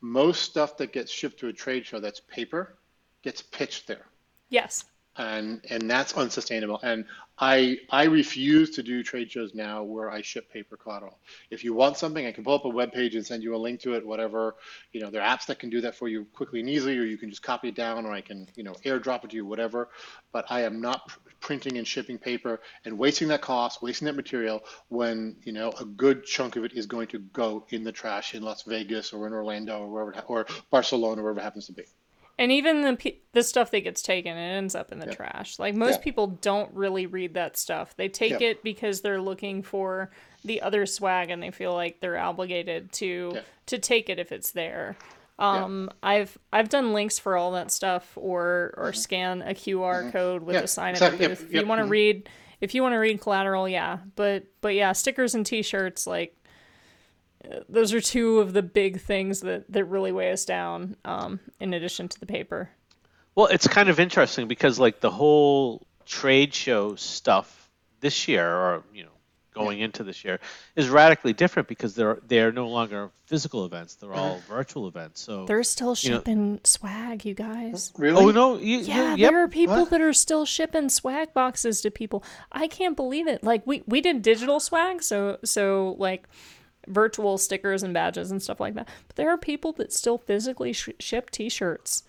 Most 0.01 0.43
stuff 0.43 0.77
that 0.77 0.93
gets 0.93 1.11
shipped 1.11 1.41
to 1.41 1.49
a 1.49 1.53
trade 1.53 1.85
show 1.85 1.99
that's 1.99 2.21
paper 2.21 2.77
gets 3.23 3.43
pitched 3.43 3.89
there 3.89 4.07
Yes. 4.51 4.85
And 5.19 5.61
and 5.71 5.91
that's 5.91 6.15
unsustainable. 6.15 6.81
And 6.83 7.05
I 7.39 7.79
I 7.91 8.05
refuse 8.05 8.71
to 8.77 8.83
do 8.83 9.03
trade 9.03 9.31
shows 9.31 9.55
now 9.55 9.83
where 9.83 10.11
I 10.11 10.23
ship 10.23 10.51
paper 10.53 10.77
collateral. 10.77 11.19
If 11.51 11.65
you 11.65 11.75
want 11.75 11.97
something, 11.97 12.27
I 12.27 12.33
can 12.33 12.45
pull 12.45 12.55
up 12.55 12.65
a 12.65 12.69
web 12.69 12.93
page 12.93 13.15
and 13.15 13.27
send 13.27 13.43
you 13.43 13.55
a 13.55 13.59
link 13.59 13.81
to 13.81 13.95
it. 13.95 14.07
Whatever, 14.07 14.57
you 14.93 15.01
know, 15.01 15.11
there 15.11 15.23
are 15.23 15.37
apps 15.37 15.47
that 15.47 15.59
can 15.59 15.71
do 15.71 15.81
that 15.83 15.95
for 15.95 16.09
you 16.09 16.27
quickly 16.33 16.61
and 16.61 16.69
easily, 16.69 16.99
or 16.99 17.05
you 17.05 17.19
can 17.19 17.31
just 17.31 17.43
copy 17.43 17.69
it 17.69 17.75
down, 17.75 18.07
or 18.07 18.13
I 18.13 18.21
can 18.21 18.49
you 18.57 18.63
know 18.63 18.73
airdrop 18.85 19.25
it 19.25 19.31
to 19.31 19.37
you, 19.37 19.47
whatever. 19.47 19.89
But 20.33 20.47
I 20.51 20.63
am 20.63 20.81
not 20.81 21.09
pr- 21.09 21.19
printing 21.41 21.79
and 21.79 21.87
shipping 21.87 22.19
paper 22.19 22.61
and 22.85 22.99
wasting 22.99 23.29
that 23.29 23.43
cost, 23.43 23.83
wasting 23.83 24.07
that 24.07 24.17
material 24.17 24.63
when 24.89 25.37
you 25.45 25.53
know 25.53 25.73
a 25.81 25.85
good 25.85 26.25
chunk 26.25 26.57
of 26.57 26.65
it 26.65 26.73
is 26.73 26.87
going 26.87 27.09
to 27.09 27.19
go 27.19 27.67
in 27.71 27.85
the 27.85 27.93
trash 27.93 28.35
in 28.35 28.43
Las 28.43 28.63
Vegas 28.65 29.13
or 29.13 29.27
in 29.27 29.33
Orlando 29.33 29.81
or 29.81 29.89
wherever 29.89 30.25
or 30.29 30.47
Barcelona 30.71 31.23
wherever 31.23 31.41
it 31.41 31.43
happens 31.43 31.67
to 31.67 31.73
be. 31.73 31.85
And 32.39 32.53
even 32.53 32.83
the 32.83 32.97
pe- 32.97 33.17
the 33.33 33.43
stuff 33.43 33.71
that 33.71 33.81
gets 33.81 34.03
taken, 34.03 34.37
it 34.37 34.57
ends 34.57 34.75
up 34.75 34.93
in 34.93 34.99
the 34.99 35.07
trash. 35.15 35.59
Like 35.59 35.75
most 35.75 36.01
Yeah. 36.01 36.05
people 36.05 36.27
don't 36.27 36.71
really 36.75 37.07
read 37.07 37.35
that 37.35 37.57
stuff. 37.57 37.97
They 37.97 38.09
take 38.11 38.41
Yeah. 38.41 38.49
it 38.49 38.63
because 38.63 39.01
they're 39.01 39.21
looking 39.23 39.63
for 39.63 40.11
the 40.45 40.61
other 40.61 40.85
swag, 40.87 41.31
and 41.31 41.43
they 41.43 41.51
feel 41.51 41.73
like 41.73 42.01
they're 42.01 42.19
obligated 42.19 42.93
to 42.93 43.39
to 43.67 43.79
take 43.79 44.09
it 44.11 44.19
if 44.19 44.33
it's 44.33 44.51
there. 44.53 44.97
Um, 45.39 45.91
I've 46.03 46.37
I've 46.53 46.69
done 46.69 46.93
links 46.93 47.19
for 47.19 47.37
all 47.37 47.53
that 47.53 47.71
stuff, 47.71 48.13
or 48.17 48.75
or 48.77 48.93
scan 48.93 49.43
a 49.43 49.55
QR 49.55 50.11
code 50.13 50.43
with 50.43 50.57
Mm-hmm. 50.57 50.65
A 50.65 50.69
sign 50.69 50.95
Yep, 51.01 51.13
booth. 51.13 51.21
If 51.43 51.53
yep, 51.53 51.63
you 51.63 51.67
want 51.69 51.81
to 51.81 51.87
mhm. 51.87 51.91
read, 51.91 52.29
if 52.61 52.75
you 52.75 52.83
want 52.83 52.93
to 52.93 52.99
read 52.99 53.21
collateral, 53.21 53.67
yeah. 53.69 53.99
But 54.15 54.45
but 54.61 54.75
yeah, 54.75 54.93
stickers 54.93 55.35
and 55.35 55.45
T-shirts, 55.45 56.07
like 56.07 56.36
those 57.69 57.93
are 57.93 58.01
two 58.01 58.41
of 58.41 58.53
the 58.53 58.63
big 58.63 59.01
things 59.01 59.41
that 59.41 59.71
that 59.73 59.85
really 59.85 60.13
weigh 60.13 60.33
us 60.33 60.45
down. 60.45 60.97
Um, 61.05 61.41
in 61.61 61.75
addition 61.75 62.09
to 62.09 62.21
the 62.21 62.27
paper. 62.27 62.71
Well, 63.35 63.47
it's 63.47 63.69
kind 63.69 63.89
of 63.89 64.01
interesting 64.01 64.49
because 64.49 64.79
like 64.79 65.01
the 65.01 65.11
whole 65.11 65.87
trade 66.07 66.55
show 66.55 66.95
stuff 66.95 67.71
this 68.01 68.29
year, 68.29 68.49
or 68.49 68.83
you 68.95 69.03
know, 69.05 69.11
going 69.53 69.81
into 69.81 70.05
this 70.05 70.25
year, 70.25 70.39
is 70.75 70.89
radically 70.89 71.33
different 71.35 71.69
because 71.69 71.95
they're 71.95 72.19
they're 72.27 72.53
no 72.53 72.69
longer 72.69 73.11
physical 73.27 73.65
events; 73.67 73.97
they're 73.97 74.15
all 74.15 74.39
virtual 74.49 74.89
events. 74.89 75.21
So 75.21 75.45
They're 75.45 75.63
still 75.65 75.95
You 76.01 76.11
know- 76.11 76.17
shipping 76.19 76.61
swag, 76.65 77.25
you 77.27 77.35
guys. 77.35 77.93
Really? 77.99 78.25
oh 78.25 78.31
no, 78.31 78.57
you, 78.59 78.79
Yeah, 78.79 79.13
you, 79.15 79.23
yep. 79.23 79.31
there 79.33 79.43
are 79.43 79.49
people 79.49 79.77
What? 79.81 79.91
that 79.91 80.01
are 80.01 80.13
still 80.15 80.47
shipping 80.47 80.89
swag 80.89 81.35
boxes 81.35 81.83
to 81.83 81.91
people. 81.91 82.23
I 82.53 82.69
can't 82.69 82.97
believe 82.97 83.27
it. 83.27 83.45
Like 83.45 83.67
we 83.67 83.83
we 83.87 84.01
did 84.01 84.23
digital 84.23 84.61
swag, 84.61 85.03
so 85.03 85.39
so 85.45 85.97
like 85.99 86.27
virtual 86.87 87.39
stickers 87.39 87.83
and 87.83 87.93
badges 87.95 88.31
and 88.31 88.43
stuff 88.43 88.61
like 88.61 88.75
that. 88.75 88.89
But 89.07 89.17
there 89.17 89.31
are 89.31 89.39
people 89.39 89.73
that 89.75 89.93
still 89.93 90.19
physically 90.19 90.73
sh- 90.73 90.91
ship 90.99 91.31
T-shirts 91.31 92.03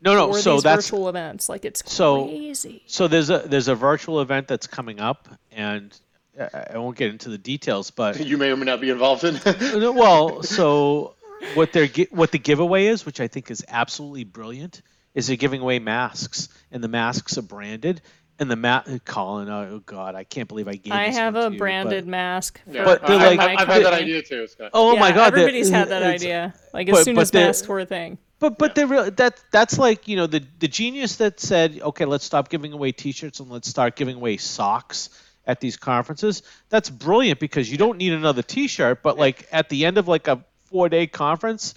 no, 0.00 0.14
no. 0.14 0.32
for 0.32 0.38
So 0.38 0.54
these 0.54 0.62
that's 0.62 0.86
virtual 0.88 1.08
events. 1.08 1.48
Like 1.48 1.64
it's 1.64 1.82
So- 1.90 2.26
crazy. 2.26 2.82
so 2.86 3.08
there's 3.08 3.30
a 3.30 3.38
there's 3.40 3.68
a 3.68 3.74
virtual 3.74 4.20
event 4.20 4.46
that's 4.48 4.66
coming 4.66 5.00
up, 5.00 5.28
and 5.50 5.92
I, 6.40 6.66
I 6.74 6.78
won't 6.78 6.96
get 6.96 7.10
into 7.10 7.30
the 7.30 7.38
details, 7.38 7.90
but 7.90 8.18
you 8.24 8.38
may 8.38 8.50
or 8.50 8.56
may 8.56 8.66
not 8.66 8.80
be 8.80 8.90
involved 8.90 9.24
in. 9.24 9.40
Well, 9.94 10.42
so 10.44 11.14
what 11.54 11.72
they're 11.72 11.88
what 12.10 12.30
the 12.32 12.38
giveaway 12.38 12.86
is, 12.86 13.04
which 13.06 13.20
I 13.20 13.26
think 13.28 13.50
is 13.50 13.64
absolutely 13.68 14.24
brilliant, 14.24 14.82
is 15.14 15.26
they're 15.26 15.36
giving 15.36 15.60
away 15.62 15.80
masks, 15.80 16.48
and 16.70 16.82
the 16.82 16.88
masks 16.88 17.36
are 17.38 17.42
branded, 17.42 18.00
and 18.38 18.50
the 18.50 18.56
ma- 18.56 18.82
Colin, 19.04 19.48
oh 19.48 19.82
god, 19.84 20.14
I 20.14 20.24
can't 20.24 20.48
believe 20.48 20.68
I 20.68 20.74
gave. 20.74 20.92
I 20.92 21.08
this 21.08 21.16
have 21.16 21.34
one 21.34 21.42
a 21.44 21.48
to 21.48 21.52
you, 21.54 21.58
branded 21.58 22.04
but- 22.04 22.10
mask. 22.10 22.60
Yeah, 22.70 22.84
But 22.84 23.06
they're 23.06 23.16
I, 23.18 23.26
like- 23.34 23.40
I, 23.40 23.54
I've 23.56 23.68
had 23.68 23.84
that 23.84 23.94
idea 23.94 24.22
too, 24.22 24.46
Scott. 24.46 24.70
Oh 24.74 24.94
yeah, 24.94 25.00
my 25.00 25.12
god, 25.12 25.28
everybody's 25.28 25.70
had 25.70 25.88
that 25.88 26.02
idea. 26.02 26.54
Like 26.72 26.88
as 26.88 26.94
but- 26.98 27.04
soon 27.04 27.14
but 27.16 27.22
as 27.22 27.30
they're- 27.30 27.46
masks 27.46 27.66
were 27.68 27.80
a 27.80 27.86
thing. 27.86 28.18
But 28.40 28.56
but 28.56 28.76
they're 28.76 28.86
real. 28.86 29.10
That 29.10 29.42
that's 29.50 29.78
like 29.78 30.06
you 30.06 30.14
know 30.16 30.28
the 30.28 30.44
the 30.60 30.68
genius 30.68 31.16
that 31.16 31.40
said, 31.40 31.80
okay, 31.82 32.04
let's 32.04 32.24
stop 32.24 32.48
giving 32.48 32.72
away 32.72 32.92
T-shirts 32.92 33.40
and 33.40 33.50
let's 33.50 33.68
start 33.68 33.96
giving 33.96 34.14
away 34.16 34.36
socks 34.36 35.10
at 35.46 35.60
these 35.60 35.76
conferences. 35.76 36.42
That's 36.68 36.88
brilliant 36.88 37.40
because 37.40 37.68
you 37.68 37.78
don't 37.78 37.98
need 37.98 38.12
another 38.12 38.42
T-shirt, 38.42 39.02
but 39.02 39.18
like 39.18 39.48
at 39.50 39.68
the 39.70 39.84
end 39.86 39.98
of 39.98 40.06
like 40.06 40.28
a 40.28 40.44
four 40.66 40.88
day 40.88 41.06
conference. 41.08 41.74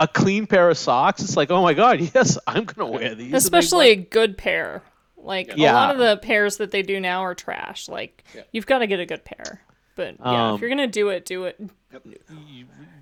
A 0.00 0.06
clean 0.06 0.46
pair 0.46 0.70
of 0.70 0.78
socks. 0.78 1.20
It's 1.24 1.36
like, 1.36 1.50
oh 1.50 1.60
my 1.60 1.74
god, 1.74 2.00
yes, 2.14 2.38
I'm 2.46 2.64
gonna 2.64 2.88
wear 2.88 3.16
these. 3.16 3.34
Especially 3.34 3.90
a 3.90 3.96
good 3.96 4.38
pair. 4.38 4.80
Like 5.20 5.56
a 5.56 5.60
lot 5.60 5.90
of 5.92 5.98
the 5.98 6.16
pairs 6.18 6.56
that 6.58 6.70
they 6.70 6.82
do 6.82 7.00
now 7.00 7.22
are 7.22 7.34
trash. 7.34 7.88
Like 7.88 8.24
Yeah. 8.34 8.42
you've 8.52 8.66
got 8.66 8.78
to 8.78 8.86
get 8.86 9.00
a 9.00 9.06
good 9.06 9.24
pair. 9.24 9.60
But 9.96 10.14
yeah, 10.20 10.48
Um, 10.50 10.54
if 10.54 10.60
you're 10.60 10.70
gonna 10.70 10.86
do 10.86 11.08
it, 11.08 11.24
do 11.24 11.44
it. 11.44 11.60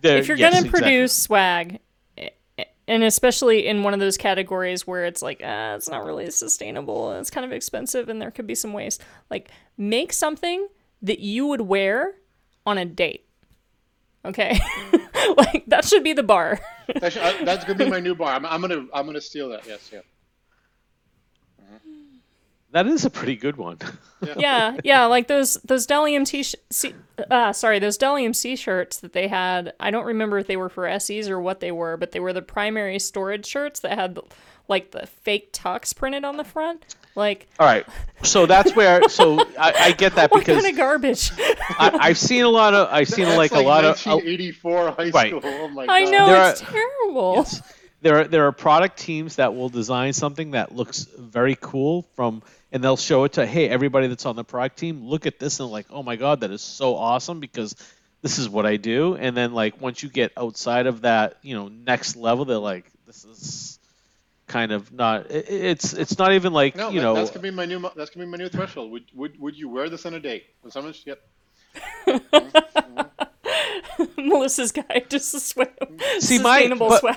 They're- 0.01 0.17
If 0.19 0.29
you're 0.29 0.37
yes, 0.37 0.55
gonna 0.55 0.67
exactly. 0.67 0.81
produce 0.81 1.13
swag, 1.13 1.79
eh, 2.17 2.31
eh, 2.59 2.65
and 2.89 3.03
especially 3.05 3.67
in 3.67 3.83
one 3.83 3.93
of 3.95 4.01
those 4.01 4.17
categories 4.17 4.87
where 4.87 5.05
it's 5.05 5.21
like, 5.21 5.41
ah, 5.45 5.75
it's 5.75 5.89
not 5.91 6.05
really 6.07 6.31
sustainable 6.31 7.13
it's 7.13 7.29
kind 7.31 7.45
of 7.45 7.53
expensive 7.53 8.09
and 8.09 8.21
there 8.23 8.31
could 8.31 8.47
be 8.47 8.55
some 8.55 8.73
waste. 8.73 9.03
Like 9.31 9.51
make 9.77 10.13
something 10.13 10.69
that 11.03 11.19
you 11.19 11.47
would 11.47 11.61
wear 11.63 12.15
on 12.65 12.79
a 12.79 12.85
date. 12.87 13.29
Okay, 14.25 14.59
like 15.37 15.65
that 15.69 15.85
should 15.85 16.03
be 16.03 16.13
the 16.15 16.23
bar. 16.23 16.59
That 17.01 17.13
should- 17.13 17.23
I- 17.23 17.45
that's 17.45 17.65
gonna 17.65 17.79
be 17.79 17.91
my 17.91 18.01
new 18.09 18.15
bar. 18.15 18.33
I'm, 18.35 18.47
I'm 18.47 18.61
gonna 18.61 18.87
I'm 18.95 19.05
gonna 19.07 19.21
steal 19.21 19.51
that. 19.51 19.67
Yes, 19.67 19.91
yeah. 19.93 20.01
That 22.77 22.89
is 22.89 23.07
a 23.07 23.11
pretty 23.11 23.37
good 23.37 23.57
one. 23.57 23.79
yeah, 24.37 24.77
yeah, 24.85 25.07
like 25.07 25.29
those 25.29 25.55
those 25.65 25.87
Delium 25.87 26.27
T 26.27 26.43
C, 26.43 26.95
uh, 27.31 27.55
sorry, 27.55 27.79
those 27.79 27.97
Dell 27.97 28.17
EMC 28.17 28.59
shirts 28.59 28.99
that 28.99 29.15
they 29.15 29.29
had. 29.29 29.73
I 29.81 29.91
don't 29.91 30.05
remember 30.05 30.39
if 30.39 30.47
they 30.47 30.59
were 30.59 30.69
for 30.69 31.01
SEs 31.01 31.31
or 31.31 31.41
what 31.41 31.61
they 31.61 31.73
were, 31.73 31.97
but 31.97 32.13
they 32.13 32.21
were 32.21 32.35
the 32.35 32.43
primary 32.43 32.99
storage 32.99 33.47
shirts 33.47 33.81
that 33.81 33.99
had 33.99 34.19
like 34.69 34.91
the 34.91 35.07
fake 35.07 35.55
tux 35.55 35.97
printed 35.97 36.23
on 36.27 36.37
the 36.37 36.45
front. 36.45 36.97
Like, 37.15 37.49
all 37.59 37.67
right, 37.67 37.87
so 38.23 38.45
that's 38.45 38.77
where. 38.77 39.09
So 39.09 39.41
I, 39.59 39.73
I 39.79 39.93
get 39.93 40.15
that 40.17 40.31
what 40.33 40.41
because 40.41 40.63
kind 40.63 40.75
of 40.75 40.77
garbage? 40.77 41.31
I, 41.39 41.97
I've 41.99 42.19
seen 42.19 42.45
a 42.45 42.51
lot 42.51 42.75
of. 42.75 42.89
I've 42.93 43.09
seen 43.09 43.25
That's 43.25 43.39
like, 43.39 43.53
like 43.53 43.65
a 43.65 43.67
lot 43.67 43.87
of. 43.87 43.97
1984 44.05 44.91
high 44.91 44.93
school. 44.93 45.11
Right. 45.13 45.29
school. 45.31 45.41
Oh 45.45 45.69
my 45.69 45.85
I 45.85 46.05
god. 46.05 46.13
know 46.13 46.27
There 46.27 46.51
it's 46.51 46.61
terrible. 46.61 47.35
Yes. 47.37 47.63
There 48.07 48.21
are 48.21 48.25
there 48.25 48.47
are 48.47 48.53
product 48.53 48.99
teams 49.01 49.35
that 49.37 49.57
will 49.57 49.69
design 49.69 50.13
something 50.13 50.53
that 50.53 50.73
looks 50.73 51.07
very 51.19 51.57
cool 51.61 52.07
from 52.15 52.45
and 52.71 52.85
they'll 52.85 52.97
show 52.97 53.25
it 53.25 53.33
to 53.33 53.45
hey 53.45 53.69
everybody 53.69 54.07
that's 54.07 54.25
on 54.27 54.37
the 54.37 54.45
product 54.45 54.79
team 54.79 55.09
look 55.09 55.27
at 55.27 55.41
this 55.41 55.59
and 55.59 55.69
like 55.73 55.87
oh 55.91 56.05
my 56.05 56.15
god 56.15 56.43
that 56.43 56.53
is 56.53 56.63
so 56.63 56.95
awesome 56.95 57.41
because 57.41 57.75
this 58.23 58.39
is 58.39 58.49
what 58.49 58.65
I 58.65 58.77
do 58.77 59.17
and 59.17 59.37
then 59.37 59.55
like 59.55 59.81
once 59.81 60.05
you 60.05 60.09
get 60.09 60.31
outside 60.37 60.87
of 60.87 61.01
that 61.01 61.39
you 61.43 61.57
know 61.57 61.67
next 61.67 62.15
level 62.15 62.45
they're 62.45 62.59
like 62.59 62.85
this 63.09 63.25
is 63.25 63.81
kind 64.47 64.71
of 64.71 64.93
not 64.93 65.29
it, 65.33 65.47
it's 65.51 65.93
it's 65.93 66.17
not 66.17 66.33
even 66.33 66.53
like 66.53 66.77
No, 66.77 66.91
you 66.91 67.01
that- 67.01 67.07
know 67.07 67.15
that's 67.17 67.31
gonna 67.31 67.43
be 67.43 67.51
my 67.51 67.67
new. 67.67 67.81
That's 67.97 68.11
gonna 68.11 68.27
be 68.27 68.31
my 68.31 68.37
new 68.39 68.49
threshold. 68.49 68.93
Would 68.93 69.07
would 69.15 69.41
would 69.41 69.57
you 69.57 69.69
wear 69.69 69.89
this 69.89 70.07
on 70.07 70.15
a 70.15 70.21
date? 70.21 70.45
When 70.63 70.71
someone's 70.71 71.03
yep. 71.05 71.21
Melissa's 74.17 74.71
guide 74.71 75.07
to 75.11 75.19
sweat, 75.19 75.77
See, 76.21 76.39
my- 76.39 76.59
sustainable 76.61 76.91
but- 76.91 77.01
swag. 77.01 77.17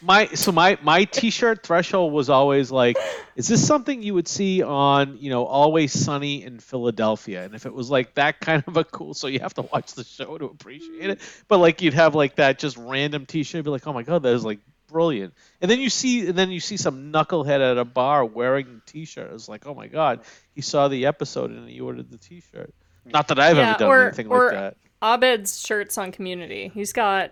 My 0.00 0.26
so 0.28 0.52
my 0.52 0.78
my 0.82 1.04
t-shirt 1.04 1.64
threshold 1.64 2.12
was 2.12 2.30
always 2.30 2.70
like 2.70 2.96
is 3.36 3.48
this 3.48 3.66
something 3.66 4.02
you 4.02 4.14
would 4.14 4.28
see 4.28 4.62
on 4.62 5.16
you 5.18 5.30
know 5.30 5.44
always 5.44 5.92
sunny 5.92 6.42
in 6.44 6.58
philadelphia? 6.60 7.44
And 7.44 7.54
if 7.54 7.66
it 7.66 7.72
was 7.74 7.90
like 7.90 8.14
that 8.14 8.40
kind 8.40 8.62
of 8.66 8.76
a 8.76 8.84
cool 8.84 9.14
so 9.14 9.26
you 9.26 9.40
have 9.40 9.54
to 9.54 9.62
watch 9.62 9.94
the 9.94 10.04
show 10.04 10.38
to 10.38 10.44
appreciate 10.46 11.10
it. 11.10 11.20
But 11.48 11.58
like 11.58 11.82
you'd 11.82 11.94
have 11.94 12.14
like 12.14 12.36
that 12.36 12.58
just 12.58 12.76
random 12.76 13.26
t-shirt 13.26 13.64
be 13.64 13.70
like 13.70 13.86
oh 13.86 13.92
my 13.92 14.02
god 14.02 14.22
that 14.22 14.34
is 14.34 14.44
like 14.44 14.60
brilliant. 14.88 15.34
And 15.60 15.70
then 15.70 15.80
you 15.80 15.90
see 15.90 16.28
and 16.28 16.38
then 16.38 16.50
you 16.50 16.60
see 16.60 16.76
some 16.76 17.12
knucklehead 17.12 17.60
at 17.72 17.76
a 17.78 17.84
bar 17.84 18.24
wearing 18.24 18.80
a 18.86 18.90
t-shirt. 18.90 19.32
It's 19.32 19.48
like 19.48 19.66
oh 19.66 19.74
my 19.74 19.88
god 19.88 20.20
he 20.54 20.60
saw 20.62 20.88
the 20.88 21.06
episode 21.06 21.50
and 21.50 21.68
he 21.68 21.80
ordered 21.80 22.10
the 22.10 22.18
t-shirt. 22.18 22.72
Not 23.04 23.28
that 23.28 23.38
i've 23.38 23.56
Yeah, 23.56 23.70
ever 23.70 23.78
done 23.78 23.88
or- 23.88 24.06
anything 24.06 24.28
or- 24.28 24.44
like 24.46 24.52
that. 24.54 24.76
Abed's 25.00 25.60
shirts 25.64 25.96
on 25.96 26.10
Community. 26.10 26.72
He's 26.74 26.92
got 26.92 27.30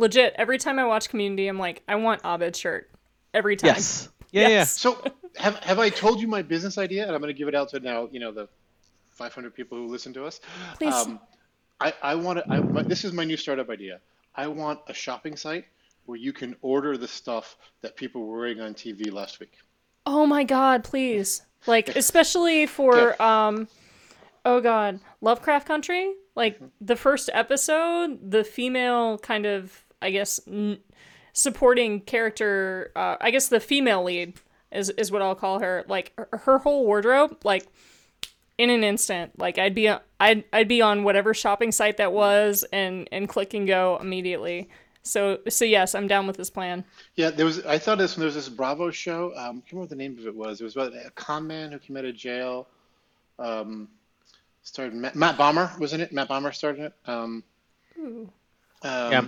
legit. 0.00 0.34
Every 0.36 0.58
time 0.58 0.78
I 0.78 0.84
watch 0.84 1.08
Community, 1.08 1.46
I'm 1.46 1.58
like, 1.58 1.82
I 1.86 1.94
want 1.94 2.22
Abed's 2.24 2.58
shirt 2.58 2.90
every 3.32 3.56
time. 3.56 3.68
yes 3.68 4.08
yeah 4.32 4.48
Yes. 4.48 4.78
So 4.78 5.02
have 5.36 5.56
have 5.56 5.78
I 5.78 5.88
told 5.88 6.20
you 6.20 6.28
my 6.28 6.42
business 6.42 6.78
idea? 6.78 7.06
And 7.06 7.14
I'm 7.14 7.20
gonna 7.20 7.32
give 7.32 7.48
it 7.48 7.54
out 7.54 7.68
to 7.70 7.80
now. 7.80 8.08
You 8.10 8.20
know 8.20 8.32
the 8.32 8.48
500 9.10 9.54
people 9.54 9.78
who 9.78 9.86
listen 9.86 10.12
to 10.14 10.24
us. 10.24 10.40
Please. 10.78 10.94
Um, 10.94 11.20
I 11.80 11.92
I 12.02 12.14
want 12.14 12.38
to. 12.38 12.50
I, 12.50 12.60
my, 12.60 12.82
this 12.82 13.04
is 13.04 13.12
my 13.12 13.24
new 13.24 13.36
startup 13.36 13.70
idea. 13.70 14.00
I 14.34 14.46
want 14.46 14.80
a 14.88 14.94
shopping 14.94 15.36
site 15.36 15.64
where 16.06 16.18
you 16.18 16.32
can 16.32 16.56
order 16.62 16.96
the 16.96 17.08
stuff 17.08 17.56
that 17.82 17.96
people 17.96 18.26
were 18.26 18.38
wearing 18.38 18.60
on 18.60 18.74
TV 18.74 19.12
last 19.12 19.40
week. 19.40 19.52
Oh 20.06 20.26
my 20.26 20.44
god, 20.44 20.84
please. 20.84 21.42
Like 21.66 21.88
especially 21.96 22.66
for 22.66 23.20
um 23.22 23.68
oh 24.44 24.60
god, 24.60 25.00
Lovecraft 25.20 25.66
Country? 25.66 26.14
Like 26.36 26.60
the 26.80 26.96
first 26.96 27.28
episode, 27.32 28.30
the 28.30 28.44
female 28.44 29.18
kind 29.18 29.44
of 29.44 29.84
I 30.02 30.10
guess 30.10 30.40
n- 30.46 30.78
supporting 31.32 32.00
character 32.00 32.92
uh 32.96 33.16
I 33.20 33.30
guess 33.30 33.48
the 33.48 33.60
female 33.60 34.02
lead 34.02 34.34
is 34.72 34.90
is 34.90 35.10
what 35.10 35.22
I'll 35.22 35.34
call 35.34 35.60
her. 35.60 35.84
Like 35.88 36.12
her, 36.16 36.28
her 36.32 36.58
whole 36.58 36.84
wardrobe 36.86 37.38
like 37.44 37.66
in 38.58 38.70
an 38.70 38.84
instant. 38.84 39.38
Like 39.38 39.58
I'd 39.58 39.74
be 39.74 39.90
I'd 40.20 40.44
I'd 40.52 40.68
be 40.68 40.82
on 40.82 41.02
whatever 41.02 41.32
shopping 41.34 41.72
site 41.72 41.96
that 41.96 42.12
was 42.12 42.64
and 42.72 43.08
and 43.10 43.28
click 43.28 43.54
and 43.54 43.66
go 43.66 43.98
immediately. 44.00 44.68
So 45.02 45.38
so 45.48 45.64
yes, 45.64 45.94
I'm 45.94 46.06
down 46.06 46.26
with 46.26 46.36
this 46.36 46.50
plan. 46.50 46.84
Yeah, 47.16 47.30
there 47.30 47.46
was. 47.46 47.64
I 47.64 47.78
thought 47.78 47.96
this 47.96 48.16
when 48.16 48.20
there 48.20 48.26
was 48.26 48.34
this 48.34 48.50
Bravo 48.50 48.90
show. 48.90 49.32
Um, 49.34 49.34
I 49.36 49.42
can't 49.42 49.72
remember 49.72 49.80
what 49.80 49.88
the 49.88 49.96
name 49.96 50.18
of 50.18 50.26
it 50.26 50.34
was. 50.34 50.60
It 50.60 50.64
was 50.64 50.76
about 50.76 50.92
a 50.92 51.10
con 51.12 51.46
man 51.46 51.72
who 51.72 51.78
came 51.78 51.96
out 51.96 52.04
of 52.04 52.14
jail. 52.14 52.68
Um, 53.38 53.88
started 54.62 54.94
Matt, 54.94 55.16
Matt 55.16 55.38
Bomer, 55.38 55.76
wasn't 55.78 56.02
it? 56.02 56.12
Matt 56.12 56.28
Bomer 56.28 56.54
started 56.54 56.86
it. 56.86 56.94
Um, 57.06 57.42
um, 57.96 58.22
yeah 58.82 59.26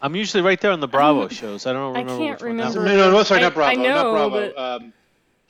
I'm, 0.00 0.12
I'm 0.12 0.16
usually 0.16 0.42
right 0.42 0.60
there 0.60 0.70
on 0.72 0.80
the 0.80 0.88
bravo 0.88 1.28
shows 1.28 1.66
i 1.66 1.72
don't 1.72 1.92
remember. 1.94 2.12
I 2.12 2.14
remember 2.14 2.24
can't 2.24 2.40
which 2.40 2.48
one 2.48 2.56
that 2.58 2.74
No, 2.74 2.80
remember. 2.80 3.04
no, 3.04 3.10
no, 3.12 3.22
sorry, 3.24 3.40
I- 3.40 3.42
not 3.44 3.54
Bravo. 3.54 3.70
I 3.70 3.74
know, 3.82 3.94
not 3.94 4.12
Bravo. 4.12 4.52
but- 4.54 4.58
Um, 4.58 4.92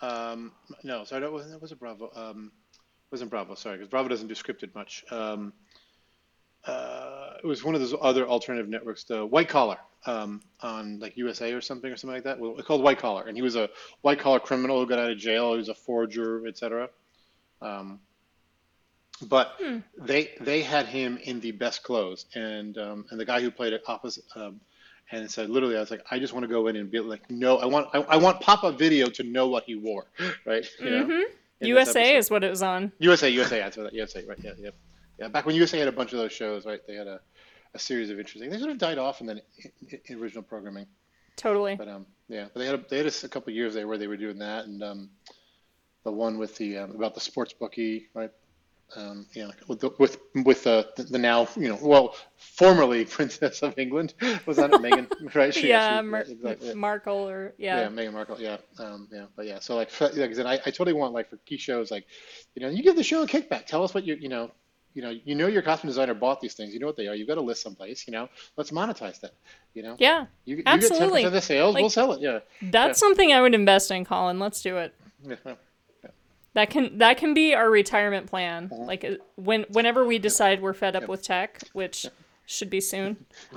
um, 0.00 0.52
no, 0.84 1.04
sorry, 1.04 1.20
that 1.22 1.32
wasn't, 1.32 1.52
that 1.52 1.60
wasn't 1.60 1.80
Bravo. 1.80 2.10
Um, 2.14 2.52
it 2.74 3.12
wasn't 3.12 3.30
Bravo, 3.30 3.54
sorry, 3.54 3.76
because 3.78 3.88
Bravo 3.90 4.08
doesn't 4.08 4.28
do 4.28 4.34
scripted 4.34 4.74
much. 4.74 5.04
Um, 5.10 5.52
uh, 6.64 7.34
it 7.42 7.46
was 7.46 7.64
one 7.64 7.74
of 7.74 7.80
those 7.80 7.94
other 8.00 8.26
alternative 8.26 8.68
networks, 8.68 9.04
the 9.04 9.24
White 9.24 9.48
Collar, 9.48 9.78
um, 10.06 10.42
on 10.60 10.98
like 11.00 11.16
USA 11.16 11.52
or 11.52 11.60
something 11.60 11.90
or 11.90 11.96
something 11.96 12.14
like 12.16 12.24
that. 12.24 12.38
Well, 12.38 12.56
it's 12.58 12.66
called 12.66 12.82
White 12.82 12.98
Collar, 12.98 13.24
and 13.26 13.36
he 13.36 13.42
was 13.42 13.56
a 13.56 13.68
white 14.02 14.18
collar 14.18 14.38
criminal 14.40 14.78
who 14.80 14.86
got 14.86 14.98
out 14.98 15.10
of 15.10 15.18
jail. 15.18 15.52
He 15.52 15.58
was 15.58 15.68
a 15.68 15.74
forger, 15.74 16.46
etc. 16.46 16.90
Um, 17.62 18.00
but 19.22 19.54
Hmm. 19.58 19.78
they 19.96 20.30
they 20.40 20.62
had 20.62 20.86
him 20.86 21.18
in 21.22 21.40
the 21.40 21.52
best 21.52 21.82
clothes, 21.82 22.26
and 22.34 22.76
um, 22.78 23.04
and 23.10 23.18
the 23.20 23.24
guy 23.24 23.40
who 23.40 23.50
played 23.50 23.72
it 23.72 23.82
opposite, 23.86 24.24
um, 24.36 24.60
and 25.10 25.30
said 25.30 25.48
literally, 25.50 25.76
I 25.76 25.80
was 25.80 25.90
like, 25.90 26.02
I 26.10 26.18
just 26.18 26.32
want 26.32 26.44
to 26.44 26.48
go 26.48 26.66
in 26.68 26.76
and 26.76 26.90
be 26.90 27.00
like, 27.00 27.30
no, 27.30 27.58
I 27.58 27.66
want 27.66 27.88
I, 27.94 27.98
I 28.02 28.16
want 28.16 28.40
Pop 28.40 28.64
Up 28.64 28.78
Video 28.78 29.06
to 29.08 29.22
know 29.22 29.48
what 29.48 29.64
he 29.64 29.74
wore, 29.74 30.06
right? 30.46 30.64
You 30.80 30.90
know, 30.90 31.06
this 31.06 31.28
USA 31.60 32.16
is 32.16 32.30
what 32.30 32.44
it 32.44 32.50
was 32.50 32.62
on. 32.62 32.92
USA, 32.98 33.28
USA, 33.28 33.58
that's 33.58 33.76
what, 33.76 33.92
USA, 33.92 34.24
right? 34.26 34.38
Yeah, 34.42 34.52
yeah, 34.58 34.70
yeah. 35.18 35.28
Back 35.28 35.46
when 35.46 35.56
USA 35.56 35.78
had 35.78 35.88
a 35.88 35.92
bunch 35.92 36.12
of 36.12 36.18
those 36.18 36.32
shows, 36.32 36.64
right? 36.66 36.80
They 36.86 36.94
had 36.94 37.06
a, 37.08 37.20
a 37.74 37.78
series 37.78 38.10
of 38.10 38.18
interesting. 38.18 38.50
They 38.50 38.58
sort 38.58 38.70
of 38.70 38.78
died 38.78 38.98
off 38.98 39.20
in 39.20 39.26
the 39.26 39.42
in, 39.90 39.98
in 40.06 40.18
original 40.20 40.42
programming, 40.44 40.86
Totally. 41.36 41.74
but 41.76 41.88
um, 41.88 42.06
yeah. 42.28 42.46
But 42.52 42.60
they 42.60 42.66
had 42.66 42.74
a, 42.76 42.84
they 42.88 42.96
had 42.98 43.06
a, 43.06 43.12
a 43.24 43.28
couple 43.28 43.50
of 43.50 43.56
years 43.56 43.74
there 43.74 43.88
where 43.88 43.98
they 43.98 44.06
were 44.06 44.16
doing 44.16 44.38
that, 44.38 44.66
and 44.66 44.82
um, 44.84 45.10
the 46.04 46.12
one 46.12 46.38
with 46.38 46.56
the 46.56 46.78
um, 46.78 46.90
about 46.92 47.14
the 47.14 47.20
sports 47.20 47.52
bookie, 47.52 48.08
right? 48.14 48.30
Um, 48.96 49.26
you 49.34 49.42
know, 49.44 49.50
with 49.66 49.80
the, 49.80 49.90
with 49.98 50.18
with 50.46 50.66
uh, 50.66 50.84
the, 50.96 51.02
the 51.02 51.18
now 51.18 51.46
you 51.56 51.68
know 51.68 51.78
well 51.82 52.14
formerly 52.36 53.04
Princess 53.16 53.62
of 53.62 53.78
England 53.78 54.14
was 54.46 54.56
that 54.56 54.72
it, 54.72 54.80
Meghan 54.80 55.08
right? 55.34 55.52
She- 55.52 55.68
yeah, 55.68 56.00
she- 56.00 56.06
Mar- 56.06 56.20
exactly. 56.22 56.74
Markle 56.74 57.28
or 57.28 57.52
Yeah, 57.58 57.80
yeah. 57.80 57.88
Meghan 57.88 58.14
Markle. 58.14 58.40
Yeah, 58.40 58.56
um, 58.78 59.06
yeah, 59.12 59.26
but 59.36 59.44
yeah. 59.44 59.58
So 59.60 59.76
like, 59.76 59.90
like 60.00 60.12
I 60.14 60.32
said, 60.32 60.46
I, 60.46 60.54
I 60.54 60.70
totally 60.70 60.94
want 60.94 61.12
like 61.12 61.28
for 61.28 61.36
key 61.44 61.58
shows, 61.58 61.90
like, 61.90 62.06
you 62.54 62.62
know, 62.62 62.70
you 62.70 62.82
give 62.82 62.96
the 62.96 63.02
show 63.02 63.22
a 63.22 63.26
kickback. 63.26 63.66
Tell 63.66 63.84
us 63.84 63.92
what 63.92 64.04
you, 64.04 64.14
you 64.14 64.30
know, 64.30 64.50
you 64.94 65.02
know, 65.02 65.10
you 65.10 65.34
know, 65.34 65.48
your 65.48 65.60
costume 65.60 65.88
designer 65.90 66.14
bought 66.14 66.40
these 66.40 66.54
things. 66.54 66.72
You 66.72 66.80
know 66.80 66.86
what 66.86 66.96
they 66.96 67.08
are. 67.08 67.14
You've 67.14 67.28
got 67.28 67.34
to 67.34 67.42
list 67.42 67.62
someplace. 67.62 68.06
You 68.08 68.12
know, 68.14 68.30
let's 68.56 68.70
monetize 68.70 69.20
that. 69.20 69.32
You 69.74 69.82
know, 69.82 69.96
Yeah, 69.98 70.26
you, 70.46 70.56
you 70.56 70.62
get 70.62 70.64
ten 70.64 70.78
absolutely. 70.78 71.08
percent 71.08 71.26
of 71.26 71.32
the 71.34 71.40
sales, 71.42 71.74
we'll 71.74 71.90
sell 71.90 72.12
it. 72.14 72.20
Yeah, 72.22 72.38
that's 72.62 72.98
something 72.98 73.34
I 73.34 73.42
would 73.42 73.54
invest 73.54 73.90
in, 73.90 74.06
Colin. 74.06 74.38
Let's 74.38 74.62
do 74.62 74.78
it. 74.78 74.94
Yeah. 76.54 76.60
That 76.62 76.70
can 76.70 76.98
that 76.98 77.16
can 77.18 77.34
be 77.34 77.54
our 77.54 77.70
retirement 77.70 78.26
plan. 78.26 78.68
Uh-huh. 78.72 78.82
Like 78.84 79.04
uh, 79.04 79.14
when 79.36 79.64
whenever 79.70 80.04
we 80.04 80.18
decide 80.18 80.60
we're 80.62 80.72
fed 80.74 80.96
up 80.96 81.08
with 81.08 81.22
tech, 81.22 81.60
which 81.72 82.06
should 82.46 82.70
be 82.70 82.80
soon. 82.80 83.26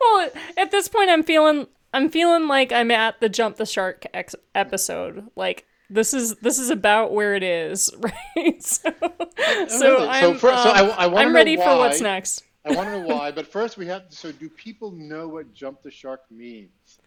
Well, 0.00 0.30
at 0.56 0.70
this 0.70 0.88
point, 0.88 1.10
I'm 1.10 1.22
feeling 1.22 1.66
I'm 1.92 2.10
feeling 2.10 2.48
like 2.48 2.72
I'm 2.72 2.90
at 2.90 3.20
the 3.20 3.28
jump 3.28 3.56
the 3.56 3.66
shark 3.66 4.06
ex- 4.14 4.34
episode. 4.54 5.28
Like 5.36 5.66
this 5.90 6.14
is 6.14 6.36
this 6.36 6.58
is 6.58 6.70
about 6.70 7.12
where 7.12 7.34
it 7.34 7.42
is, 7.42 7.90
right? 7.98 8.62
so, 8.62 8.90
so 9.00 9.04
really? 9.04 9.68
So 9.68 10.08
I'm 10.08 10.38
first- 10.38 10.62
so 10.62 10.70
I- 10.70 10.80
um, 10.80 10.94
I 10.96 11.06
wanna 11.06 11.20
I'm 11.26 11.32
know 11.32 11.34
ready 11.38 11.56
for 11.56 11.76
what's 11.78 12.00
next. 12.00 12.44
I 12.64 12.74
want 12.74 12.88
to 12.88 13.00
know 13.00 13.14
why, 13.14 13.30
but 13.30 13.46
first 13.46 13.76
we 13.76 13.84
have. 13.86 14.04
So, 14.08 14.32
do 14.32 14.48
people 14.48 14.90
know 14.90 15.28
what 15.28 15.52
jump 15.52 15.82
the 15.82 15.90
shark 15.90 16.22
means? 16.30 16.98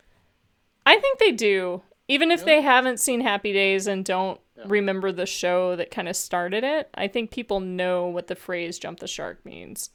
I 0.85 0.99
think 0.99 1.17
they 1.17 1.31
do. 1.31 1.81
Even 2.07 2.31
if 2.31 2.45
they 2.45 2.61
haven't 2.61 2.99
seen 2.99 3.21
Happy 3.21 3.51
Days 3.53 3.85
and 3.87 4.05
don't 4.05 4.39
remember 4.65 5.11
the 5.11 5.25
show 5.25 5.75
that 5.75 5.91
kind 5.91 6.07
of 6.07 6.15
started 6.15 6.63
it, 6.63 6.89
I 6.95 7.07
think 7.07 7.31
people 7.31 7.59
know 7.59 8.07
what 8.07 8.27
the 8.27 8.35
phrase 8.35 8.79
jump 8.79 8.99
the 8.99 9.07
shark 9.07 9.45
means. 9.45 9.89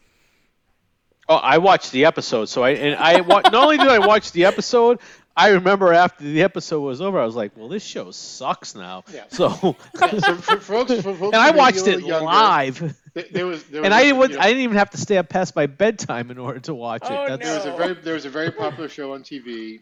Oh, 1.28 1.36
I 1.36 1.58
watched 1.58 1.92
the 1.92 2.04
episode, 2.04 2.46
so 2.46 2.62
I 2.64 2.70
and 2.70 2.96
I 2.96 3.20
wa- 3.20 3.40
not 3.44 3.54
only 3.54 3.78
did 3.78 3.86
I 3.88 4.00
watch 4.00 4.32
the 4.32 4.44
episode, 4.44 4.98
I 5.36 5.50
remember 5.50 5.92
after 5.94 6.24
the 6.24 6.42
episode 6.42 6.80
was 6.80 7.00
over, 7.00 7.18
I 7.18 7.24
was 7.24 7.36
like, 7.36 7.56
"Well, 7.56 7.68
this 7.68 7.84
show 7.84 8.10
sucks 8.10 8.74
now." 8.74 9.04
Yeah. 9.12 9.24
So, 9.30 9.76
Yeah, 10.00 10.18
so 10.18 10.34
for, 10.36 10.56
folks, 10.58 10.92
for 10.94 11.14
folks 11.14 11.20
and 11.22 11.36
I 11.36 11.46
who 11.46 11.52
may 11.52 11.52
be 11.52 11.58
a 11.58 11.62
watched 11.62 11.86
it 11.86 12.00
younger, 12.00 12.24
live, 12.24 12.96
There, 13.14 13.24
there 13.30 13.46
was, 13.46 13.62
there 13.64 13.80
was 13.82 13.86
and 13.86 13.94
a- 13.94 13.96
I 13.96 14.02
didn't. 14.02 14.32
know, 14.32 14.38
I 14.40 14.48
didn't 14.48 14.62
even 14.64 14.76
have 14.76 14.90
to 14.90 14.98
stay 14.98 15.16
up 15.16 15.28
past 15.28 15.54
my 15.56 15.66
bedtime 15.66 16.30
in 16.32 16.38
order 16.38 16.58
to 16.60 16.74
watch 16.74 17.04
it. 17.04 17.12
Oh, 17.12 17.26
That's, 17.28 17.44
There 17.46 17.56
was 17.56 17.66
a 17.66 17.76
very 17.76 17.94
there 17.94 18.14
was 18.14 18.24
a 18.24 18.30
very 18.30 18.50
popular 18.50 18.88
show 18.88 19.14
on 19.14 19.22
TV 19.22 19.80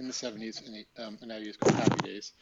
in 0.00 0.06
the 0.06 0.12
70s 0.12 0.66
and 0.66 0.74
the 0.74 1.04
um, 1.04 1.18
and 1.20 1.30
80s 1.30 1.58
called 1.58 1.74
Happy 1.76 2.00
Days. 2.02 2.32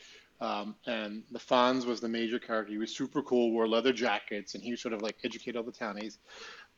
Um, 0.41 0.77
and 0.87 1.25
the 1.33 1.41
Fonz 1.41 1.85
was 1.85 2.01
the 2.01 2.09
major 2.09 2.39
character. 2.39 2.73
He 2.73 2.79
was 2.79 2.95
super 2.95 3.23
cool, 3.23 3.51
wore 3.51 3.69
leather 3.69 3.93
jackets, 3.93 4.55
and 4.55 4.63
he 4.63 4.71
was 4.71 4.81
sort 4.81 4.95
of 4.95 5.03
like 5.03 5.17
educated 5.25 5.57
all 5.57 5.65
the 5.65 5.73
townies. 5.73 6.19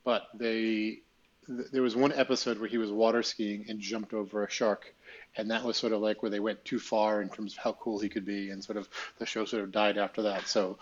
But 0.02 0.22
they 0.34 1.02
th- 1.46 1.68
there 1.70 1.82
was 1.82 1.94
one 1.94 2.12
episode 2.12 2.58
where 2.58 2.68
he 2.68 2.78
was 2.78 2.90
water 2.90 3.22
skiing 3.22 3.66
and 3.68 3.78
jumped 3.78 4.14
over 4.14 4.44
a 4.44 4.50
shark, 4.50 4.94
and 5.36 5.50
that 5.50 5.62
was 5.62 5.76
sort 5.76 5.92
of 5.92 6.00
like 6.00 6.22
where 6.22 6.30
they 6.30 6.40
went 6.40 6.64
too 6.64 6.78
far 6.78 7.20
in 7.20 7.28
terms 7.28 7.52
of 7.52 7.58
how 7.58 7.72
cool 7.74 7.98
he 7.98 8.08
could 8.08 8.24
be, 8.24 8.48
and 8.48 8.64
sort 8.64 8.78
of 8.78 8.88
the 9.18 9.26
show 9.26 9.44
sort 9.44 9.62
of 9.62 9.70
died 9.70 9.98
after 9.98 10.22
that. 10.22 10.48
So 10.48 10.78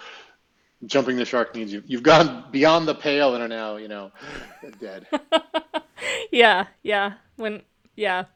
jumping 0.87 1.17
the 1.17 1.25
shark 1.25 1.57
means 1.57 1.73
you've, 1.73 1.91
you've 1.91 2.05
gone 2.05 2.45
beyond 2.53 2.87
the 2.87 2.95
pale 2.95 3.35
and 3.35 3.43
are 3.43 3.49
now 3.49 3.77
you 3.77 3.89
know 3.89 4.13
dead. 4.81 5.09
yeah, 6.31 6.69
yeah. 6.85 7.15
When 7.35 7.63
yeah. 7.97 8.27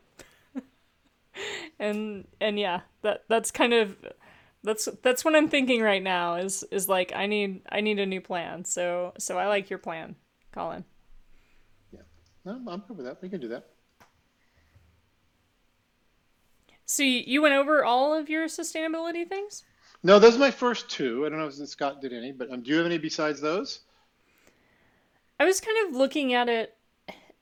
And 1.78 2.26
and 2.40 2.58
yeah, 2.58 2.80
that 3.02 3.24
that's 3.28 3.50
kind 3.50 3.72
of 3.72 3.96
that's 4.62 4.88
that's 5.02 5.24
what 5.24 5.34
I'm 5.34 5.48
thinking 5.48 5.82
right 5.82 6.02
now 6.02 6.36
is 6.36 6.64
is 6.70 6.88
like 6.88 7.12
I 7.14 7.26
need 7.26 7.62
I 7.70 7.80
need 7.80 7.98
a 7.98 8.06
new 8.06 8.20
plan. 8.20 8.64
So 8.64 9.12
so 9.18 9.38
I 9.38 9.46
like 9.48 9.70
your 9.70 9.78
plan, 9.78 10.16
Colin. 10.52 10.84
Yeah. 11.92 12.00
No, 12.44 12.60
I'm 12.66 12.82
good 12.86 12.96
with 12.96 13.06
that. 13.06 13.20
We 13.22 13.28
can 13.28 13.40
do 13.40 13.48
that. 13.48 13.66
So 16.84 17.02
you 17.02 17.40
went 17.40 17.54
over 17.54 17.84
all 17.84 18.12
of 18.12 18.28
your 18.28 18.46
sustainability 18.48 19.26
things? 19.26 19.64
No, 20.02 20.18
those 20.18 20.36
are 20.36 20.40
my 20.40 20.50
first 20.50 20.90
two. 20.90 21.24
I 21.24 21.28
don't 21.28 21.38
know 21.38 21.46
if 21.46 21.54
Scott 21.68 22.02
did 22.02 22.12
any, 22.12 22.32
but 22.32 22.52
um, 22.52 22.62
do 22.62 22.70
you 22.70 22.76
have 22.76 22.86
any 22.86 22.98
besides 22.98 23.40
those? 23.40 23.80
I 25.40 25.44
was 25.44 25.60
kind 25.60 25.88
of 25.88 25.96
looking 25.96 26.34
at 26.34 26.48
it 26.48 26.76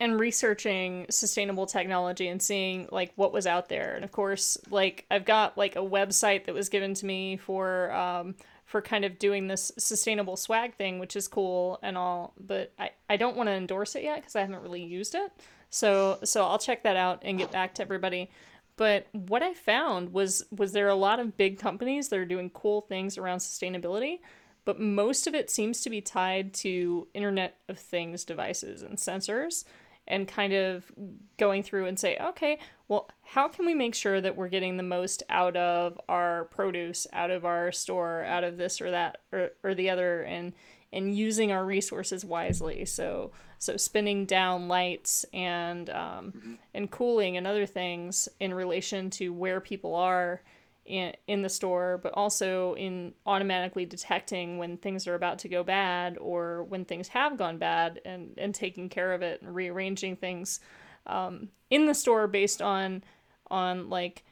and 0.00 0.18
researching 0.18 1.04
sustainable 1.10 1.66
technology 1.66 2.26
and 2.26 2.40
seeing 2.40 2.88
like 2.90 3.12
what 3.16 3.34
was 3.34 3.46
out 3.46 3.68
there. 3.68 3.94
And 3.94 4.02
of 4.02 4.10
course, 4.10 4.56
like 4.70 5.04
I've 5.10 5.26
got 5.26 5.58
like 5.58 5.76
a 5.76 5.80
website 5.80 6.46
that 6.46 6.54
was 6.54 6.70
given 6.70 6.94
to 6.94 7.06
me 7.06 7.36
for 7.36 7.92
um, 7.92 8.34
for 8.64 8.80
kind 8.80 9.04
of 9.04 9.18
doing 9.18 9.46
this 9.46 9.70
sustainable 9.78 10.36
swag 10.36 10.74
thing, 10.74 10.98
which 10.98 11.16
is 11.16 11.28
cool 11.28 11.78
and 11.82 11.98
all, 11.98 12.34
but 12.40 12.72
I, 12.78 12.90
I 13.10 13.16
don't 13.16 13.36
want 13.36 13.48
to 13.48 13.52
endorse 13.52 13.96
it 13.96 14.04
yet 14.04 14.16
because 14.20 14.36
I 14.36 14.40
haven't 14.40 14.62
really 14.62 14.82
used 14.82 15.14
it. 15.14 15.30
So 15.68 16.18
so 16.24 16.46
I'll 16.46 16.58
check 16.58 16.82
that 16.84 16.96
out 16.96 17.20
and 17.22 17.36
get 17.36 17.52
back 17.52 17.74
to 17.74 17.82
everybody. 17.82 18.30
But 18.76 19.08
what 19.12 19.42
I 19.42 19.52
found 19.52 20.14
was 20.14 20.44
was 20.50 20.72
there 20.72 20.88
a 20.88 20.94
lot 20.94 21.20
of 21.20 21.36
big 21.36 21.58
companies 21.58 22.08
that 22.08 22.18
are 22.18 22.24
doing 22.24 22.48
cool 22.48 22.80
things 22.80 23.18
around 23.18 23.38
sustainability, 23.40 24.20
but 24.64 24.80
most 24.80 25.26
of 25.26 25.34
it 25.34 25.50
seems 25.50 25.82
to 25.82 25.90
be 25.90 26.00
tied 26.00 26.54
to 26.54 27.06
Internet 27.12 27.58
of 27.68 27.78
Things 27.78 28.24
devices 28.24 28.80
and 28.80 28.96
sensors 28.96 29.64
and 30.10 30.28
kind 30.28 30.52
of 30.52 30.90
going 31.38 31.62
through 31.62 31.86
and 31.86 31.98
say, 31.98 32.18
okay, 32.20 32.58
well, 32.88 33.08
how 33.22 33.48
can 33.48 33.64
we 33.64 33.72
make 33.72 33.94
sure 33.94 34.20
that 34.20 34.36
we're 34.36 34.48
getting 34.48 34.76
the 34.76 34.82
most 34.82 35.22
out 35.30 35.56
of 35.56 35.98
our 36.08 36.44
produce, 36.46 37.06
out 37.12 37.30
of 37.30 37.44
our 37.44 37.72
store, 37.72 38.24
out 38.24 38.44
of 38.44 38.56
this 38.56 38.80
or 38.80 38.90
that 38.90 39.18
or, 39.32 39.50
or 39.62 39.74
the 39.74 39.88
other, 39.88 40.22
and 40.22 40.52
and 40.92 41.16
using 41.16 41.52
our 41.52 41.64
resources 41.64 42.24
wisely. 42.24 42.84
So 42.84 43.30
so 43.58 43.76
spinning 43.76 44.26
down 44.26 44.68
lights 44.68 45.24
and 45.32 45.88
um, 45.90 46.58
and 46.74 46.90
cooling 46.90 47.36
and 47.36 47.46
other 47.46 47.66
things 47.66 48.28
in 48.40 48.52
relation 48.52 49.08
to 49.10 49.32
where 49.32 49.60
people 49.60 49.94
are 49.94 50.42
in, 50.84 51.12
in 51.26 51.42
the 51.42 51.48
store, 51.48 51.98
but 52.02 52.12
also 52.14 52.74
in 52.74 53.14
automatically 53.26 53.84
detecting 53.84 54.58
when 54.58 54.76
things 54.76 55.06
are 55.06 55.14
about 55.14 55.38
to 55.40 55.48
go 55.48 55.62
bad 55.62 56.18
or 56.18 56.64
when 56.64 56.84
things 56.84 57.08
have 57.08 57.36
gone 57.38 57.58
bad 57.58 58.00
and, 58.04 58.34
and 58.38 58.54
taking 58.54 58.88
care 58.88 59.12
of 59.12 59.22
it 59.22 59.42
and 59.42 59.54
rearranging 59.54 60.16
things 60.16 60.60
um, 61.06 61.48
in 61.70 61.86
the 61.86 61.94
store 61.94 62.26
based 62.26 62.60
on 62.60 63.02
on 63.50 63.88
like 63.90 64.24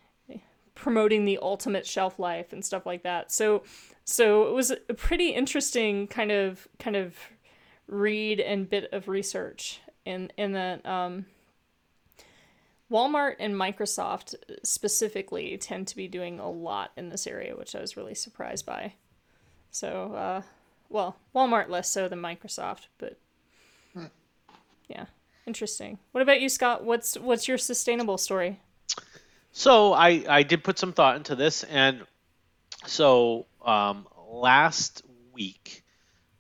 promoting 0.75 1.25
the 1.25 1.39
ultimate 1.43 1.85
shelf 1.85 2.19
life 2.21 2.53
and 2.53 2.65
stuff 2.65 2.87
like 2.87 3.03
that. 3.03 3.33
So 3.33 3.65
so 4.05 4.49
it 4.49 4.55
was 4.55 4.71
a 4.71 4.95
pretty 4.95 5.31
interesting 5.31 6.07
kind 6.07 6.31
of 6.31 6.69
kind 6.79 6.97
of 6.97 7.17
read 7.89 8.41
and 8.41 8.69
bit 8.69 8.89
of 8.93 9.09
research 9.09 9.81
in 10.05 10.31
in 10.37 10.53
that 10.53 10.87
um, 10.87 11.27
Walmart 12.91 13.37
and 13.39 13.55
Microsoft 13.55 14.35
specifically 14.63 15.57
tend 15.59 15.89
to 15.89 15.97
be 15.97 16.09
doing 16.09 16.39
a 16.39 16.51
lot 16.51 16.93
in 16.97 17.11
this 17.11 17.27
area, 17.27 17.57
which 17.57 17.75
I 17.75 17.81
was 17.81 17.97
really 17.97 18.15
surprised 18.15 18.65
by. 18.65 18.95
So, 19.71 20.15
uh, 20.15 20.43
well, 20.89 21.17
Walmart 21.35 21.69
less 21.69 21.91
so 21.91 22.09
than 22.09 22.21
Microsoft, 22.21 22.87
but 22.97 23.19
hmm. 23.93 24.07
yeah, 24.89 25.07
interesting. 25.47 25.99
What 26.13 26.23
about 26.23 26.41
you, 26.41 26.49
Scott? 26.49 26.85
What's 26.85 27.17
what's 27.19 27.47
your 27.47 27.59
sustainable 27.59 28.19
story? 28.19 28.61
So 29.53 29.93
I 29.93 30.25
I 30.29 30.43
did 30.43 30.65
put 30.65 30.79
some 30.79 30.93
thought 30.93 31.17
into 31.17 31.35
this, 31.35 31.65
and 31.65 32.03
so 32.87 33.47
um, 33.65 34.07
last 34.31 35.03
week, 35.33 35.85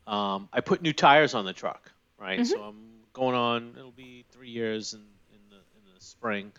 um, 0.07 0.49
I 0.53 0.61
put 0.61 0.82
new 0.82 0.92
tires 0.92 1.34
on 1.34 1.44
the 1.44 1.53
truck. 1.53 1.90
Right, 2.18 2.40
mm-hmm. 2.40 2.49
so 2.49 2.62
I'm 2.62 2.84
going 3.12 3.34
on. 3.34 3.74
It'll 3.76 3.90
be 3.90 4.24
three 4.30 4.51
years 4.51 4.94
in 4.94 5.01
in 5.01 5.40
the 5.51 5.57
in 5.57 5.94
the 5.94 5.97
spring, 6.09 6.52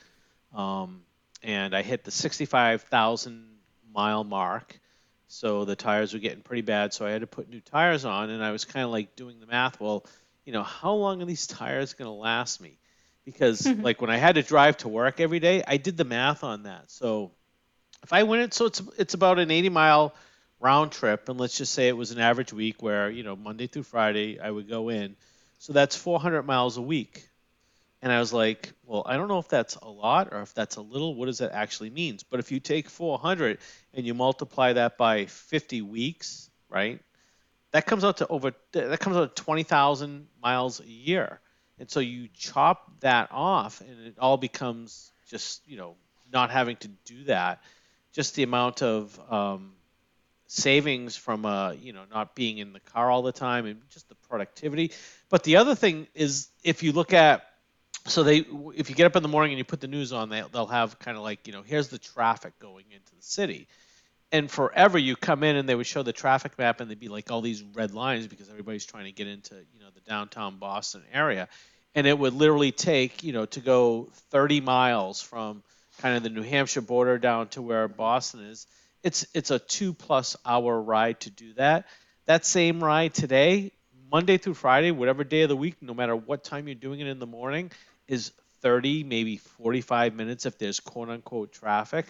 um, 0.56 1.02
and 1.44 1.76
I 1.76 1.82
hit 1.82 2.04
the 2.04 2.12
65,000 2.12 3.46
mile 3.94 4.24
mark. 4.24 4.80
So 5.28 5.64
the 5.64 5.76
tires 5.76 6.14
were 6.14 6.20
getting 6.20 6.42
pretty 6.42 6.64
bad, 6.64 6.94
so 6.94 7.06
I 7.06 7.12
had 7.12 7.22
to 7.22 7.28
put 7.28 7.50
new 7.50 7.62
tires 7.62 8.04
on, 8.04 8.32
and 8.32 8.44
I 8.44 8.52
was 8.52 8.66
kind 8.66 8.84
of 8.84 8.92
like 8.92 9.16
doing 9.16 9.40
the 9.40 9.46
math. 9.46 9.80
Well, 9.80 10.06
you 10.44 10.54
know, 10.54 10.64
how 10.64 10.94
long 10.94 11.22
are 11.22 11.26
these 11.26 11.46
tires 11.46 11.94
going 11.94 12.08
to 12.08 12.14
last 12.14 12.60
me? 12.60 12.80
Because 13.26 13.68
like 13.68 14.02
when 14.02 14.10
I 14.10 14.18
had 14.18 14.36
to 14.36 14.42
drive 14.42 14.78
to 14.78 14.88
work 14.88 15.20
every 15.20 15.40
day, 15.40 15.64
I 15.68 15.78
did 15.78 15.98
the 15.98 16.04
math 16.04 16.44
on 16.44 16.64
that. 16.64 16.90
So 16.90 17.32
if 18.04 18.12
I 18.12 18.24
went 18.24 18.44
it, 18.44 18.54
so 18.54 18.66
it's 18.66 18.82
it's 18.98 19.14
about 19.14 19.40
an 19.40 19.52
80 19.52 19.70
mile 19.70 20.16
round 20.60 20.92
trip, 20.92 21.30
and 21.30 21.40
let's 21.40 21.58
just 21.58 21.74
say 21.74 21.88
it 21.88 21.98
was 21.98 22.12
an 22.12 22.20
average 22.20 22.52
week 22.52 22.82
where 22.82 23.10
you 23.10 23.24
know 23.24 23.36
Monday 23.36 23.68
through 23.68 23.84
Friday 23.84 24.40
I 24.40 24.50
would 24.50 24.68
go 24.68 24.90
in, 24.90 25.16
so 25.60 25.74
that's 25.74 25.96
400 25.96 26.44
miles 26.44 26.78
a 26.78 26.82
week. 26.82 27.29
And 28.02 28.12
I 28.12 28.20
was 28.20 28.32
like, 28.32 28.72
well, 28.86 29.04
I 29.06 29.18
don't 29.18 29.28
know 29.28 29.40
if 29.40 29.50
that's 29.50 29.76
a 29.76 29.90
lot 29.90 30.30
or 30.32 30.42
if 30.42 30.54
that's 30.54 30.78
a 30.78 30.82
little. 30.82 31.16
What 31.16 31.26
does 31.26 31.40
that 31.40 31.52
actually 31.52 31.90
mean? 31.90 32.18
But 32.30 32.40
if 32.40 32.52
you 32.52 32.60
take 32.60 32.90
400 32.90 33.58
and 33.94 34.06
you 34.06 34.14
multiply 34.14 34.74
that 34.74 34.98
by 34.98 35.26
50 35.26 35.82
weeks, 35.82 36.50
right? 36.70 37.02
That 37.72 37.86
comes 37.86 38.04
out 38.04 38.18
to 38.18 38.28
over 38.28 38.54
that 38.72 39.00
comes 39.00 39.18
out 39.18 39.36
to 39.36 39.44
20,000 39.44 40.28
miles 40.42 40.80
a 40.80 40.88
year. 40.88 41.40
And 41.78 41.90
so 41.90 42.00
you 42.00 42.28
chop 42.34 42.92
that 43.02 43.30
off, 43.32 43.82
and 43.82 44.08
it 44.08 44.16
all 44.20 44.38
becomes 44.38 45.12
just 45.30 45.62
you 45.68 45.78
know 45.78 45.96
not 46.32 46.52
having 46.52 46.76
to 46.78 46.88
do 47.06 47.24
that. 47.26 47.62
Just 48.12 48.36
the 48.36 48.44
amount 48.44 48.82
of 48.82 49.20
um, 49.32 49.74
savings 50.48 51.16
from 51.16 51.46
uh, 51.46 51.72
you 51.72 51.94
know 51.94 52.04
not 52.12 52.36
being 52.36 52.58
in 52.58 52.74
the 52.74 52.80
car 52.80 53.10
all 53.10 53.22
the 53.22 53.32
time 53.32 53.66
and 53.66 53.82
just 53.90 54.10
the 54.10 54.16
productivity. 54.28 54.92
But 55.30 55.44
the 55.44 55.58
other 55.58 55.76
thing 55.76 56.08
is 56.14 56.50
if 56.64 56.84
you 56.84 56.92
look 56.92 57.14
at 57.14 57.49
so 58.06 58.24
they 58.24 58.46
if 58.76 58.90
you 58.90 58.96
get 58.96 59.06
up 59.06 59.16
in 59.16 59.24
the 59.24 59.30
morning 59.30 59.52
and 59.52 59.58
you 59.58 59.64
put 59.64 59.82
the 59.82 59.88
news 59.88 60.14
on 60.14 60.30
they, 60.30 60.44
they'll 60.52 60.68
have 60.68 61.00
kind 61.00 61.18
of 61.18 61.24
like 61.24 61.48
you 61.48 61.54
know 61.54 61.62
here's 61.62 61.90
the 61.90 61.98
traffic 61.98 62.58
going 62.60 62.86
into 62.92 63.16
the 63.16 63.22
city. 63.22 63.68
And 64.32 64.50
forever 64.50 65.00
you 65.00 65.16
come 65.16 65.44
in 65.44 65.56
and 65.56 65.68
they 65.68 65.74
would 65.74 65.88
show 65.88 66.04
the 66.04 66.14
traffic 66.14 66.58
map 66.60 66.82
and 66.82 66.90
they'd 66.90 67.00
be 67.00 67.08
like 67.08 67.32
all 67.32 67.42
these 67.42 67.64
red 67.74 67.96
lines 67.96 68.28
because 68.28 68.48
everybody's 68.48 68.86
trying 68.86 69.06
to 69.06 69.12
get 69.12 69.28
into 69.28 69.56
you 69.56 69.80
know 69.80 69.90
the 69.94 70.02
downtown 70.02 70.58
boston 70.58 71.04
area. 71.12 71.48
And 71.96 72.06
it 72.06 72.18
would 72.18 72.34
literally 72.34 72.72
take 72.72 73.24
you 73.24 73.34
know 73.34 73.46
to 73.48 73.60
go 73.60 74.10
30 74.30 74.62
miles 74.62 75.22
from 75.22 75.64
kind 76.00 76.16
of 76.16 76.24
the 76.24 76.30
new 76.30 76.44
hampshire 76.44 76.82
border 76.82 77.18
down 77.18 77.48
to 77.50 77.62
where 77.62 77.88
boston 77.88 78.42
is. 78.42 78.68
It's 79.04 79.26
it's 79.34 79.52
a 79.52 79.60
two 79.60 79.94
plus 79.94 80.36
hour 80.46 80.80
ride 80.80 81.22
to 81.22 81.30
do 81.30 81.54
that. 81.54 81.86
That 82.26 82.46
same 82.46 82.84
ride 82.84 83.14
today, 83.16 83.72
Monday 84.12 84.38
through 84.38 84.56
Friday, 84.56 84.92
whatever 84.92 85.24
day 85.24 85.42
of 85.42 85.50
the 85.50 85.56
week, 85.56 85.76
no 85.82 85.94
matter 85.94 86.16
what 86.16 86.44
time 86.44 86.68
you're 86.68 86.76
doing 86.76 87.00
it 87.00 87.08
in 87.08 87.20
the 87.20 87.28
morning, 87.28 87.72
is 88.08 88.32
30, 88.62 89.04
maybe 89.04 89.38
45 89.38 90.16
minutes 90.16 90.46
if 90.46 90.58
there's 90.58 90.80
quote 90.80 91.10
unquote 91.10 91.52
traffic. 91.52 92.06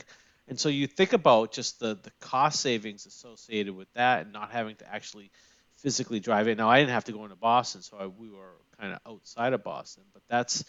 And 0.48 0.60
so 0.60 0.70
you 0.70 0.88
think 0.88 1.14
about 1.14 1.52
just 1.52 1.80
the, 1.80 1.96
the 2.02 2.12
cost 2.20 2.62
savings 2.62 3.06
associated 3.06 3.76
with 3.76 3.92
that 3.94 4.24
and 4.24 4.34
not 4.34 4.52
having 4.52 4.76
to 4.78 4.94
actually 4.94 5.30
physically 5.78 6.20
drive 6.20 6.48
it. 6.48 6.58
Now, 6.58 6.70
I 6.70 6.80
didn't 6.80 6.92
have 6.92 7.06
to 7.06 7.12
go 7.12 7.24
into 7.24 7.36
Boston, 7.36 7.82
so 7.82 7.98
I, 7.98 8.08
we 8.08 8.30
were 8.30 8.56
kind 8.80 8.94
of 8.94 9.00
outside 9.06 9.54
of 9.54 9.64
Boston. 9.64 10.04
But 10.14 10.24
that's, 10.28 10.64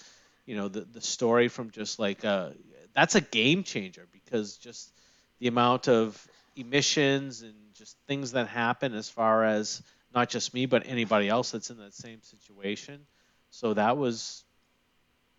you 0.46 0.56
know, 0.56 0.68
the, 0.68 0.82
the 0.82 1.00
story 1.00 1.48
from 1.48 1.70
just 1.70 1.98
like, 1.98 2.24
uh, 2.24 2.50
that's 2.94 3.14
a 3.14 3.20
game 3.20 3.62
changer 3.62 4.06
because 4.12 4.56
just 4.56 4.92
the 5.38 5.46
amount 5.46 5.88
of 5.88 6.26
emissions 6.56 7.42
and 7.42 7.54
just 7.74 7.96
things 8.06 8.32
that 8.32 8.48
happen 8.48 8.94
as 8.94 9.08
far 9.08 9.44
as 9.44 9.82
not 10.14 10.28
just 10.28 10.54
me 10.54 10.66
but 10.66 10.82
anybody 10.86 11.28
else 11.28 11.50
that's 11.50 11.70
in 11.70 11.78
that 11.78 11.94
same 11.94 12.22
situation. 12.22 13.06
So 13.50 13.74
that 13.74 13.96
was, 13.96 14.44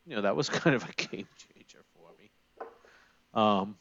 you 0.05 0.15
know, 0.15 0.21
that 0.21 0.35
was 0.35 0.49
kind 0.61 0.75
of 0.75 0.83
a 0.83 0.93
game 0.93 1.27
changer 1.37 1.83
for 1.95 2.09
me. 2.19 2.31
Um, 3.33 3.75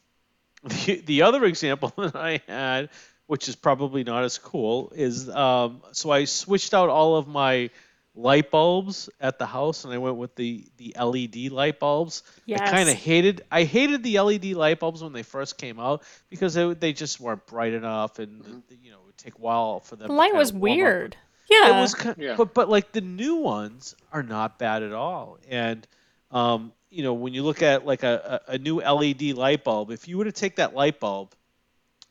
the 0.63 1.01
the 1.05 1.21
other 1.23 1.45
example 1.45 1.93
that 1.97 2.15
I 2.15 2.41
had, 2.47 2.89
which 3.27 3.47
is 3.47 3.55
probably 3.55 4.03
not 4.03 4.23
as 4.23 4.37
cool, 4.37 4.91
is 4.95 5.29
um, 5.29 5.81
so 5.91 6.11
I 6.11 6.25
switched 6.25 6.73
out 6.73 6.89
all 6.89 7.15
of 7.15 7.27
my 7.27 7.69
light 8.13 8.51
bulbs 8.51 9.09
at 9.21 9.39
the 9.39 9.45
house 9.45 9.85
and 9.85 9.93
I 9.93 9.97
went 9.97 10.17
with 10.17 10.35
the 10.35 10.65
the 10.77 10.95
LED 10.99 11.51
light 11.51 11.79
bulbs. 11.79 12.23
Yes. 12.45 12.59
I 12.61 12.69
kind 12.69 12.89
of 12.89 12.95
hated 12.95 13.45
I 13.49 13.63
hated 13.63 14.03
the 14.03 14.19
LED 14.19 14.45
light 14.53 14.79
bulbs 14.79 15.01
when 15.01 15.13
they 15.13 15.23
first 15.23 15.57
came 15.57 15.79
out 15.79 16.03
because 16.29 16.53
they, 16.53 16.73
they 16.73 16.93
just 16.93 17.19
weren't 17.19 17.45
bright 17.47 17.73
enough 17.73 18.19
and 18.19 18.43
mm-hmm. 18.43 18.59
you 18.80 18.80
know 18.80 18.80
it 18.80 18.80
would 18.80 18.80
take 19.23 19.35
a 19.35 19.41
while 19.41 19.79
for 19.79 19.95
them. 19.95 20.07
The 20.07 20.13
light 20.13 20.35
was 20.35 20.51
weird. 20.51 21.13
Up. 21.13 21.49
Yeah. 21.49 21.77
It 21.77 21.81
was 21.81 21.95
kind 21.95 22.11
of, 22.11 22.17
yeah. 22.17 22.35
but 22.37 22.53
but 22.53 22.69
like 22.69 22.91
the 22.91 23.01
new 23.01 23.35
ones 23.35 23.95
are 24.11 24.23
not 24.23 24.57
bad 24.57 24.83
at 24.83 24.93
all. 24.93 25.37
And 25.49 25.87
Um, 26.31 26.71
you 26.89 27.03
know, 27.03 27.13
when 27.13 27.33
you 27.33 27.43
look 27.43 27.61
at 27.61 27.85
like 27.85 28.03
a, 28.03 28.41
a, 28.47 28.53
a 28.53 28.57
new 28.57 28.79
LED 28.81 29.33
light 29.33 29.63
bulb, 29.63 29.91
if 29.91 30.07
you 30.07 30.17
were 30.17 30.25
to 30.25 30.31
take 30.31 30.57
that 30.57 30.73
light 30.73 30.99
bulb 30.99 31.33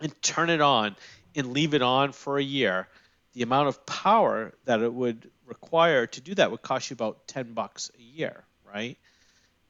and 0.00 0.22
turn 0.22 0.50
it 0.50 0.60
on 0.60 0.96
and 1.34 1.52
leave 1.52 1.74
it 1.74 1.82
on 1.82 2.12
for 2.12 2.38
a 2.38 2.42
year, 2.42 2.88
the 3.34 3.42
amount 3.42 3.68
of 3.68 3.84
power 3.86 4.52
that 4.64 4.80
it 4.80 4.92
would 4.92 5.30
require 5.46 6.06
to 6.06 6.20
do 6.20 6.34
that 6.34 6.50
would 6.50 6.62
cost 6.62 6.90
you 6.90 6.94
about 6.94 7.26
10 7.28 7.52
bucks 7.52 7.90
a 7.98 8.02
year, 8.02 8.44
right? 8.64 8.96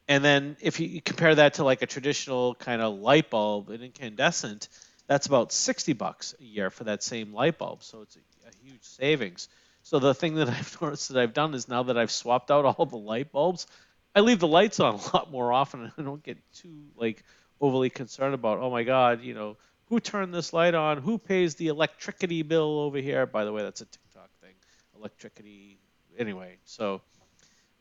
And 0.07 0.23
then 0.23 0.57
if 0.61 0.79
you 0.79 1.01
compare 1.01 1.35
that 1.35 1.55
to 1.55 1.63
like 1.63 1.81
a 1.81 1.87
traditional 1.87 2.55
kind 2.55 2.81
of 2.81 2.99
light 2.99 3.29
bulb, 3.29 3.69
an 3.69 3.81
incandescent, 3.81 4.69
that's 5.11 5.27
about 5.27 5.51
60 5.51 5.91
bucks 5.91 6.33
a 6.39 6.43
year 6.45 6.69
for 6.69 6.85
that 6.85 7.03
same 7.03 7.33
light 7.33 7.57
bulb. 7.57 7.83
So 7.83 8.01
it's 8.01 8.15
a, 8.15 8.47
a 8.47 8.51
huge 8.63 8.81
savings. 8.81 9.49
So 9.83 9.99
the 9.99 10.13
thing 10.13 10.35
that 10.35 10.47
I've 10.57 10.81
noticed 10.81 11.09
that 11.09 11.21
I've 11.21 11.33
done 11.33 11.53
is 11.53 11.67
now 11.67 11.83
that 11.83 11.97
I've 11.97 12.11
swapped 12.11 12.49
out 12.49 12.63
all 12.63 12.85
the 12.85 12.95
light 12.95 13.33
bulbs, 13.33 13.67
I 14.15 14.21
leave 14.21 14.39
the 14.39 14.47
lights 14.47 14.79
on 14.79 14.95
a 15.13 15.15
lot 15.17 15.29
more 15.29 15.51
often 15.51 15.81
and 15.81 15.91
I 15.97 16.01
don't 16.01 16.23
get 16.23 16.37
too 16.53 16.85
like 16.95 17.25
overly 17.59 17.89
concerned 17.89 18.33
about, 18.33 18.59
oh 18.59 18.71
my 18.71 18.83
God, 18.83 19.21
you 19.21 19.33
know, 19.33 19.57
who 19.87 19.99
turned 19.99 20.33
this 20.33 20.53
light 20.53 20.75
on? 20.75 20.99
Who 20.99 21.17
pays 21.17 21.55
the 21.55 21.67
electricity 21.67 22.41
bill 22.43 22.79
over 22.79 22.99
here? 22.99 23.25
By 23.25 23.43
the 23.43 23.51
way, 23.51 23.63
that's 23.63 23.81
a 23.81 23.85
TikTok 23.85 24.29
thing. 24.39 24.53
Electricity. 24.95 25.77
Anyway, 26.17 26.55
so, 26.63 27.01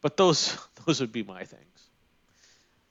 but 0.02 0.16
those 0.16 0.58
those 0.84 1.00
would 1.00 1.12
be 1.12 1.22
my 1.22 1.44
things. 1.44 1.79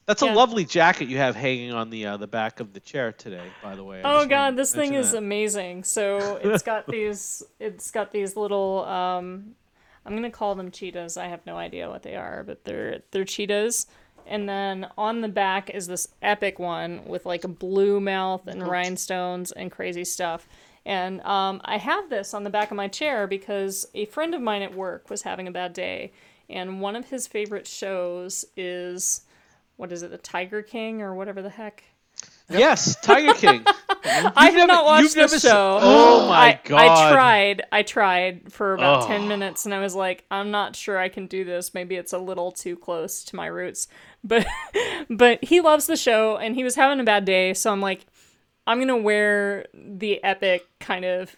That's 0.10 0.24
Yeah. 0.24 0.34
a 0.34 0.36
lovely 0.36 0.66
jacket 0.66 1.08
you 1.08 1.18
have 1.18 1.36
hanging 1.36 1.72
on 1.72 1.92
the 1.92 2.08
uh, 2.08 2.18
the 2.18 2.26
back 2.26 2.60
of 2.60 2.74
the 2.74 2.80
chair 2.80 3.12
today. 3.12 3.54
By 3.62 3.76
the 3.76 3.84
way. 3.84 4.02
I 4.02 4.24
Oh 4.24 4.26
god, 4.26 4.56
this 4.56 4.74
thing 4.74 4.96
is 4.96 5.12
that. 5.12 5.20
amazing. 5.20 5.84
So 5.84 6.38
it's 6.44 6.64
got 6.64 6.88
these 6.88 7.44
it's 7.60 7.92
got 7.92 8.12
these 8.12 8.36
little 8.36 8.86
um 8.86 9.54
I'm 10.04 10.16
gonna 10.16 10.32
call 10.32 10.56
them 10.56 10.72
cheetahs. 10.72 11.16
I 11.16 11.28
have 11.28 11.46
no 11.46 11.58
idea 11.58 11.88
what 11.90 12.02
they 12.02 12.16
are, 12.16 12.44
but 12.44 12.64
they're 12.64 13.04
they're 13.12 13.24
cheetahs. 13.24 13.86
And 14.26 14.50
then 14.50 14.88
on 14.98 15.22
the 15.22 15.28
back 15.28 15.70
is 15.70 15.86
this 15.86 16.08
epic 16.24 16.58
one 16.58 17.06
with 17.06 17.28
like 17.28 17.44
a 17.44 17.48
blue 17.48 18.00
mouth 18.00 18.48
and 18.48 18.68
rhinestones 18.68 19.52
and 19.52 19.72
crazy 19.72 20.06
stuff. 20.06 20.48
And 20.88 21.22
um, 21.22 21.62
I 21.66 21.78
have 21.78 22.10
this 22.10 22.34
on 22.34 22.44
the 22.44 22.50
back 22.50 22.72
of 22.72 22.78
my 22.78 22.88
chair 22.88 23.28
because 23.28 23.86
a 23.94 24.06
friend 24.06 24.34
of 24.34 24.42
mine 24.42 24.64
at 24.64 24.74
work 24.74 25.12
was 25.12 25.22
having 25.22 25.48
a 25.48 25.52
bad 25.52 25.74
day, 25.74 26.14
and 26.50 26.82
one 26.82 26.96
of 26.96 27.10
his 27.10 27.28
favorite 27.28 27.68
shows 27.68 28.44
is 28.58 29.22
what 29.80 29.94
is 29.94 30.04
it, 30.04 30.12
the 30.12 30.18
Tiger 30.18 30.62
King 30.62 31.02
or 31.02 31.16
whatever 31.16 31.42
the 31.42 31.50
heck? 31.50 31.84
Yes, 32.50 33.00
Tiger 33.02 33.34
King. 33.34 33.64
I 34.04 34.46
have 34.48 34.54
never- 34.56 34.68
not 34.68 34.84
watched 34.84 35.04
you've 35.04 35.14
this 35.14 35.32
never 35.32 35.40
show. 35.40 35.80
Oh 35.82 36.28
my 36.28 36.36
I, 36.36 36.60
God. 36.66 36.80
I 36.80 37.12
tried. 37.14 37.62
I 37.72 37.84
tried 37.84 38.52
for 38.52 38.74
about 38.74 39.04
Oh. 39.04 39.08
ten 39.08 39.28
minutes, 39.30 39.66
and 39.66 39.74
I 39.74 39.80
was 39.80 39.96
like, 39.96 40.26
I'm 40.30 40.52
not 40.52 40.76
sure 40.76 40.98
I 40.98 41.08
can 41.08 41.28
do 41.28 41.46
this. 41.46 41.74
Maybe 41.74 41.96
it's 41.96 42.12
a 42.12 42.18
little 42.18 42.52
too 42.52 42.76
close 42.76 43.24
to 43.26 43.36
my 43.36 43.48
roots. 43.48 43.88
But 44.22 44.46
but 45.10 45.42
he 45.42 45.62
loves 45.62 45.86
the 45.88 45.96
show, 45.96 46.36
and 46.36 46.54
he 46.56 46.66
was 46.66 46.76
having 46.76 47.00
a 47.00 47.06
bad 47.06 47.24
day, 47.24 47.54
so 47.54 47.72
I'm 47.72 47.80
like, 47.80 48.06
I'm 48.68 48.80
gonna 48.80 48.98
wear 48.98 49.66
the 49.74 50.22
epic 50.22 50.66
kind 50.82 51.06
of 51.06 51.34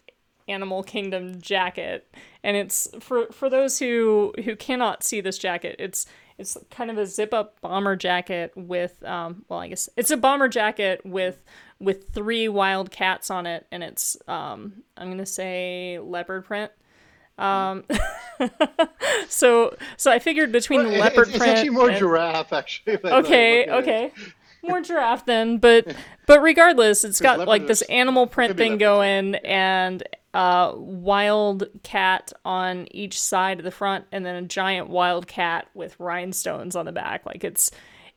Animal 0.52 0.84
Kingdom 0.84 1.42
jacket, 1.42 2.14
and 2.44 2.56
it's 2.58 2.88
for 3.00 3.28
for 3.32 3.50
those 3.50 3.80
who 3.80 4.34
who 4.44 4.56
cannot 4.56 5.04
see 5.04 5.22
this 5.22 5.38
jacket. 5.38 5.76
It's 5.80 6.06
it's 6.38 6.58
kind 6.70 6.90
of 6.92 6.98
a 6.98 7.06
zip 7.06 7.34
up 7.34 7.60
bomber 7.62 7.96
jacket 7.96 8.52
with 8.56 9.04
um 9.04 9.46
well 9.48 9.60
I 9.60 9.68
guess 9.68 9.90
it's 9.98 10.12
a 10.12 10.18
bomber 10.18 10.48
jacket 10.50 11.02
with 11.06 11.44
with 11.80 12.10
three 12.14 12.48
wild 12.50 12.92
cats 12.92 13.30
on 13.32 13.46
it, 13.46 13.66
and 13.72 13.84
it's 13.84 14.18
um 14.28 14.84
I'm 14.98 15.10
gonna 15.10 15.26
say 15.26 16.00
leopard 16.00 16.46
print. 16.46 16.72
Um, 17.38 17.86
so 19.30 19.76
so 19.98 20.12
I 20.12 20.20
figured 20.20 20.52
between 20.52 20.84
Well, 20.84 20.94
it- 20.94 21.00
leopard 21.00 21.28
it's, 21.28 21.30
it's 21.30 21.38
print 21.38 21.58
actually 21.58 21.70
more 21.72 21.90
and- 21.90 21.98
giraffe, 21.98 22.54
actually. 22.54 22.98
okay, 23.04 23.10
look 23.12 23.26
at 23.32 23.34
it. 23.34 23.70
okay. 23.70 24.12
More 24.64 24.80
giraffe 24.82 25.26
then, 25.26 25.58
but 25.58 25.96
but 26.28 26.40
regardless, 26.44 27.04
it's 27.04 27.20
got 27.20 27.48
like 27.48 27.66
this 27.66 27.82
animal 27.84 28.28
print 28.28 28.58
thing 28.58 28.78
going 28.78 29.34
and 29.38 30.04
uh 30.34 30.74
wild 30.76 31.68
cat 31.84 32.32
on 32.46 32.88
each 32.92 33.22
side 33.22 33.60
of 33.60 33.66
the 33.66 33.72
front 33.72 34.06
and 34.12 34.26
then 34.26 34.36
a 34.36 34.42
giant 34.42 34.90
wild 34.90 35.28
cat 35.28 35.68
with 35.74 36.00
rhinestones 36.00 36.76
on 36.76 36.86
the 36.86 36.92
back. 36.92 37.26
Like 37.26 37.44
it's 37.44 37.72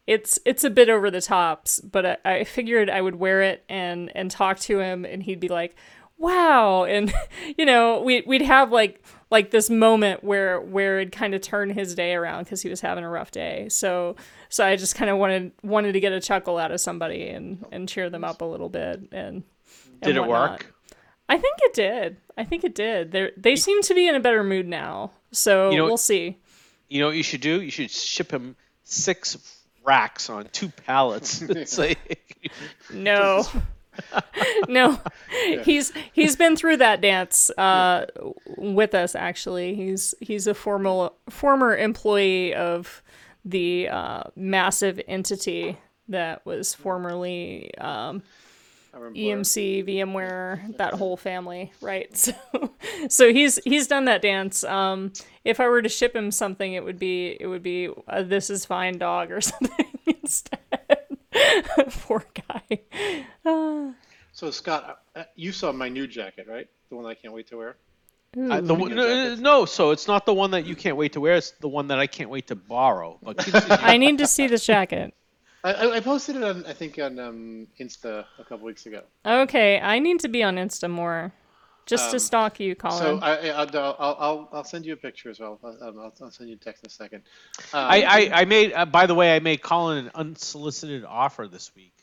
it's 0.07 0.39
it's 0.45 0.65
a 0.65 0.71
bit 0.71 0.89
over 0.89 1.11
the 1.11 1.21
tops, 1.21 1.81
but 1.81 2.07
I, 2.07 2.17
I 2.25 2.45
figured 2.45 2.91
I 2.91 3.01
would 3.01 3.17
wear 3.17 3.43
it 3.43 3.65
and 3.69 4.13
and 4.15 4.31
talk 4.31 4.59
to 4.61 4.81
him 4.81 5.05
and 5.05 5.23
he'd 5.23 5.41
be 5.41 5.49
like, 5.49 5.77
"Wow." 6.19 6.85
And 6.85 7.13
you 7.59 7.65
know, 7.65 8.03
we 8.03 8.23
we'd 8.27 8.43
have 8.43 8.71
like 8.71 9.03
like 9.31 9.51
this 9.51 9.71
moment 9.71 10.23
where 10.23 10.61
where 10.61 11.01
it'd 11.01 11.13
kind 11.13 11.35
of 11.35 11.41
turn 11.41 11.71
his 11.71 11.95
day 11.95 12.15
around 12.15 12.45
cuz 12.45 12.63
he 12.63 12.69
was 12.69 12.83
having 12.83 13.03
a 13.03 13.09
rough 13.09 13.31
day. 13.31 13.69
So 13.71 14.15
so 14.51 14.65
I 14.65 14.77
just 14.77 14.95
kind 14.95 15.11
of 15.11 15.17
wanted 15.19 15.53
wanted 15.63 15.93
to 15.93 16.01
get 16.01 16.13
a 16.13 16.21
chuckle 16.21 16.59
out 16.59 16.71
of 16.71 16.81
somebody 16.81 17.29
and 17.29 17.65
and 17.73 17.89
cheer 17.89 18.11
them 18.11 18.25
up 18.25 18.43
a 18.43 18.45
little 18.45 18.69
bit 18.69 19.01
and, 19.11 19.11
and 19.11 19.43
Did 20.03 20.17
it 20.17 20.27
work? 20.27 20.74
I 21.29 21.39
think 21.39 21.57
it 21.63 21.73
did. 21.75 22.17
I 22.37 22.45
think 22.45 22.65
it 22.65 22.75
did. 22.75 23.13
They 23.13 23.31
they 23.37 23.57
seem 23.57 23.83
to 23.83 23.95
be 23.95 24.09
in 24.09 24.15
a 24.15 24.21
better 24.21 24.45
mood 24.45 24.67
now. 24.69 25.13
So 25.33 25.71
You 25.71 25.79
know- 25.79 25.85
we'll 25.87 25.97
see. 25.97 26.39
You 26.89 27.01
know 27.01 27.07
what 27.07 27.17
you 27.17 27.23
should 27.23 27.41
do? 27.41 27.61
You 27.63 27.71
should 27.71 27.91
ship 27.91 28.31
him 28.31 28.57
six 28.85 29.37
racks 29.83 30.29
on 30.31 30.47
two 30.53 30.69
pallets. 30.69 31.43
Like- 31.79 32.21
No. 32.93 33.45
no. 34.69 35.01
He's 35.63 35.93
he's 36.13 36.37
been 36.37 36.57
through 36.57 36.79
that 36.79 37.01
dance 37.01 37.51
uh 37.51 38.07
with 38.59 38.95
us 38.95 39.15
actually. 39.15 39.75
He's 39.75 40.15
he's 40.21 40.47
a 40.47 40.55
formal 40.55 41.17
former 41.31 41.77
employee 41.77 42.55
of 42.55 43.03
the 43.45 43.89
uh 43.89 44.25
massive 44.37 45.01
entity 45.09 45.79
that 46.09 46.45
was 46.45 46.75
formerly 46.75 47.75
um. 47.79 48.23
EMC, 48.97 49.87
VMware, 49.87 50.77
that 50.79 50.95
whole 50.95 51.17
family, 51.17 51.73
right? 51.81 52.09
So, 52.17 52.71
so 53.09 53.33
he's 53.33 53.59
he's 53.65 53.87
done 53.87 54.05
that 54.07 54.23
dance. 54.23 54.63
Um, 54.65 55.13
if 55.45 55.59
I 55.61 55.69
were 55.69 55.83
to 55.83 55.89
ship 55.89 56.15
him 56.15 56.31
something, 56.31 56.73
it 56.75 56.85
would 56.85 56.99
be 56.99 57.37
it 57.41 57.47
would 57.47 57.63
be 57.63 57.89
a 58.09 58.23
"This 58.23 58.51
is 58.51 58.65
fine, 58.65 58.99
dog" 58.99 59.31
or 59.31 59.41
something 59.53 59.87
instead. 60.07 60.59
Poor 62.03 62.25
guy. 62.49 62.81
So 64.33 64.51
Scott, 64.51 65.01
uh, 65.17 65.25
you 65.37 65.53
saw 65.53 65.73
my 65.73 65.89
new 65.89 66.07
jacket, 66.07 66.47
right? 66.49 66.69
The 66.91 66.97
one 66.97 67.07
I 67.07 67.15
can't 67.15 67.33
wait 67.33 67.47
to 67.49 67.57
wear. 67.57 67.77
I- 68.51 68.61
the 68.61 68.75
one- 68.75 68.95
no, 68.95 69.35
no, 69.37 69.65
so 69.65 69.91
it's 69.93 70.09
not 70.09 70.27
the 70.27 70.35
one 70.35 70.51
that 70.53 70.67
you 70.67 70.75
can't 70.75 70.97
wait 70.97 71.13
to 71.13 71.21
wear. 71.21 71.37
It's 71.37 71.53
the 71.53 71.69
one 71.69 71.89
that 71.89 71.99
I 72.01 72.07
can't 72.09 72.31
wait 72.31 72.49
to 72.49 72.57
borrow. 72.57 73.19
But. 73.23 73.49
I 73.83 73.97
need 73.97 74.19
to 74.19 74.27
see 74.27 74.49
this 74.49 74.67
jacket. 74.67 75.14
I, 75.65 75.73
I 75.73 75.97
I 75.97 76.01
posted 76.01 76.37
it 76.37 76.43
on 76.45 76.65
I 76.67 76.73
think 76.75 76.99
on 76.99 77.19
um, 77.19 77.67
Insta 77.81 78.27
a 78.39 78.45
couple 78.45 78.67
weeks 78.67 78.87
ago. 78.87 79.03
Okay, 79.25 79.81
I 79.81 79.99
need 79.99 80.21
to 80.21 80.29
be 80.29 80.43
on 80.43 80.57
Insta 80.57 80.91
more, 80.91 81.33
just 81.87 82.11
to 82.11 82.17
Um, 82.17 82.21
stalk 82.21 82.61
you, 82.61 82.75
Colin. 82.75 82.99
So 82.99 83.19
I, 83.21 83.49
I 83.49 83.49
I'll, 83.63 83.77
I'll 83.77 84.17
I'll 84.21 84.49
I'll 84.53 84.65
send 84.65 84.85
you 84.85 84.93
a 84.93 84.97
picture 84.97 85.31
as 85.31 85.41
well. 85.41 85.59
I'll, 85.65 85.79
I'll, 85.83 86.13
I'll 86.21 86.31
send 86.31 86.51
you 86.51 86.57
a 86.57 86.59
text 86.59 86.85
in 86.85 86.89
a 86.89 86.91
second. 86.91 87.23
Um, 87.73 87.81
I, 87.91 88.03
I, 88.03 88.41
I 88.41 88.45
made. 88.45 88.73
Uh, 88.73 88.85
by 88.85 89.07
the 89.07 89.15
way, 89.15 89.35
I 89.35 89.41
made 89.41 89.63
Colin 89.63 90.07
an 90.07 90.11
unsolicited 90.15 91.05
offer 91.05 91.49
this 91.49 91.75
week. 91.75 91.95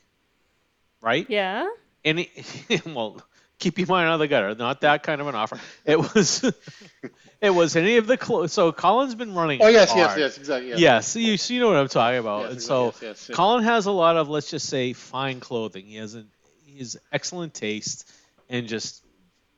Right? 1.00 1.26
yeah. 1.28 1.68
Any? 2.04 2.30
well, 2.86 3.22
keep 3.62 3.78
your 3.78 3.86
mind 3.86 4.08
out 4.08 4.14
of 4.14 4.20
the 4.20 4.28
gutter. 4.28 4.54
Not 4.54 4.80
that 4.80 5.02
kind 5.02 5.20
of 5.20 5.28
an 5.28 5.34
offer. 5.34 5.58
It 5.84 5.98
was. 5.98 6.44
it 7.40 7.50
was 7.50 7.76
any 7.76 7.96
of 7.96 8.06
the 8.06 8.16
clothes. 8.16 8.52
So 8.52 8.72
Colin's 8.72 9.14
been 9.14 9.34
running. 9.34 9.62
Oh 9.62 9.68
yes, 9.68 9.92
yes, 9.94 10.06
hard. 10.06 10.20
yes, 10.20 10.38
exactly. 10.38 10.70
Yes. 10.70 10.80
Yes, 10.80 11.16
you, 11.16 11.36
so 11.36 11.54
you 11.54 11.60
know 11.60 11.68
what 11.68 11.76
I'm 11.76 11.88
talking 11.88 12.18
about. 12.18 12.40
Yes, 12.40 12.48
and 12.48 12.56
exactly, 12.56 12.66
so 12.66 12.86
yes, 12.86 13.02
yes, 13.02 13.28
yes. 13.28 13.36
Colin 13.36 13.64
has 13.64 13.86
a 13.86 13.92
lot 13.92 14.16
of, 14.16 14.28
let's 14.28 14.50
just 14.50 14.68
say, 14.68 14.92
fine 14.92 15.40
clothing. 15.40 15.86
He 15.86 15.96
has 15.96 16.14
an 16.14 16.28
he 16.66 16.78
has 16.78 16.96
excellent 17.12 17.54
taste 17.54 18.10
and 18.48 18.66
just 18.66 19.04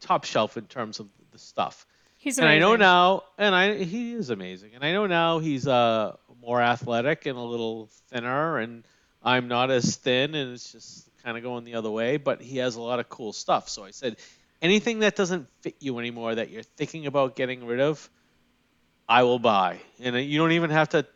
top 0.01 0.25
shelf 0.25 0.57
in 0.57 0.67
terms 0.67 1.01
of 1.01 1.09
the 1.33 1.39
stuff. 1.39 1.87
He's 2.19 2.39
amazing. 2.39 2.57
And 2.57 2.65
I 2.65 2.67
know 2.67 2.77
now, 2.77 3.23
and 3.39 3.55
I 3.55 3.85
he 3.85 4.13
is 4.13 4.31
amazing. 4.31 4.73
And 4.75 4.85
I 4.85 4.93
know 4.93 5.07
now 5.07 5.39
he's 5.39 5.67
uh 5.67 6.17
more 6.41 6.61
athletic 6.61 7.27
and 7.27 7.39
a 7.39 7.43
little 7.43 7.89
thinner, 8.09 8.59
and 8.59 8.85
I'm 9.23 9.49
not 9.49 9.71
as 9.71 9.97
thin, 9.97 10.35
and 10.35 10.53
it's 10.53 10.73
just 10.73 11.09
kind 11.25 11.37
of 11.37 11.43
going 11.43 11.65
the 11.65 11.75
other 11.75 11.91
way. 11.91 12.17
But 12.19 12.41
he 12.43 12.59
has 12.59 12.77
a 12.77 12.81
lot 12.83 13.01
of 13.01 13.09
cool 13.09 13.33
stuff. 13.33 13.69
So 13.69 13.85
I 13.85 13.91
said, 13.91 14.17
anything 14.63 15.01
that 15.01 15.17
doesn't 15.17 15.49
fit 15.63 15.77
you 15.81 15.99
anymore 15.99 16.35
that 16.35 16.51
you're 16.51 16.63
thinking 16.63 17.07
about 17.07 17.37
getting 17.37 17.67
rid 17.67 17.81
of, 17.81 18.09
I 19.09 19.23
will 19.25 19.39
buy. 19.39 19.81
And 20.01 20.17
you 20.17 20.39
don't 20.39 20.53
even 20.53 20.71
have 20.71 20.91
to. 20.91 21.07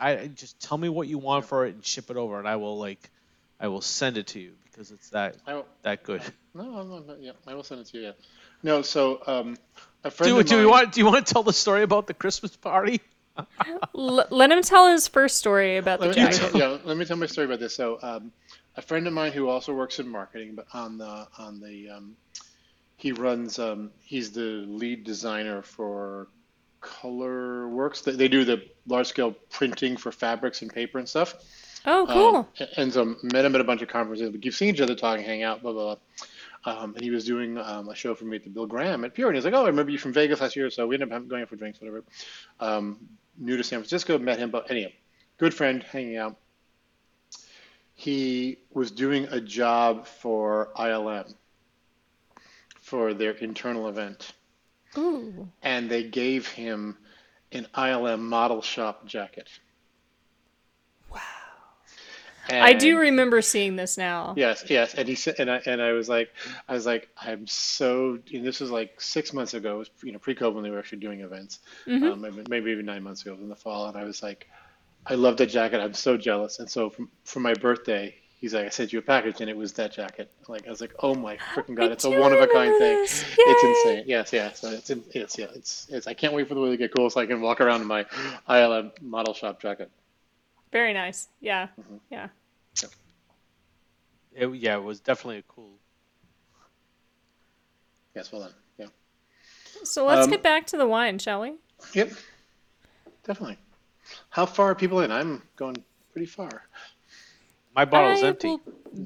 I 0.00 0.26
just 0.28 0.60
tell 0.60 0.76
me 0.76 0.88
what 0.88 1.08
you 1.08 1.18
want 1.18 1.46
for 1.46 1.66
it 1.66 1.74
and 1.74 1.84
ship 1.84 2.10
it 2.10 2.16
over, 2.16 2.38
and 2.38 2.46
I 2.46 2.56
will 2.56 2.78
like, 2.78 3.10
I 3.58 3.68
will 3.68 3.80
send 3.80 4.18
it 4.18 4.26
to 4.28 4.40
you 4.40 4.52
because 4.64 4.90
it's 4.90 5.08
that 5.10 5.36
I 5.46 5.54
will, 5.54 5.66
that 5.82 6.02
good. 6.02 6.20
no, 6.54 6.76
I'm 6.78 7.06
not, 7.06 7.22
yeah, 7.22 7.32
I 7.46 7.54
will 7.54 7.62
send 7.62 7.80
it 7.80 7.86
to 7.88 7.98
you. 7.98 8.04
Yeah. 8.04 8.12
No, 8.62 8.82
so 8.82 9.22
um, 9.26 9.56
a 10.04 10.10
friend 10.10 10.34
Do, 10.34 10.40
of 10.40 10.46
do 10.46 10.54
mine. 10.56 10.62
you 10.64 10.70
want 10.70 10.92
do 10.92 11.00
you 11.00 11.06
want 11.06 11.26
to 11.26 11.32
tell 11.32 11.42
the 11.42 11.52
story 11.54 11.82
about 11.82 12.06
the 12.06 12.12
Christmas 12.14 12.54
party? 12.56 13.00
L- 13.94 14.26
let 14.30 14.50
him 14.52 14.62
tell 14.62 14.88
his 14.88 15.08
first 15.08 15.38
story 15.38 15.78
about 15.78 16.00
the 16.00 16.08
Let 16.08 16.16
me, 16.16 16.22
jacket. 16.24 16.54
yeah, 16.54 16.78
let 16.84 16.96
me 16.96 17.04
tell 17.06 17.16
my 17.16 17.26
story 17.26 17.46
about 17.46 17.60
this. 17.60 17.74
So, 17.74 17.98
um, 18.02 18.32
a 18.76 18.82
friend 18.82 19.06
of 19.06 19.12
mine 19.12 19.32
who 19.32 19.48
also 19.48 19.74
works 19.74 19.98
in 19.98 20.08
marketing, 20.08 20.54
but 20.54 20.66
on 20.72 20.98
the 20.98 21.26
on 21.38 21.60
the 21.60 21.90
um, 21.90 22.16
he 22.96 23.12
runs 23.12 23.58
um, 23.58 23.90
he's 24.02 24.32
the 24.32 24.64
lead 24.66 25.04
designer 25.04 25.62
for 25.62 26.28
Color 26.80 27.68
Works. 27.68 28.02
They, 28.02 28.12
they 28.12 28.28
do 28.28 28.44
the 28.44 28.62
large 28.86 29.06
scale 29.06 29.32
printing 29.50 29.96
for 29.96 30.12
fabrics 30.12 30.62
and 30.62 30.72
paper 30.72 30.98
and 30.98 31.08
stuff. 31.08 31.34
Oh, 31.86 32.06
cool. 32.08 32.36
Um, 32.60 32.68
and 32.76 32.92
so 32.92 33.16
met 33.22 33.44
him 33.44 33.54
at 33.54 33.60
a 33.60 33.64
bunch 33.64 33.80
of 33.82 33.88
conferences. 33.88 34.30
We 34.30 34.38
keep 34.38 34.54
seeing 34.54 34.74
each 34.74 34.80
other, 34.80 34.94
talking, 34.94 35.24
hang 35.24 35.42
out, 35.42 35.62
blah 35.62 35.72
blah. 35.72 35.94
blah. 35.94 36.02
Um, 36.66 36.94
and 36.94 37.02
he 37.02 37.10
was 37.10 37.24
doing 37.24 37.58
um, 37.58 37.88
a 37.88 37.94
show 37.94 38.12
for 38.16 38.24
me 38.24 38.36
at 38.36 38.42
the 38.42 38.50
Bill 38.50 38.66
Graham 38.66 39.04
at 39.04 39.14
Pure, 39.14 39.28
and 39.28 39.36
he's 39.36 39.44
like, 39.44 39.54
"Oh, 39.54 39.62
I 39.62 39.68
remember 39.68 39.92
you 39.92 39.98
from 39.98 40.12
Vegas 40.12 40.40
last 40.40 40.56
year." 40.56 40.68
So 40.68 40.86
we 40.86 40.96
ended 40.96 41.12
up 41.12 41.28
going 41.28 41.42
out 41.42 41.48
for 41.48 41.54
drinks, 41.54 41.80
whatever. 41.80 42.02
Um, 42.58 42.98
new 43.38 43.56
to 43.56 43.62
San 43.62 43.78
Francisco, 43.78 44.18
met 44.18 44.40
him, 44.40 44.50
but 44.50 44.68
anyhow, 44.68 44.88
good 45.38 45.54
friend, 45.54 45.82
hanging 45.84 46.16
out. 46.16 46.36
He 47.98 48.58
was 48.72 48.90
doing 48.90 49.24
a 49.30 49.40
job 49.40 50.06
for 50.06 50.70
ILM 50.76 51.34
for 52.80 53.14
their 53.14 53.32
internal 53.32 53.88
event, 53.88 54.32
Ooh. 54.98 55.48
and 55.62 55.90
they 55.90 56.04
gave 56.04 56.46
him 56.46 56.98
an 57.52 57.66
ILM 57.74 58.20
model 58.20 58.60
shop 58.60 59.06
jacket. 59.06 59.48
Wow. 61.10 61.20
I 62.48 62.74
do 62.74 62.98
remember 62.98 63.42
seeing 63.42 63.74
this 63.76 63.96
now. 63.98 64.34
Yes, 64.36 64.64
yes, 64.68 64.94
and 64.94 65.08
he 65.08 65.14
said, 65.16 65.36
and 65.38 65.50
I 65.50 65.60
and 65.66 65.82
I 65.82 65.92
was 65.92 66.08
like, 66.08 66.28
I 66.68 66.74
was 66.74 66.86
like, 66.86 67.08
I'm 67.20 67.46
so. 67.46 68.18
And 68.32 68.46
this 68.46 68.60
was 68.60 68.70
like 68.70 69.00
six 69.00 69.32
months 69.32 69.54
ago. 69.54 69.76
It 69.76 69.78
was 69.78 69.90
you 70.04 70.12
know 70.12 70.18
pre-COVID 70.18 70.54
when 70.54 70.62
they 70.62 70.70
were 70.70 70.78
actually 70.78 70.98
doing 70.98 71.22
events, 71.22 71.60
Mm-hmm. 71.86 72.04
um, 72.04 72.20
maybe, 72.20 72.44
maybe 72.48 72.70
even 72.70 72.86
nine 72.86 73.02
months 73.02 73.22
ago 73.22 73.34
in 73.34 73.48
the 73.48 73.56
fall. 73.56 73.88
And 73.88 73.96
I 73.96 74.04
was 74.04 74.22
like, 74.22 74.48
I 75.08 75.14
love 75.14 75.36
that 75.38 75.46
jacket. 75.46 75.80
I'm 75.80 75.94
so 75.94 76.16
jealous. 76.16 76.58
And 76.58 76.68
so 76.68 76.90
from, 76.90 77.08
for 77.24 77.40
my 77.40 77.54
birthday, 77.54 78.14
he's 78.40 78.52
like, 78.54 78.66
I 78.66 78.68
sent 78.70 78.92
you 78.92 78.98
a 78.98 79.02
package, 79.02 79.40
and 79.40 79.48
it 79.48 79.56
was 79.56 79.72
that 79.74 79.92
jacket. 79.92 80.30
Like 80.48 80.66
I 80.66 80.70
was 80.70 80.80
like, 80.80 80.94
oh 81.00 81.14
my 81.14 81.36
freaking 81.54 81.76
god, 81.76 81.90
I 81.90 81.92
it's 81.92 82.04
a 82.04 82.10
one 82.10 82.32
of 82.32 82.40
a 82.40 82.46
kind 82.48 82.72
thing. 82.78 82.96
this. 83.02 83.24
It's 83.38 83.64
insane. 83.64 84.04
Yes, 84.06 84.32
yes. 84.32 84.60
So 84.60 84.70
it's 84.70 84.90
in, 84.90 85.04
it's 85.14 85.38
yeah, 85.38 85.46
it's 85.54 85.86
it's. 85.90 86.06
I 86.06 86.14
can't 86.14 86.32
wait 86.32 86.48
for 86.48 86.54
the 86.54 86.60
way 86.60 86.70
to 86.70 86.76
get 86.76 86.92
cool 86.94 87.08
so 87.08 87.20
I 87.20 87.26
can 87.26 87.40
walk 87.40 87.60
around 87.60 87.82
in 87.82 87.86
my 87.86 88.04
ILM 88.48 88.90
model 89.00 89.32
shop 89.32 89.60
jacket. 89.60 89.90
Very 90.72 90.92
nice. 90.92 91.28
Yeah. 91.40 91.68
Mm-hmm. 91.80 91.96
Yeah. 92.10 92.28
It, 94.38 94.54
yeah, 94.56 94.76
it 94.76 94.82
was 94.82 95.00
definitely 95.00 95.38
a 95.38 95.42
cool. 95.42 95.70
Yes, 98.14 98.30
well 98.32 98.42
done. 98.42 98.52
Yeah. 98.78 98.86
So 99.84 100.04
let's 100.04 100.24
Um, 100.26 100.30
get 100.30 100.42
back 100.42 100.66
to 100.68 100.76
the 100.76 100.86
wine, 100.86 101.18
shall 101.18 101.40
we? 101.40 101.54
Yep, 101.94 102.12
definitely. 103.24 103.56
How 104.30 104.46
far 104.46 104.70
are 104.70 104.74
people 104.74 105.00
in? 105.00 105.10
I'm 105.12 105.42
going 105.56 105.76
pretty 106.12 106.26
far. 106.26 106.62
My 107.74 107.84
bottle's 107.84 108.22
I 108.22 108.28
empty. 108.28 108.56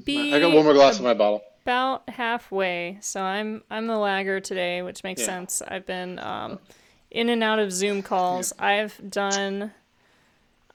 be 0.05 0.33
I 0.33 0.39
got 0.39 0.53
one 0.53 0.63
more 0.63 0.73
glass 0.73 0.97
in 0.99 1.03
my 1.03 1.13
bottle. 1.13 1.41
about 1.63 2.09
halfway. 2.09 2.97
So 3.01 3.21
I'm 3.21 3.63
I'm 3.69 3.87
the 3.87 3.97
lagger 3.97 4.39
today, 4.39 4.81
which 4.81 5.03
makes 5.03 5.21
Yeah. 5.21 5.25
sense. 5.27 5.61
I've 5.67 5.85
been 5.85 6.19
um, 6.19 6.59
in 7.09 7.29
and 7.29 7.43
out 7.43 7.59
of 7.59 7.71
Zoom 7.71 8.01
calls. 8.01 8.53
I've 8.57 8.99
done 9.09 9.71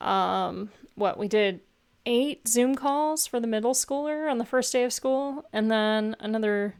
um, 0.00 0.70
what 0.94 1.18
we 1.18 1.28
did 1.28 1.60
eight 2.04 2.46
Zoom 2.46 2.74
calls 2.76 3.26
for 3.26 3.40
the 3.40 3.46
middle 3.46 3.72
schooler 3.74 4.30
on 4.30 4.38
the 4.38 4.44
first 4.44 4.72
day 4.72 4.84
of 4.84 4.92
school, 4.92 5.44
and 5.52 5.70
then 5.70 6.14
another 6.20 6.74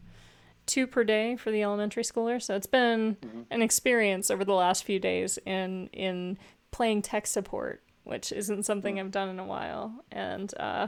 two 0.65 0.85
per 0.85 1.03
day 1.03 1.35
for 1.35 1.49
the 1.49 1.63
elementary 1.63 2.03
schooler. 2.03 2.41
So 2.41 2.55
it's 2.55 2.67
been 2.67 3.17
Mm-hmm. 3.25 3.41
an 3.49 3.61
experience 3.61 4.29
over 4.29 4.43
the 4.45 4.53
last 4.53 4.83
few 4.83 4.99
days 4.99 5.39
in 5.45 5.87
in 5.93 6.37
playing 6.71 7.01
tech 7.01 7.27
support, 7.27 7.83
which 8.03 8.31
isn't 8.31 8.63
something 8.63 8.95
Mm. 8.95 8.99
I've 8.99 9.11
done 9.11 9.29
in 9.29 9.39
a 9.39 9.45
while. 9.45 10.03
And 10.11 10.53
uh, 10.59 10.87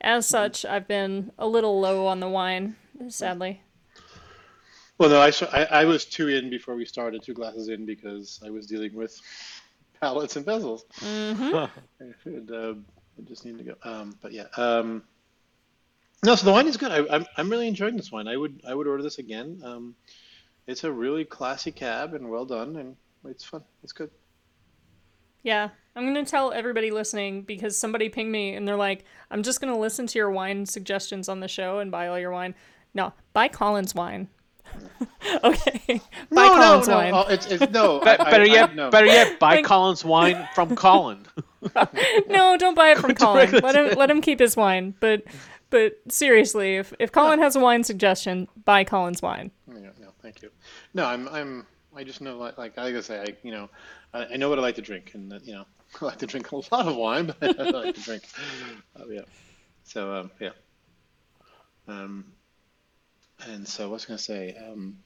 as 0.00 0.26
such, 0.26 0.64
I've 0.64 0.88
been 0.88 1.32
a 1.38 1.46
little 1.46 1.80
low 1.80 2.06
on 2.06 2.20
the 2.20 2.28
wine, 2.28 2.76
sadly. 3.08 3.62
Well, 4.98 5.10
no, 5.10 5.20
I 5.20 5.64
I 5.70 5.84
was 5.84 6.04
two 6.04 6.28
in 6.28 6.50
before 6.50 6.74
we 6.74 6.84
started, 6.84 7.22
two 7.22 7.34
glasses 7.34 7.68
in 7.68 7.86
because 7.86 8.40
I 8.44 8.50
was 8.50 8.66
dealing 8.66 8.94
with 8.94 9.20
pallets 10.00 10.36
and 10.36 10.44
bezels. 10.44 10.82
and, 12.24 12.50
uh, 12.50 12.74
I 13.18 13.22
just 13.22 13.44
need 13.44 13.58
to 13.58 13.64
go. 13.64 13.74
Um, 13.84 14.16
but 14.20 14.32
yeah, 14.32 14.46
um, 14.56 15.04
no. 16.24 16.34
So 16.34 16.46
the 16.46 16.52
wine 16.52 16.66
is 16.66 16.76
good. 16.76 16.90
I, 16.90 17.14
I'm 17.14 17.26
I'm 17.36 17.48
really 17.48 17.68
enjoying 17.68 17.96
this 17.96 18.10
wine. 18.10 18.26
I 18.26 18.36
would 18.36 18.60
I 18.66 18.74
would 18.74 18.86
order 18.88 19.02
this 19.02 19.18
again. 19.18 19.60
Um, 19.64 19.94
it's 20.66 20.84
a 20.84 20.92
really 20.92 21.24
classy 21.24 21.72
cab 21.72 22.14
and 22.14 22.28
well 22.28 22.44
done, 22.44 22.76
and 22.76 22.96
it's 23.24 23.44
fun. 23.44 23.62
It's 23.82 23.92
good. 23.92 24.10
Yeah, 25.42 25.70
I'm 25.96 26.04
gonna 26.04 26.24
tell 26.24 26.52
everybody 26.52 26.90
listening 26.90 27.42
because 27.42 27.76
somebody 27.76 28.08
pinged 28.08 28.30
me 28.32 28.54
and 28.54 28.66
they're 28.66 28.76
like, 28.76 29.04
"I'm 29.30 29.42
just 29.42 29.60
gonna 29.60 29.78
listen 29.78 30.06
to 30.08 30.18
your 30.18 30.30
wine 30.30 30.66
suggestions 30.66 31.28
on 31.28 31.40
the 31.40 31.48
show 31.48 31.78
and 31.78 31.90
buy 31.90 32.08
all 32.08 32.18
your 32.18 32.30
wine." 32.32 32.54
No, 32.94 33.12
buy 33.32 33.48
Colin's 33.48 33.94
wine. 33.94 34.28
okay, 35.44 36.00
buy 36.30 36.46
no, 36.46 36.54
Colin's 36.56 36.88
no, 36.88 36.94
wine. 36.96 37.10
no. 37.12 37.24
Oh, 37.26 37.32
it's, 37.32 37.46
it's 37.46 37.72
no. 37.72 38.00
Be- 38.00 38.06
I- 38.08 38.12
I- 38.14 38.30
better 38.30 38.44
I- 38.44 38.46
yet, 38.46 38.74
no. 38.74 38.90
better 38.90 39.06
yet, 39.06 39.38
buy 39.38 39.54
Thank- 39.56 39.66
Colin's 39.66 40.04
wine 40.04 40.48
from 40.54 40.74
Colin. 40.76 41.26
No, 42.28 42.56
don't 42.56 42.74
buy 42.76 42.90
it 42.90 42.98
from 42.98 43.14
Colin. 43.14 43.50
Let 43.50 43.74
him 43.74 43.98
let 43.98 44.10
him 44.10 44.20
keep 44.20 44.38
his 44.38 44.56
wine. 44.56 44.94
But 45.00 45.24
but 45.70 45.94
seriously, 46.08 46.76
if 46.76 46.92
if 46.98 47.10
Colin 47.12 47.40
has 47.40 47.56
a 47.56 47.60
wine 47.60 47.82
suggestion, 47.84 48.46
buy 48.64 48.84
Colin's 48.84 49.20
wine. 49.22 49.50
No, 49.66 49.80
no, 50.00 50.08
thank 50.22 50.42
you. 50.42 50.50
No, 50.94 51.04
I'm, 51.06 51.28
I'm, 51.28 51.66
I 51.96 52.04
just 52.04 52.20
know, 52.20 52.38
like, 52.38 52.58
like 52.58 52.78
I 52.78 52.90
gotta 52.90 53.02
say, 53.02 53.20
I, 53.20 53.26
you 53.42 53.50
know, 53.50 53.68
I, 54.12 54.26
I 54.26 54.36
know 54.36 54.48
what 54.48 54.58
I 54.58 54.62
like 54.62 54.76
to 54.76 54.82
drink, 54.82 55.12
and 55.14 55.30
that, 55.32 55.46
you 55.46 55.54
know, 55.54 55.64
I 56.00 56.04
like 56.04 56.18
to 56.18 56.26
drink 56.26 56.50
a 56.52 56.56
lot 56.56 56.86
of 56.86 56.96
wine, 56.96 57.34
but 57.40 57.60
I 57.60 57.70
like 57.70 57.94
to 57.94 58.00
drink, 58.00 58.24
uh, 58.98 59.06
yeah. 59.08 59.22
So, 59.84 60.14
um, 60.14 60.30
yeah. 60.40 60.50
Um, 61.86 62.32
and 63.46 63.66
so, 63.66 63.88
what's 63.88 64.04
I 64.04 64.08
gonna 64.08 64.18
say? 64.18 64.56
Um, 64.56 64.98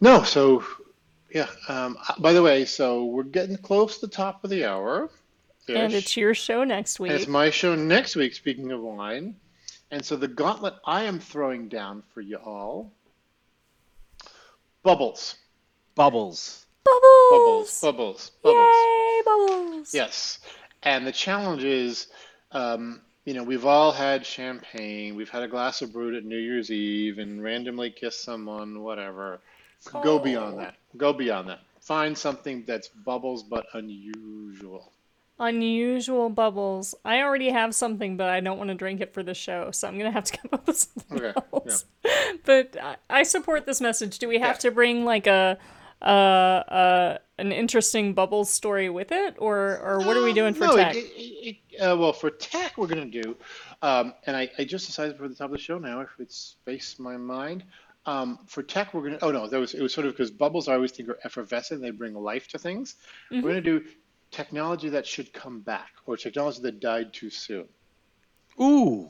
no, 0.00 0.22
so, 0.22 0.64
yeah. 1.32 1.48
Um, 1.68 1.96
uh, 2.08 2.14
by 2.18 2.32
the 2.32 2.42
way, 2.42 2.64
so 2.64 3.04
we're 3.04 3.22
getting 3.22 3.56
close 3.56 3.98
to 3.98 4.06
the 4.06 4.12
top 4.12 4.42
of 4.44 4.50
the 4.50 4.64
hour. 4.64 5.10
And 5.68 5.94
it's 5.94 6.16
your 6.16 6.34
show 6.34 6.64
next 6.64 6.98
And 6.98 7.12
it's 7.12 7.28
my 7.28 7.50
show 7.50 7.76
next 7.76 8.16
week. 8.16 8.34
Speaking 8.34 8.72
of 8.72 8.80
wine, 8.80 9.36
and 9.92 10.04
so 10.04 10.16
the 10.16 10.26
gauntlet 10.26 10.74
I 10.84 11.04
am 11.04 11.20
throwing 11.20 11.68
down 11.68 12.02
for 12.12 12.20
you 12.20 12.36
all. 12.36 12.92
Bubbles. 14.82 15.36
Bubbles. 15.94 16.61
Bubbles. 16.84 17.30
Bubbles, 17.30 17.80
bubbles, 17.80 18.30
bubbles. 18.42 18.74
Yay, 18.74 19.22
bubbles. 19.24 19.94
Yes. 19.94 20.38
And 20.82 21.06
the 21.06 21.12
challenge 21.12 21.64
is, 21.64 22.08
um, 22.52 23.00
you 23.24 23.34
know, 23.34 23.42
we've 23.44 23.64
all 23.66 23.92
had 23.92 24.26
champagne, 24.26 25.14
we've 25.14 25.30
had 25.30 25.42
a 25.42 25.48
glass 25.48 25.80
of 25.82 25.92
brut 25.92 26.14
at 26.14 26.24
New 26.24 26.36
Year's 26.38 26.70
Eve, 26.70 27.18
and 27.18 27.42
randomly 27.42 27.90
kissed 27.90 28.22
someone, 28.24 28.82
whatever. 28.82 29.40
Go 30.02 30.18
beyond 30.18 30.54
Oh. 30.54 30.58
that. 30.58 30.74
Go 30.96 31.12
beyond 31.12 31.48
that. 31.48 31.60
Find 31.80 32.16
something 32.16 32.64
that's 32.66 32.88
bubbles 32.88 33.42
but 33.42 33.66
unusual. 33.74 34.92
Unusual 35.38 36.30
bubbles. 36.30 36.94
I 37.04 37.22
already 37.22 37.50
have 37.50 37.74
something, 37.74 38.16
but 38.16 38.28
I 38.28 38.38
don't 38.40 38.58
want 38.58 38.68
to 38.68 38.74
drink 38.74 39.00
it 39.00 39.12
for 39.14 39.22
the 39.24 39.34
show, 39.34 39.70
so 39.72 39.88
I'm 39.88 39.98
gonna 39.98 40.10
have 40.12 40.24
to 40.24 40.36
come 40.36 40.50
up 40.52 40.66
with 40.66 40.76
something 40.78 41.18
Okay, 41.20 41.40
else. 41.52 41.84
But 42.44 42.76
I, 42.80 42.96
I 43.10 43.22
support 43.24 43.66
this 43.66 43.80
message. 43.80 44.18
Do 44.18 44.28
we 44.28 44.38
have 44.38 44.56
Yeah. 44.56 44.60
to 44.60 44.70
bring 44.70 45.04
like 45.04 45.26
a, 45.26 45.58
uh, 46.02 46.04
uh, 46.04 47.18
an 47.38 47.52
interesting 47.52 48.12
bubbles 48.14 48.50
story 48.50 48.90
with 48.90 49.12
it, 49.12 49.36
or 49.38 49.78
or 49.78 49.98
what 50.00 50.16
are 50.16 50.22
we 50.22 50.32
doing 50.32 50.54
for 50.54 50.66
no, 50.66 50.76
tech? 50.76 50.94
It, 50.96 51.04
it, 51.16 51.56
it, 51.70 51.76
uh, 51.78 51.96
well, 51.96 52.12
for 52.12 52.30
tech, 52.30 52.76
we're 52.76 52.88
going 52.88 53.10
to 53.10 53.22
do, 53.22 53.36
um, 53.82 54.12
and 54.26 54.36
I, 54.36 54.50
I 54.58 54.64
just 54.64 54.86
decided 54.86 55.16
for 55.16 55.28
the 55.28 55.34
top 55.34 55.46
of 55.46 55.52
the 55.52 55.58
show 55.58 55.78
now, 55.78 56.00
if 56.00 56.10
it's 56.18 56.36
space 56.36 56.98
my 56.98 57.16
mind. 57.16 57.64
Um, 58.04 58.40
for 58.48 58.64
tech, 58.64 58.92
we're 58.94 59.02
going 59.02 59.18
to, 59.18 59.24
oh 59.24 59.30
no, 59.30 59.46
that 59.46 59.60
was, 59.60 59.74
it 59.74 59.80
was 59.80 59.94
sort 59.94 60.08
of 60.08 60.14
because 60.14 60.32
bubbles 60.32 60.66
I 60.66 60.74
always 60.74 60.90
think 60.90 61.08
are 61.08 61.18
effervescent, 61.22 61.80
they 61.80 61.90
bring 61.92 62.14
life 62.14 62.48
to 62.48 62.58
things. 62.58 62.96
We're 63.30 63.42
going 63.42 63.54
to 63.54 63.60
do 63.60 63.84
technology 64.32 64.88
that 64.88 65.06
should 65.06 65.32
come 65.32 65.60
back 65.60 65.92
or 66.04 66.16
technology 66.16 66.62
that 66.62 66.80
died 66.80 67.12
too 67.12 67.30
soon. 67.30 67.68
Ooh. 68.60 69.08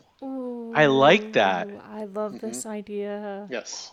I 0.74 0.86
like 0.86 1.32
that. 1.32 1.68
I 1.90 2.04
love 2.04 2.32
Mm-hmm. 2.32 2.46
this 2.46 2.66
idea. 2.66 3.48
Yes. 3.50 3.90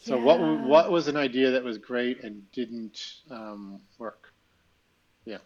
So 0.00 0.16
what 0.18 0.38
Yeah. 0.40 0.64
what 0.64 0.90
was 0.90 1.08
an 1.08 1.16
idea 1.16 1.50
that 1.52 1.64
was 1.64 1.78
great 1.78 2.22
and 2.22 2.50
didn't 2.52 3.14
um, 3.30 3.80
work? 3.98 4.32
Yeah. 5.24 5.38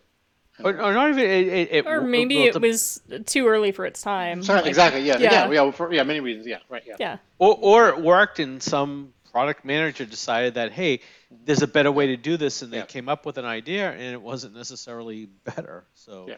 Or, 0.63 0.71
or 0.81 0.93
not 0.93 1.09
even. 1.11 1.25
It, 1.25 1.47
it, 1.49 1.69
it, 1.73 1.87
Or 1.87 2.03
maybe 2.03 2.37
well, 2.37 2.57
it 2.57 2.61
was 2.61 3.01
too 3.27 3.47
early 3.49 3.73
for 3.73 3.87
its 3.87 4.03
time. 4.03 4.43
Sorry, 4.43 4.61
Like, 4.61 4.69
exactly. 4.69 5.01
Yeah. 5.03 5.19
yeah. 5.19 5.49
Yeah. 5.49 5.65
Yeah. 5.65 5.71
for, 5.71 5.93
yeah. 5.93 6.03
Many 6.03 6.21
reasons. 6.21 6.47
Yeah. 6.47 6.59
Right. 6.69 6.83
Yeah. 6.87 6.97
Yeah. 7.01 7.17
Or, 7.39 7.57
or 7.61 7.89
it 7.89 8.01
worked 8.01 8.39
and 8.39 8.63
some 8.63 9.15
product 9.33 9.65
manager 9.65 10.05
decided 10.05 10.55
that, 10.55 10.73
hey, 10.73 11.01
there's 11.47 11.63
a 11.63 11.67
better 11.67 11.91
way 11.91 12.09
to 12.09 12.19
do 12.19 12.37
this, 12.37 12.61
and 12.61 12.71
they 12.71 12.77
Yeah. 12.77 12.85
came 12.85 13.09
up 13.09 13.25
with 13.25 13.39
an 13.39 13.47
idea, 13.47 13.91
and 13.91 14.03
it 14.13 14.21
wasn't 14.21 14.55
necessarily 14.55 15.31
better. 15.45 15.85
So, 15.95 16.27
Yeah. 16.29 16.35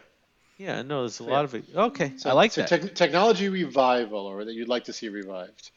yeah, 0.57 0.81
no, 0.81 1.01
there's 1.01 1.19
a 1.19 1.25
Yeah. 1.25 1.29
lot 1.31 1.43
of 1.43 1.53
it. 1.55 1.65
Okay, 1.75 2.13
So, 2.15 2.29
I 2.29 2.33
like 2.33 2.53
so 2.53 2.61
that. 2.61 2.69
tech- 2.69 2.95
technology 2.95 3.49
revival, 3.49 4.25
or 4.25 4.45
that 4.45 4.53
you'd 4.53 4.69
like 4.69 4.85
to 4.85 4.93
see 4.93 5.09
revived. 5.09 5.71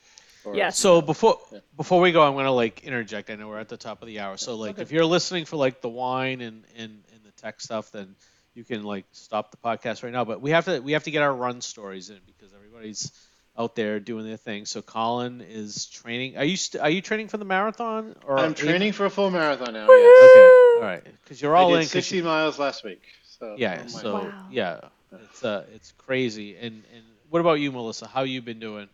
Or, 0.45 0.55
Yes. 0.55 0.78
So 0.78 1.01
before 1.03 1.39
Yeah. 1.53 1.59
before 1.76 2.01
we 2.01 2.12
go, 2.12 2.22
I'm 2.26 2.34
gonna 2.34 2.53
like 2.53 2.84
interject. 2.84 3.30
I 3.30 3.34
know 3.36 3.49
we're 3.49 3.59
at 3.59 3.68
the 3.68 3.76
top 3.76 4.03
of 4.03 4.07
the 4.09 4.20
hour, 4.20 4.36
so 4.36 4.57
like 4.57 4.72
Okay. 4.72 4.82
if 4.82 4.93
you're 4.93 5.05
listening 5.05 5.45
for 5.45 5.57
like 5.57 5.80
the 5.80 5.89
wine 5.89 6.41
and, 6.41 6.64
and 6.76 7.03
and 7.12 7.20
the 7.24 7.32
tech 7.41 7.61
stuff, 7.61 7.91
then 7.91 8.14
you 8.55 8.64
can 8.64 8.82
like 8.82 9.05
stop 9.12 9.51
the 9.51 9.57
podcast 9.57 10.03
right 10.03 10.12
now. 10.12 10.24
But 10.24 10.41
we 10.41 10.51
have 10.53 10.64
to 10.66 10.80
we 10.80 10.93
have 10.93 11.05
to 11.05 11.11
get 11.11 11.22
our 11.22 11.34
run 11.34 11.61
stories 11.61 12.11
in 12.11 12.18
because 12.26 12.53
everybody's 12.55 13.11
out 13.59 13.74
there 13.74 13.99
doing 13.99 14.24
their 14.24 14.36
thing. 14.36 14.64
So 14.66 14.80
Colin 14.82 15.41
is 15.41 15.86
training. 15.86 16.36
Are 16.36 16.45
you 16.45 16.57
st- 16.57 16.80
are 16.82 16.91
you 16.91 17.01
training 17.03 17.26
for 17.28 17.39
the 17.39 17.45
marathon 17.45 18.14
or 18.24 18.39
I'm 18.39 18.55
training 18.55 18.93
for 18.93 19.05
a 19.07 19.11
full 19.11 19.30
marathon 19.30 19.72
now. 19.74 19.86
Woo! 19.89 19.95
Yes. 19.97 20.30
Okay. 20.30 20.76
All 20.76 20.82
right, 20.82 21.05
because 21.24 21.43
you're 21.43 21.57
all 21.57 21.70
I 21.74 21.78
in. 21.78 21.80
did 21.80 21.86
'cause 21.86 21.91
60 21.93 22.16
you- 22.18 22.22
miles 22.24 22.59
last 22.59 22.84
week. 22.84 23.03
So 23.41 23.55
yeah. 23.59 23.78
oh 23.80 23.82
my 23.82 23.89
So 23.89 24.12
God. 24.12 24.24
Wow. 24.26 24.47
yeah, 24.51 24.80
it's 25.12 25.45
uh, 25.45 25.64
it's 25.74 25.93
crazy. 25.99 26.57
And 26.57 26.84
and 26.95 27.05
what 27.30 27.41
about 27.41 27.55
you, 27.55 27.72
Melissa? 27.72 28.07
How 28.07 28.22
you 28.22 28.41
been 28.43 28.61
doing? 28.61 28.89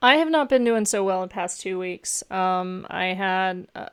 I 0.00 0.16
have 0.16 0.30
not 0.30 0.48
been 0.48 0.64
doing 0.64 0.84
so 0.84 1.02
well 1.02 1.22
in 1.22 1.28
the 1.28 1.32
past 1.32 1.60
two 1.60 1.78
weeks. 1.78 2.22
Um, 2.30 2.86
I 2.88 3.06
had, 3.06 3.66
uh, 3.74 3.88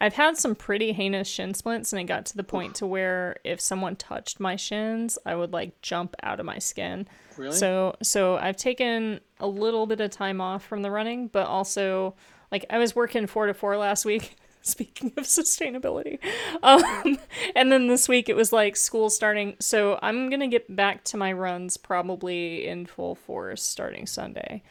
I've 0.00 0.14
had 0.14 0.36
some 0.36 0.54
pretty 0.54 0.92
heinous 0.92 1.28
shin 1.28 1.54
splints, 1.54 1.92
and 1.92 2.00
it 2.00 2.04
got 2.04 2.26
to 2.26 2.36
the 2.36 2.44
point 2.44 2.76
to 2.76 2.86
where 2.86 3.36
if 3.44 3.60
someone 3.60 3.96
touched 3.96 4.40
my 4.40 4.56
shins, 4.56 5.18
I 5.24 5.36
would 5.36 5.52
like 5.52 5.80
jump 5.80 6.16
out 6.22 6.40
of 6.40 6.46
my 6.46 6.58
skin. 6.58 7.06
Really? 7.36 7.56
So, 7.56 7.96
so 8.02 8.36
I've 8.36 8.56
taken 8.56 9.20
a 9.38 9.46
little 9.46 9.86
bit 9.86 10.00
of 10.00 10.10
time 10.10 10.40
off 10.40 10.64
from 10.64 10.82
the 10.82 10.90
running, 10.90 11.28
but 11.28 11.46
also 11.46 12.14
like 12.50 12.64
I 12.70 12.78
was 12.78 12.96
working 12.96 13.26
four 13.26 13.46
to 13.46 13.54
four 13.54 13.76
last 13.76 14.04
week. 14.04 14.36
Speaking 14.60 15.12
of 15.16 15.24
sustainability, 15.24 16.18
um, 16.62 17.18
and 17.56 17.72
then 17.72 17.86
this 17.86 18.06
week 18.06 18.28
it 18.28 18.36
was 18.36 18.52
like 18.52 18.76
school 18.76 19.08
starting. 19.08 19.56
So 19.60 19.98
I'm 20.02 20.28
gonna 20.28 20.48
get 20.48 20.74
back 20.74 21.04
to 21.04 21.16
my 21.16 21.32
runs 21.32 21.76
probably 21.78 22.66
in 22.66 22.84
full 22.84 23.14
force 23.14 23.62
starting 23.62 24.06
Sunday. 24.06 24.62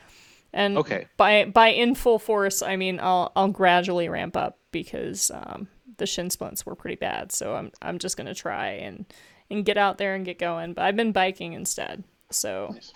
And 0.53 0.77
Okay. 0.77 1.07
by 1.17 1.45
by 1.45 1.69
in 1.69 1.93
full 1.95 2.19
force, 2.19 2.61
I 2.61 2.75
mean 2.75 2.99
I'll 3.01 3.31
I'll 3.35 3.49
gradually 3.49 4.09
ramp 4.09 4.35
up 4.37 4.57
because 4.71 5.29
um, 5.33 5.67
the 5.97 6.05
shin 6.05 6.29
splints 6.29 6.65
were 6.65 6.75
pretty 6.75 6.95
bad. 6.95 7.31
So 7.31 7.55
I'm 7.55 7.71
I'm 7.81 7.99
just 7.99 8.17
gonna 8.17 8.33
try 8.35 8.69
and 8.69 9.05
and 9.49 9.65
get 9.65 9.77
out 9.77 9.97
there 9.97 10.15
and 10.15 10.25
get 10.25 10.39
going. 10.39 10.73
But 10.73 10.85
I've 10.85 10.95
been 10.95 11.11
biking 11.11 11.53
instead. 11.53 12.03
So 12.31 12.71
Nice. 12.73 12.93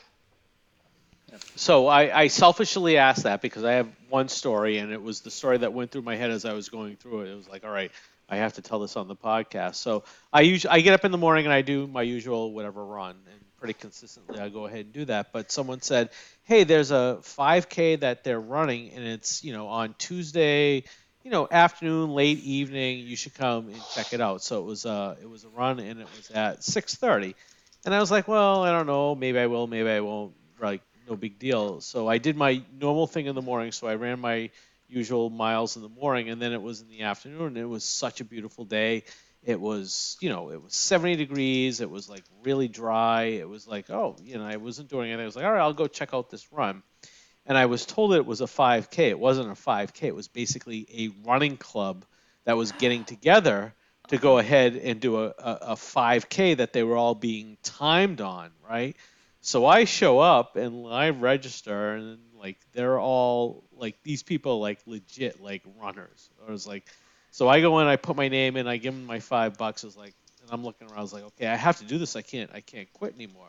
So 1.55 1.87
I, 1.87 2.21
I 2.23 2.27
selfishly 2.27 2.97
asked 2.97 3.23
that 3.23 3.41
because 3.41 3.63
I 3.63 3.73
have 3.73 3.87
one 4.09 4.27
story, 4.27 4.79
and 4.79 4.91
it 4.91 5.01
was 5.01 5.21
the 5.21 5.31
story 5.31 5.57
that 5.59 5.71
went 5.71 5.89
through 5.91 6.01
my 6.01 6.17
head 6.17 6.29
as 6.29 6.43
I 6.43 6.51
was 6.51 6.67
going 6.67 6.97
through 6.97 7.21
it. 7.21 7.31
It 7.31 7.35
was 7.35 7.47
like, 7.47 7.63
all 7.63 7.71
right, 7.71 7.89
I 8.27 8.35
have 8.35 8.51
to 8.53 8.61
tell 8.61 8.79
this 8.79 8.97
on 8.97 9.07
the 9.07 9.15
podcast. 9.15 9.75
So 9.75 10.03
I 10.33 10.41
usually 10.41 10.71
I 10.73 10.81
get 10.81 10.93
up 10.93 11.05
in 11.05 11.11
the 11.11 11.17
morning 11.17 11.45
and 11.45 11.53
I 11.53 11.61
do 11.61 11.87
my 11.87 12.01
usual 12.01 12.51
whatever 12.53 12.83
run, 12.85 13.15
and 13.31 13.41
pretty 13.61 13.75
consistently 13.75 14.39
I 14.39 14.49
go 14.49 14.65
ahead 14.65 14.79
and 14.79 14.93
do 14.93 15.05
that. 15.05 15.31
But 15.31 15.51
someone 15.51 15.81
said, 15.81 16.09
hey, 16.43 16.65
there's 16.65 16.91
a 16.91 17.19
5K 17.21 18.01
that 18.01 18.23
they're 18.25 18.39
running, 18.39 18.89
and 18.89 19.05
it's 19.05 19.43
you 19.43 19.53
know 19.53 19.67
on 19.67 19.95
Tuesday, 19.97 20.83
you 21.23 21.31
know 21.31 21.47
afternoon, 21.49 22.09
late 22.09 22.39
evening. 22.39 22.99
You 22.99 23.15
should 23.15 23.35
come 23.35 23.67
and 23.67 23.77
check 23.95 24.13
it 24.13 24.19
out. 24.19 24.41
So 24.41 24.59
it 24.59 24.65
was 24.65 24.85
a 24.85 25.15
it 25.21 25.29
was 25.29 25.45
a 25.45 25.49
run, 25.49 25.79
and 25.79 26.01
it 26.01 26.07
was 26.17 26.31
at 26.31 26.63
6:30. 26.63 27.35
And 27.85 27.95
I 27.95 27.99
was 27.99 28.11
like, 28.11 28.27
well, 28.27 28.63
I 28.63 28.71
don't 28.71 28.87
know. 28.87 29.15
Maybe 29.15 29.39
I 29.39 29.45
will. 29.45 29.67
Maybe 29.67 29.89
I 29.89 30.01
won't. 30.01 30.33
Like, 30.59 30.81
no 31.09 31.15
big 31.15 31.39
deal. 31.39 31.81
So 31.81 32.07
I 32.07 32.17
did 32.17 32.35
my 32.35 32.61
normal 32.79 33.07
thing 33.07 33.27
in 33.27 33.35
the 33.35 33.41
morning. 33.41 33.71
So 33.71 33.87
I 33.87 33.95
ran 33.95 34.19
my 34.19 34.51
usual 34.87 35.29
miles 35.29 35.77
in 35.77 35.81
the 35.81 35.89
morning, 35.89 36.29
and 36.29 36.41
then 36.41 36.51
it 36.51 36.61
was 36.61 36.81
in 36.81 36.89
the 36.89 37.03
afternoon. 37.03 37.47
And 37.47 37.57
it 37.57 37.65
was 37.65 37.83
such 37.83 38.21
a 38.21 38.23
beautiful 38.25 38.65
day. 38.65 39.03
It 39.43 39.59
was, 39.59 40.17
you 40.21 40.29
know, 40.29 40.51
it 40.51 40.61
was 40.61 40.75
70 40.75 41.15
degrees. 41.15 41.81
It 41.81 41.89
was 41.89 42.07
like 42.09 42.23
really 42.43 42.67
dry. 42.67 43.23
It 43.23 43.49
was 43.49 43.67
like, 43.67 43.89
oh, 43.89 44.15
you 44.23 44.37
know, 44.37 44.45
I 44.45 44.57
wasn't 44.57 44.89
doing 44.89 45.09
anything. 45.09 45.23
I 45.23 45.25
was 45.25 45.35
like, 45.35 45.45
all 45.45 45.51
right, 45.51 45.61
I'll 45.61 45.73
go 45.73 45.87
check 45.87 46.13
out 46.13 46.29
this 46.29 46.51
run. 46.51 46.83
And 47.45 47.57
I 47.57 47.65
was 47.65 47.85
told 47.85 48.13
it 48.13 48.25
was 48.25 48.41
a 48.41 48.45
5K. 48.45 49.09
It 49.09 49.19
wasn't 49.19 49.49
a 49.49 49.55
5K. 49.55 50.03
It 50.03 50.15
was 50.15 50.27
basically 50.27 50.87
a 50.93 51.27
running 51.27 51.57
club 51.57 52.05
that 52.45 52.55
was 52.55 52.71
getting 52.73 53.03
together 53.03 53.73
to 54.09 54.17
go 54.17 54.37
ahead 54.37 54.75
and 54.75 54.99
do 54.99 55.23
a, 55.23 55.27
a, 55.27 55.57
a 55.61 55.75
5K 55.75 56.57
that 56.57 56.73
they 56.73 56.83
were 56.83 56.97
all 56.97 57.15
being 57.15 57.57
timed 57.63 58.21
on, 58.21 58.51
right? 58.69 58.95
So 59.41 59.65
I 59.65 59.85
show 59.85 60.19
up 60.19 60.55
and 60.55 60.87
I 60.87 61.09
register, 61.09 61.95
and 61.95 62.19
like 62.35 62.57
they're 62.73 62.99
all 62.99 63.63
like 63.73 63.97
these 64.03 64.21
people 64.21 64.59
like 64.59 64.79
legit 64.85 65.41
like 65.41 65.63
runners. 65.81 66.29
I 66.47 66.51
was 66.51 66.67
like, 66.67 66.87
so 67.31 67.47
I 67.47 67.61
go 67.61 67.79
in, 67.79 67.87
I 67.87 67.95
put 67.95 68.17
my 68.17 68.27
name 68.27 68.57
in, 68.57 68.67
I 68.67 68.77
give 68.77 68.93
them 68.93 69.05
my 69.05 69.19
five 69.19 69.57
bucks. 69.57 69.83
I 69.83 69.87
was 69.87 69.97
like, 69.97 70.13
and 70.43 70.51
I'm 70.51 70.63
looking 70.63 70.87
around. 70.87 70.99
I 70.99 71.01
was 71.01 71.13
like, 71.13 71.23
okay, 71.23 71.47
I 71.47 71.55
have 71.55 71.77
to 71.79 71.85
do 71.85 71.97
this. 71.97 72.15
I 72.15 72.21
can't, 72.21 72.51
I 72.53 72.59
can't 72.59 72.91
quit 72.93 73.15
anymore. 73.15 73.47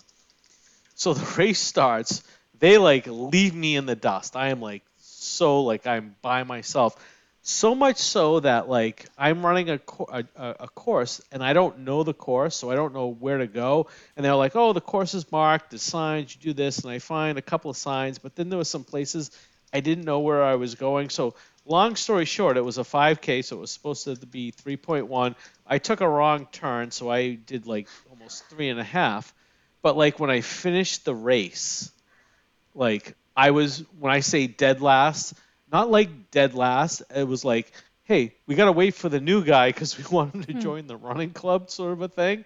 So 0.94 1.14
the 1.14 1.34
race 1.36 1.60
starts. 1.60 2.22
They 2.58 2.78
like 2.78 3.06
leave 3.08 3.54
me 3.54 3.76
in 3.76 3.86
the 3.86 3.96
dust. 3.96 4.36
I 4.36 4.48
am 4.48 4.60
like 4.60 4.82
so 4.98 5.62
like 5.62 5.86
I'm 5.86 6.14
by 6.22 6.44
myself. 6.44 6.96
So 7.44 7.74
much 7.74 7.96
so 7.96 8.38
that 8.38 8.68
like 8.68 9.06
I'm 9.18 9.44
running 9.44 9.68
a, 9.68 9.80
a, 10.08 10.24
a 10.36 10.56
a 10.60 10.68
course 10.68 11.20
and 11.32 11.42
I 11.42 11.54
don't 11.54 11.80
know 11.80 12.04
the 12.04 12.14
course, 12.14 12.54
so 12.54 12.70
I 12.70 12.76
don't 12.76 12.94
know 12.94 13.08
where 13.08 13.38
to 13.38 13.48
go. 13.48 13.88
And 14.16 14.24
they're 14.24 14.36
like, 14.36 14.54
"Oh, 14.54 14.72
the 14.72 14.80
course 14.80 15.12
is 15.14 15.30
marked. 15.32 15.72
The 15.72 15.78
signs. 15.78 16.36
You 16.36 16.40
do 16.40 16.52
this." 16.52 16.78
And 16.78 16.92
I 16.92 17.00
find 17.00 17.36
a 17.38 17.42
couple 17.42 17.68
of 17.68 17.76
signs, 17.76 18.20
but 18.20 18.36
then 18.36 18.48
there 18.48 18.58
were 18.58 18.64
some 18.64 18.84
places 18.84 19.32
I 19.72 19.80
didn't 19.80 20.04
know 20.04 20.20
where 20.20 20.44
I 20.44 20.54
was 20.54 20.76
going. 20.76 21.08
So 21.08 21.34
long 21.64 21.96
story 21.96 22.24
short, 22.24 22.56
it 22.56 22.64
was 22.64 22.78
a 22.78 22.82
5K, 22.82 23.44
so 23.44 23.56
it 23.56 23.60
was 23.60 23.70
supposed 23.70 24.04
to 24.04 24.16
be 24.26 24.52
3.1. 24.52 25.34
I 25.66 25.78
took 25.78 26.00
a 26.00 26.08
wrong 26.08 26.46
turn, 26.52 26.90
so 26.90 27.10
I 27.10 27.34
did 27.34 27.66
like 27.66 27.88
almost 28.10 28.44
three 28.46 28.68
and 28.68 28.80
a 28.80 28.84
half. 28.84 29.32
But 29.82 29.96
like 29.96 30.20
when 30.20 30.30
I 30.30 30.40
finished 30.40 31.04
the 31.04 31.14
race, 31.14 31.90
like 32.74 33.14
I 33.36 33.50
was 33.50 33.84
when 33.98 34.12
I 34.12 34.20
say 34.20 34.46
dead 34.46 34.80
last, 34.80 35.34
not 35.72 35.90
like 35.90 36.30
dead 36.30 36.54
last. 36.54 37.02
It 37.14 37.26
was 37.26 37.44
like, 37.44 37.72
hey, 38.04 38.34
we 38.46 38.54
gotta 38.54 38.72
wait 38.72 38.94
for 38.94 39.08
the 39.08 39.20
new 39.20 39.44
guy 39.44 39.70
because 39.70 39.96
we 39.98 40.04
want 40.10 40.34
him 40.34 40.44
to 40.44 40.52
hmm. 40.52 40.60
join 40.60 40.86
the 40.86 40.96
running 40.96 41.30
club, 41.30 41.70
sort 41.70 41.92
of 41.92 42.02
a 42.02 42.08
thing. 42.08 42.44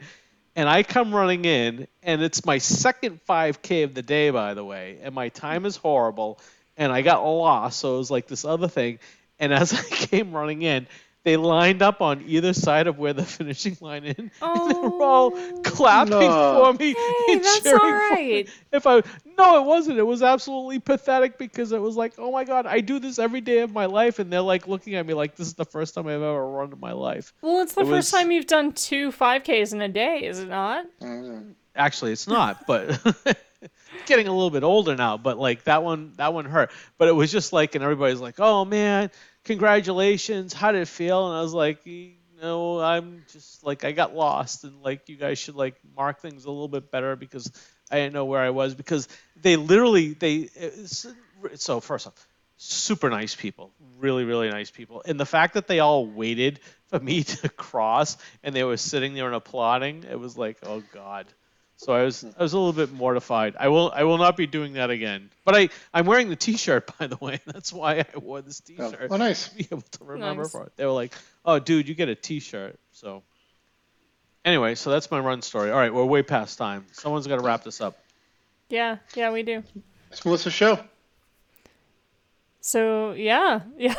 And 0.55 0.71
I 0.71 0.85
come 0.85 1.14
running 1.14 1.45
in, 1.45 1.87
and 2.03 2.23
it's 2.23 2.47
my 2.47 2.57
second 2.57 3.21
5K 3.29 3.85
of 3.85 3.93
the 3.93 4.01
day, 4.01 4.31
by 4.31 4.55
the 4.55 4.64
way, 4.64 4.99
and 5.03 5.14
my 5.14 5.29
time 5.29 5.67
is 5.67 5.77
horrible, 5.77 6.41
and 6.77 6.93
I 6.93 7.03
got 7.03 7.24
lost, 7.24 7.79
so 7.81 7.95
it 7.95 7.99
was 7.99 8.11
like 8.11 8.27
this 8.27 8.45
other 8.45 8.68
thing. 8.68 8.99
And 9.39 9.53
as 9.53 9.72
I 9.79 9.83
came 9.83 10.33
running 10.33 10.62
in, 10.62 10.87
they 11.24 11.37
lined 11.37 11.83
up 11.83 12.01
on 12.01 12.22
either 12.27 12.53
side 12.53 12.87
of 12.87 12.99
where 12.99 13.12
the 13.12 13.24
finishing 13.37 13.77
line 13.81 14.05
is, 14.05 14.14
and 14.18 14.31
they 14.41 14.79
were 14.79 15.03
all 15.03 15.33
Oh. 15.35 15.61
clapping 15.64 16.11
No. 16.20 16.64
for 16.72 16.79
me 16.79 16.93
Hey, 16.95 17.33
and 17.33 17.45
that's 17.45 17.61
cheering 17.62 17.81
all 17.83 18.09
for 18.11 18.14
me. 18.14 18.47
If 18.72 18.87
I 18.87 19.03
no, 19.39 19.61
it 19.61 19.66
wasn't. 19.66 19.99
It 19.99 20.03
was 20.07 20.22
absolutely 20.22 20.79
pathetic 20.79 21.37
because 21.37 21.72
it 21.72 21.81
was 21.81 21.95
like, 21.97 22.14
oh 22.16 22.31
my 22.33 22.45
god, 22.45 22.64
I 22.64 22.81
do 22.81 22.99
this 22.99 23.18
every 23.18 23.43
day 23.43 23.59
of 23.59 23.70
my 23.72 23.85
life, 23.87 24.18
and 24.18 24.33
they're 24.33 24.41
like 24.41 24.66
looking 24.68 24.95
at 24.95 25.05
me 25.05 25.12
like 25.14 25.37
this 25.37 25.47
is 25.49 25.55
the 25.55 25.64
first 25.66 25.95
time 25.95 26.07
I've 26.07 26.14
ever 26.22 26.49
run 26.49 26.72
in 26.72 26.81
my 26.81 26.93
life. 26.93 27.35
Well, 27.43 27.61
it's 27.62 27.74
the 27.74 27.83
It 27.83 27.85
first 27.89 27.91
was- 27.91 28.11
time 28.12 28.31
you've 28.31 28.47
done 28.47 28.72
two 28.72 29.11
5Ks 29.12 29.72
in 29.74 29.83
a 29.83 29.89
day, 29.89 30.24
is 30.24 30.39
it 30.39 30.49
not? 30.49 30.87
Mm. 31.03 31.53
Actually, 31.74 32.12
it's 32.12 32.27
not, 32.27 32.66
but 32.66 32.99
getting 34.07 34.29
a 34.29 34.33
little 34.33 34.51
bit 34.51 34.62
older 34.62 34.97
now. 34.97 35.17
But 35.17 35.39
like 35.39 35.64
that 35.64 35.83
one, 35.83 36.12
that 36.17 36.35
one 36.35 36.45
hurt. 36.45 36.71
But 36.99 37.09
it 37.09 37.12
was 37.12 37.31
just 37.33 37.53
like, 37.53 37.75
and 37.75 37.85
everybody's 37.85 38.21
like, 38.21 38.39
oh 38.39 38.64
man, 38.64 39.11
congratulations. 39.45 40.53
How 40.53 40.73
did 40.73 40.83
it 40.83 40.89
feel? 40.89 41.29
And 41.29 41.37
I 41.37 41.43
was 41.43 41.55
like, 41.55 41.85
you 41.87 42.12
I'm 42.43 43.25
just 43.33 43.64
like 43.64 43.85
I 43.85 43.93
got 43.93 44.14
lost, 44.14 44.64
and 44.64 44.83
like 44.83 45.09
you 45.09 45.17
guys 45.17 45.39
should 45.39 45.57
like 45.57 45.77
mark 45.97 46.21
things 46.21 46.45
a 46.45 46.51
little 46.51 46.69
bit 46.69 46.91
better 46.91 47.17
because 47.17 47.51
I 47.91 47.97
didn't 47.97 48.14
know 48.14 48.25
where 48.25 48.41
I 48.41 48.51
was 48.51 48.75
because 48.75 49.09
they 49.41 49.57
literally 49.57 50.12
they 50.12 50.51
so 51.55 51.81
first 51.81 52.07
off 52.07 52.29
super 52.59 53.11
nice 53.11 53.35
people 53.35 53.71
really 53.99 54.25
really 54.25 54.49
nice 54.49 54.71
people 54.71 55.03
and 55.05 55.21
the 55.21 55.27
fact 55.27 55.55
that 55.55 55.67
they 55.67 55.79
all 55.79 56.07
waited 56.07 56.59
for 56.87 56.99
me 56.99 57.23
to 57.25 57.51
cross 57.51 58.17
and 58.43 58.57
they 58.57 58.64
were 58.64 58.79
sitting 58.79 59.12
there 59.12 59.27
and 59.27 59.35
applauding 59.35 60.05
it 60.05 60.19
was 60.19 60.39
like 60.39 60.57
oh 60.62 60.83
god 60.93 61.27
so 61.77 61.93
I 61.93 62.03
was 62.05 62.24
I 62.24 62.43
was 62.43 62.53
a 62.53 62.59
little 62.59 62.72
bit 62.72 62.93
mortified. 62.93 63.55
I 63.59 63.68
will 63.68 63.93
I 63.95 64.05
will 64.05 64.18
not 64.18 64.37
be 64.37 64.47
doing 64.47 64.74
that 64.74 64.91
again. 64.91 65.31
But 65.45 65.55
I 65.57 65.68
I'm 65.93 66.07
wearing 66.07 66.29
the 66.29 66.37
T-shirt 66.37 66.91
by 66.99 67.07
the 67.07 67.16
way. 67.16 67.41
That's 67.47 67.72
why 67.72 67.99
I 68.14 68.18
wore 68.18 68.41
this 68.43 68.62
Oh, 68.79 68.91
T-shirt 68.91 69.09
oh, 69.11 69.16
nice. 69.16 69.49
to 69.51 69.55
be 69.57 69.68
able 69.70 69.83
to 69.83 70.05
remember 70.05 70.43
Nice. 70.43 70.53
for 70.53 70.64
it. 70.64 70.72
They 70.77 70.85
were 70.85 70.93
like, 70.93 71.14
"Oh, 71.45 71.59
dude, 71.59 71.89
you 71.89 71.95
get 71.95 72.09
a 72.09 72.14
T-shirt." 72.14 72.79
So 72.93 73.22
anyway, 74.45 74.74
so 74.74 74.91
that's 74.91 75.11
my 75.11 75.18
run 75.20 75.43
story. 75.43 75.70
All 75.70 75.79
right, 75.79 75.93
we're 75.93 76.05
way 76.05 76.22
past 76.22 76.57
time. 76.59 76.87
Someone's 76.93 77.27
got 77.27 77.37
to 77.39 77.45
wrap 77.45 77.62
this 77.64 77.81
up. 77.81 77.99
Yeah, 78.68 78.97
yeah, 79.14 79.31
we 79.33 79.43
do. 79.43 79.62
It's 80.11 80.24
Melissa's 80.24 80.53
show. 80.53 80.79
So 82.61 83.12
yeah, 83.12 83.61
yeah. 83.79 83.95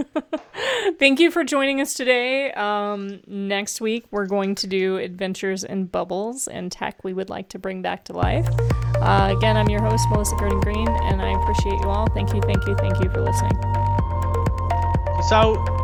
Thank 0.98 1.20
you 1.20 1.30
for 1.30 1.44
joining 1.44 1.80
us 1.80 1.94
today. 1.94 2.52
Um, 2.52 3.20
next 3.26 3.80
week 3.80 4.06
we're 4.10 4.26
going 4.26 4.54
to 4.56 4.66
do 4.66 4.98
adventures 4.98 5.64
in 5.64 5.86
bubbles 5.86 6.48
and 6.48 6.70
tech 6.70 7.04
we 7.04 7.12
would 7.12 7.30
like 7.30 7.48
to 7.50 7.58
bring 7.58 7.82
back 7.82 8.04
to 8.06 8.12
life. 8.12 8.48
Uh, 8.96 9.34
again, 9.36 9.56
I'm 9.56 9.68
your 9.68 9.82
host 9.82 10.08
Melissa 10.10 10.36
Gurdon 10.36 10.60
Green, 10.60 10.88
and 10.88 11.20
I 11.20 11.30
appreciate 11.40 11.80
you 11.80 11.88
all. 11.88 12.06
Thank 12.08 12.34
you, 12.34 12.40
thank 12.42 12.66
you, 12.66 12.76
thank 12.76 13.02
you 13.02 13.10
for 13.10 13.20
listening. 13.20 13.58
Out. 15.30 15.81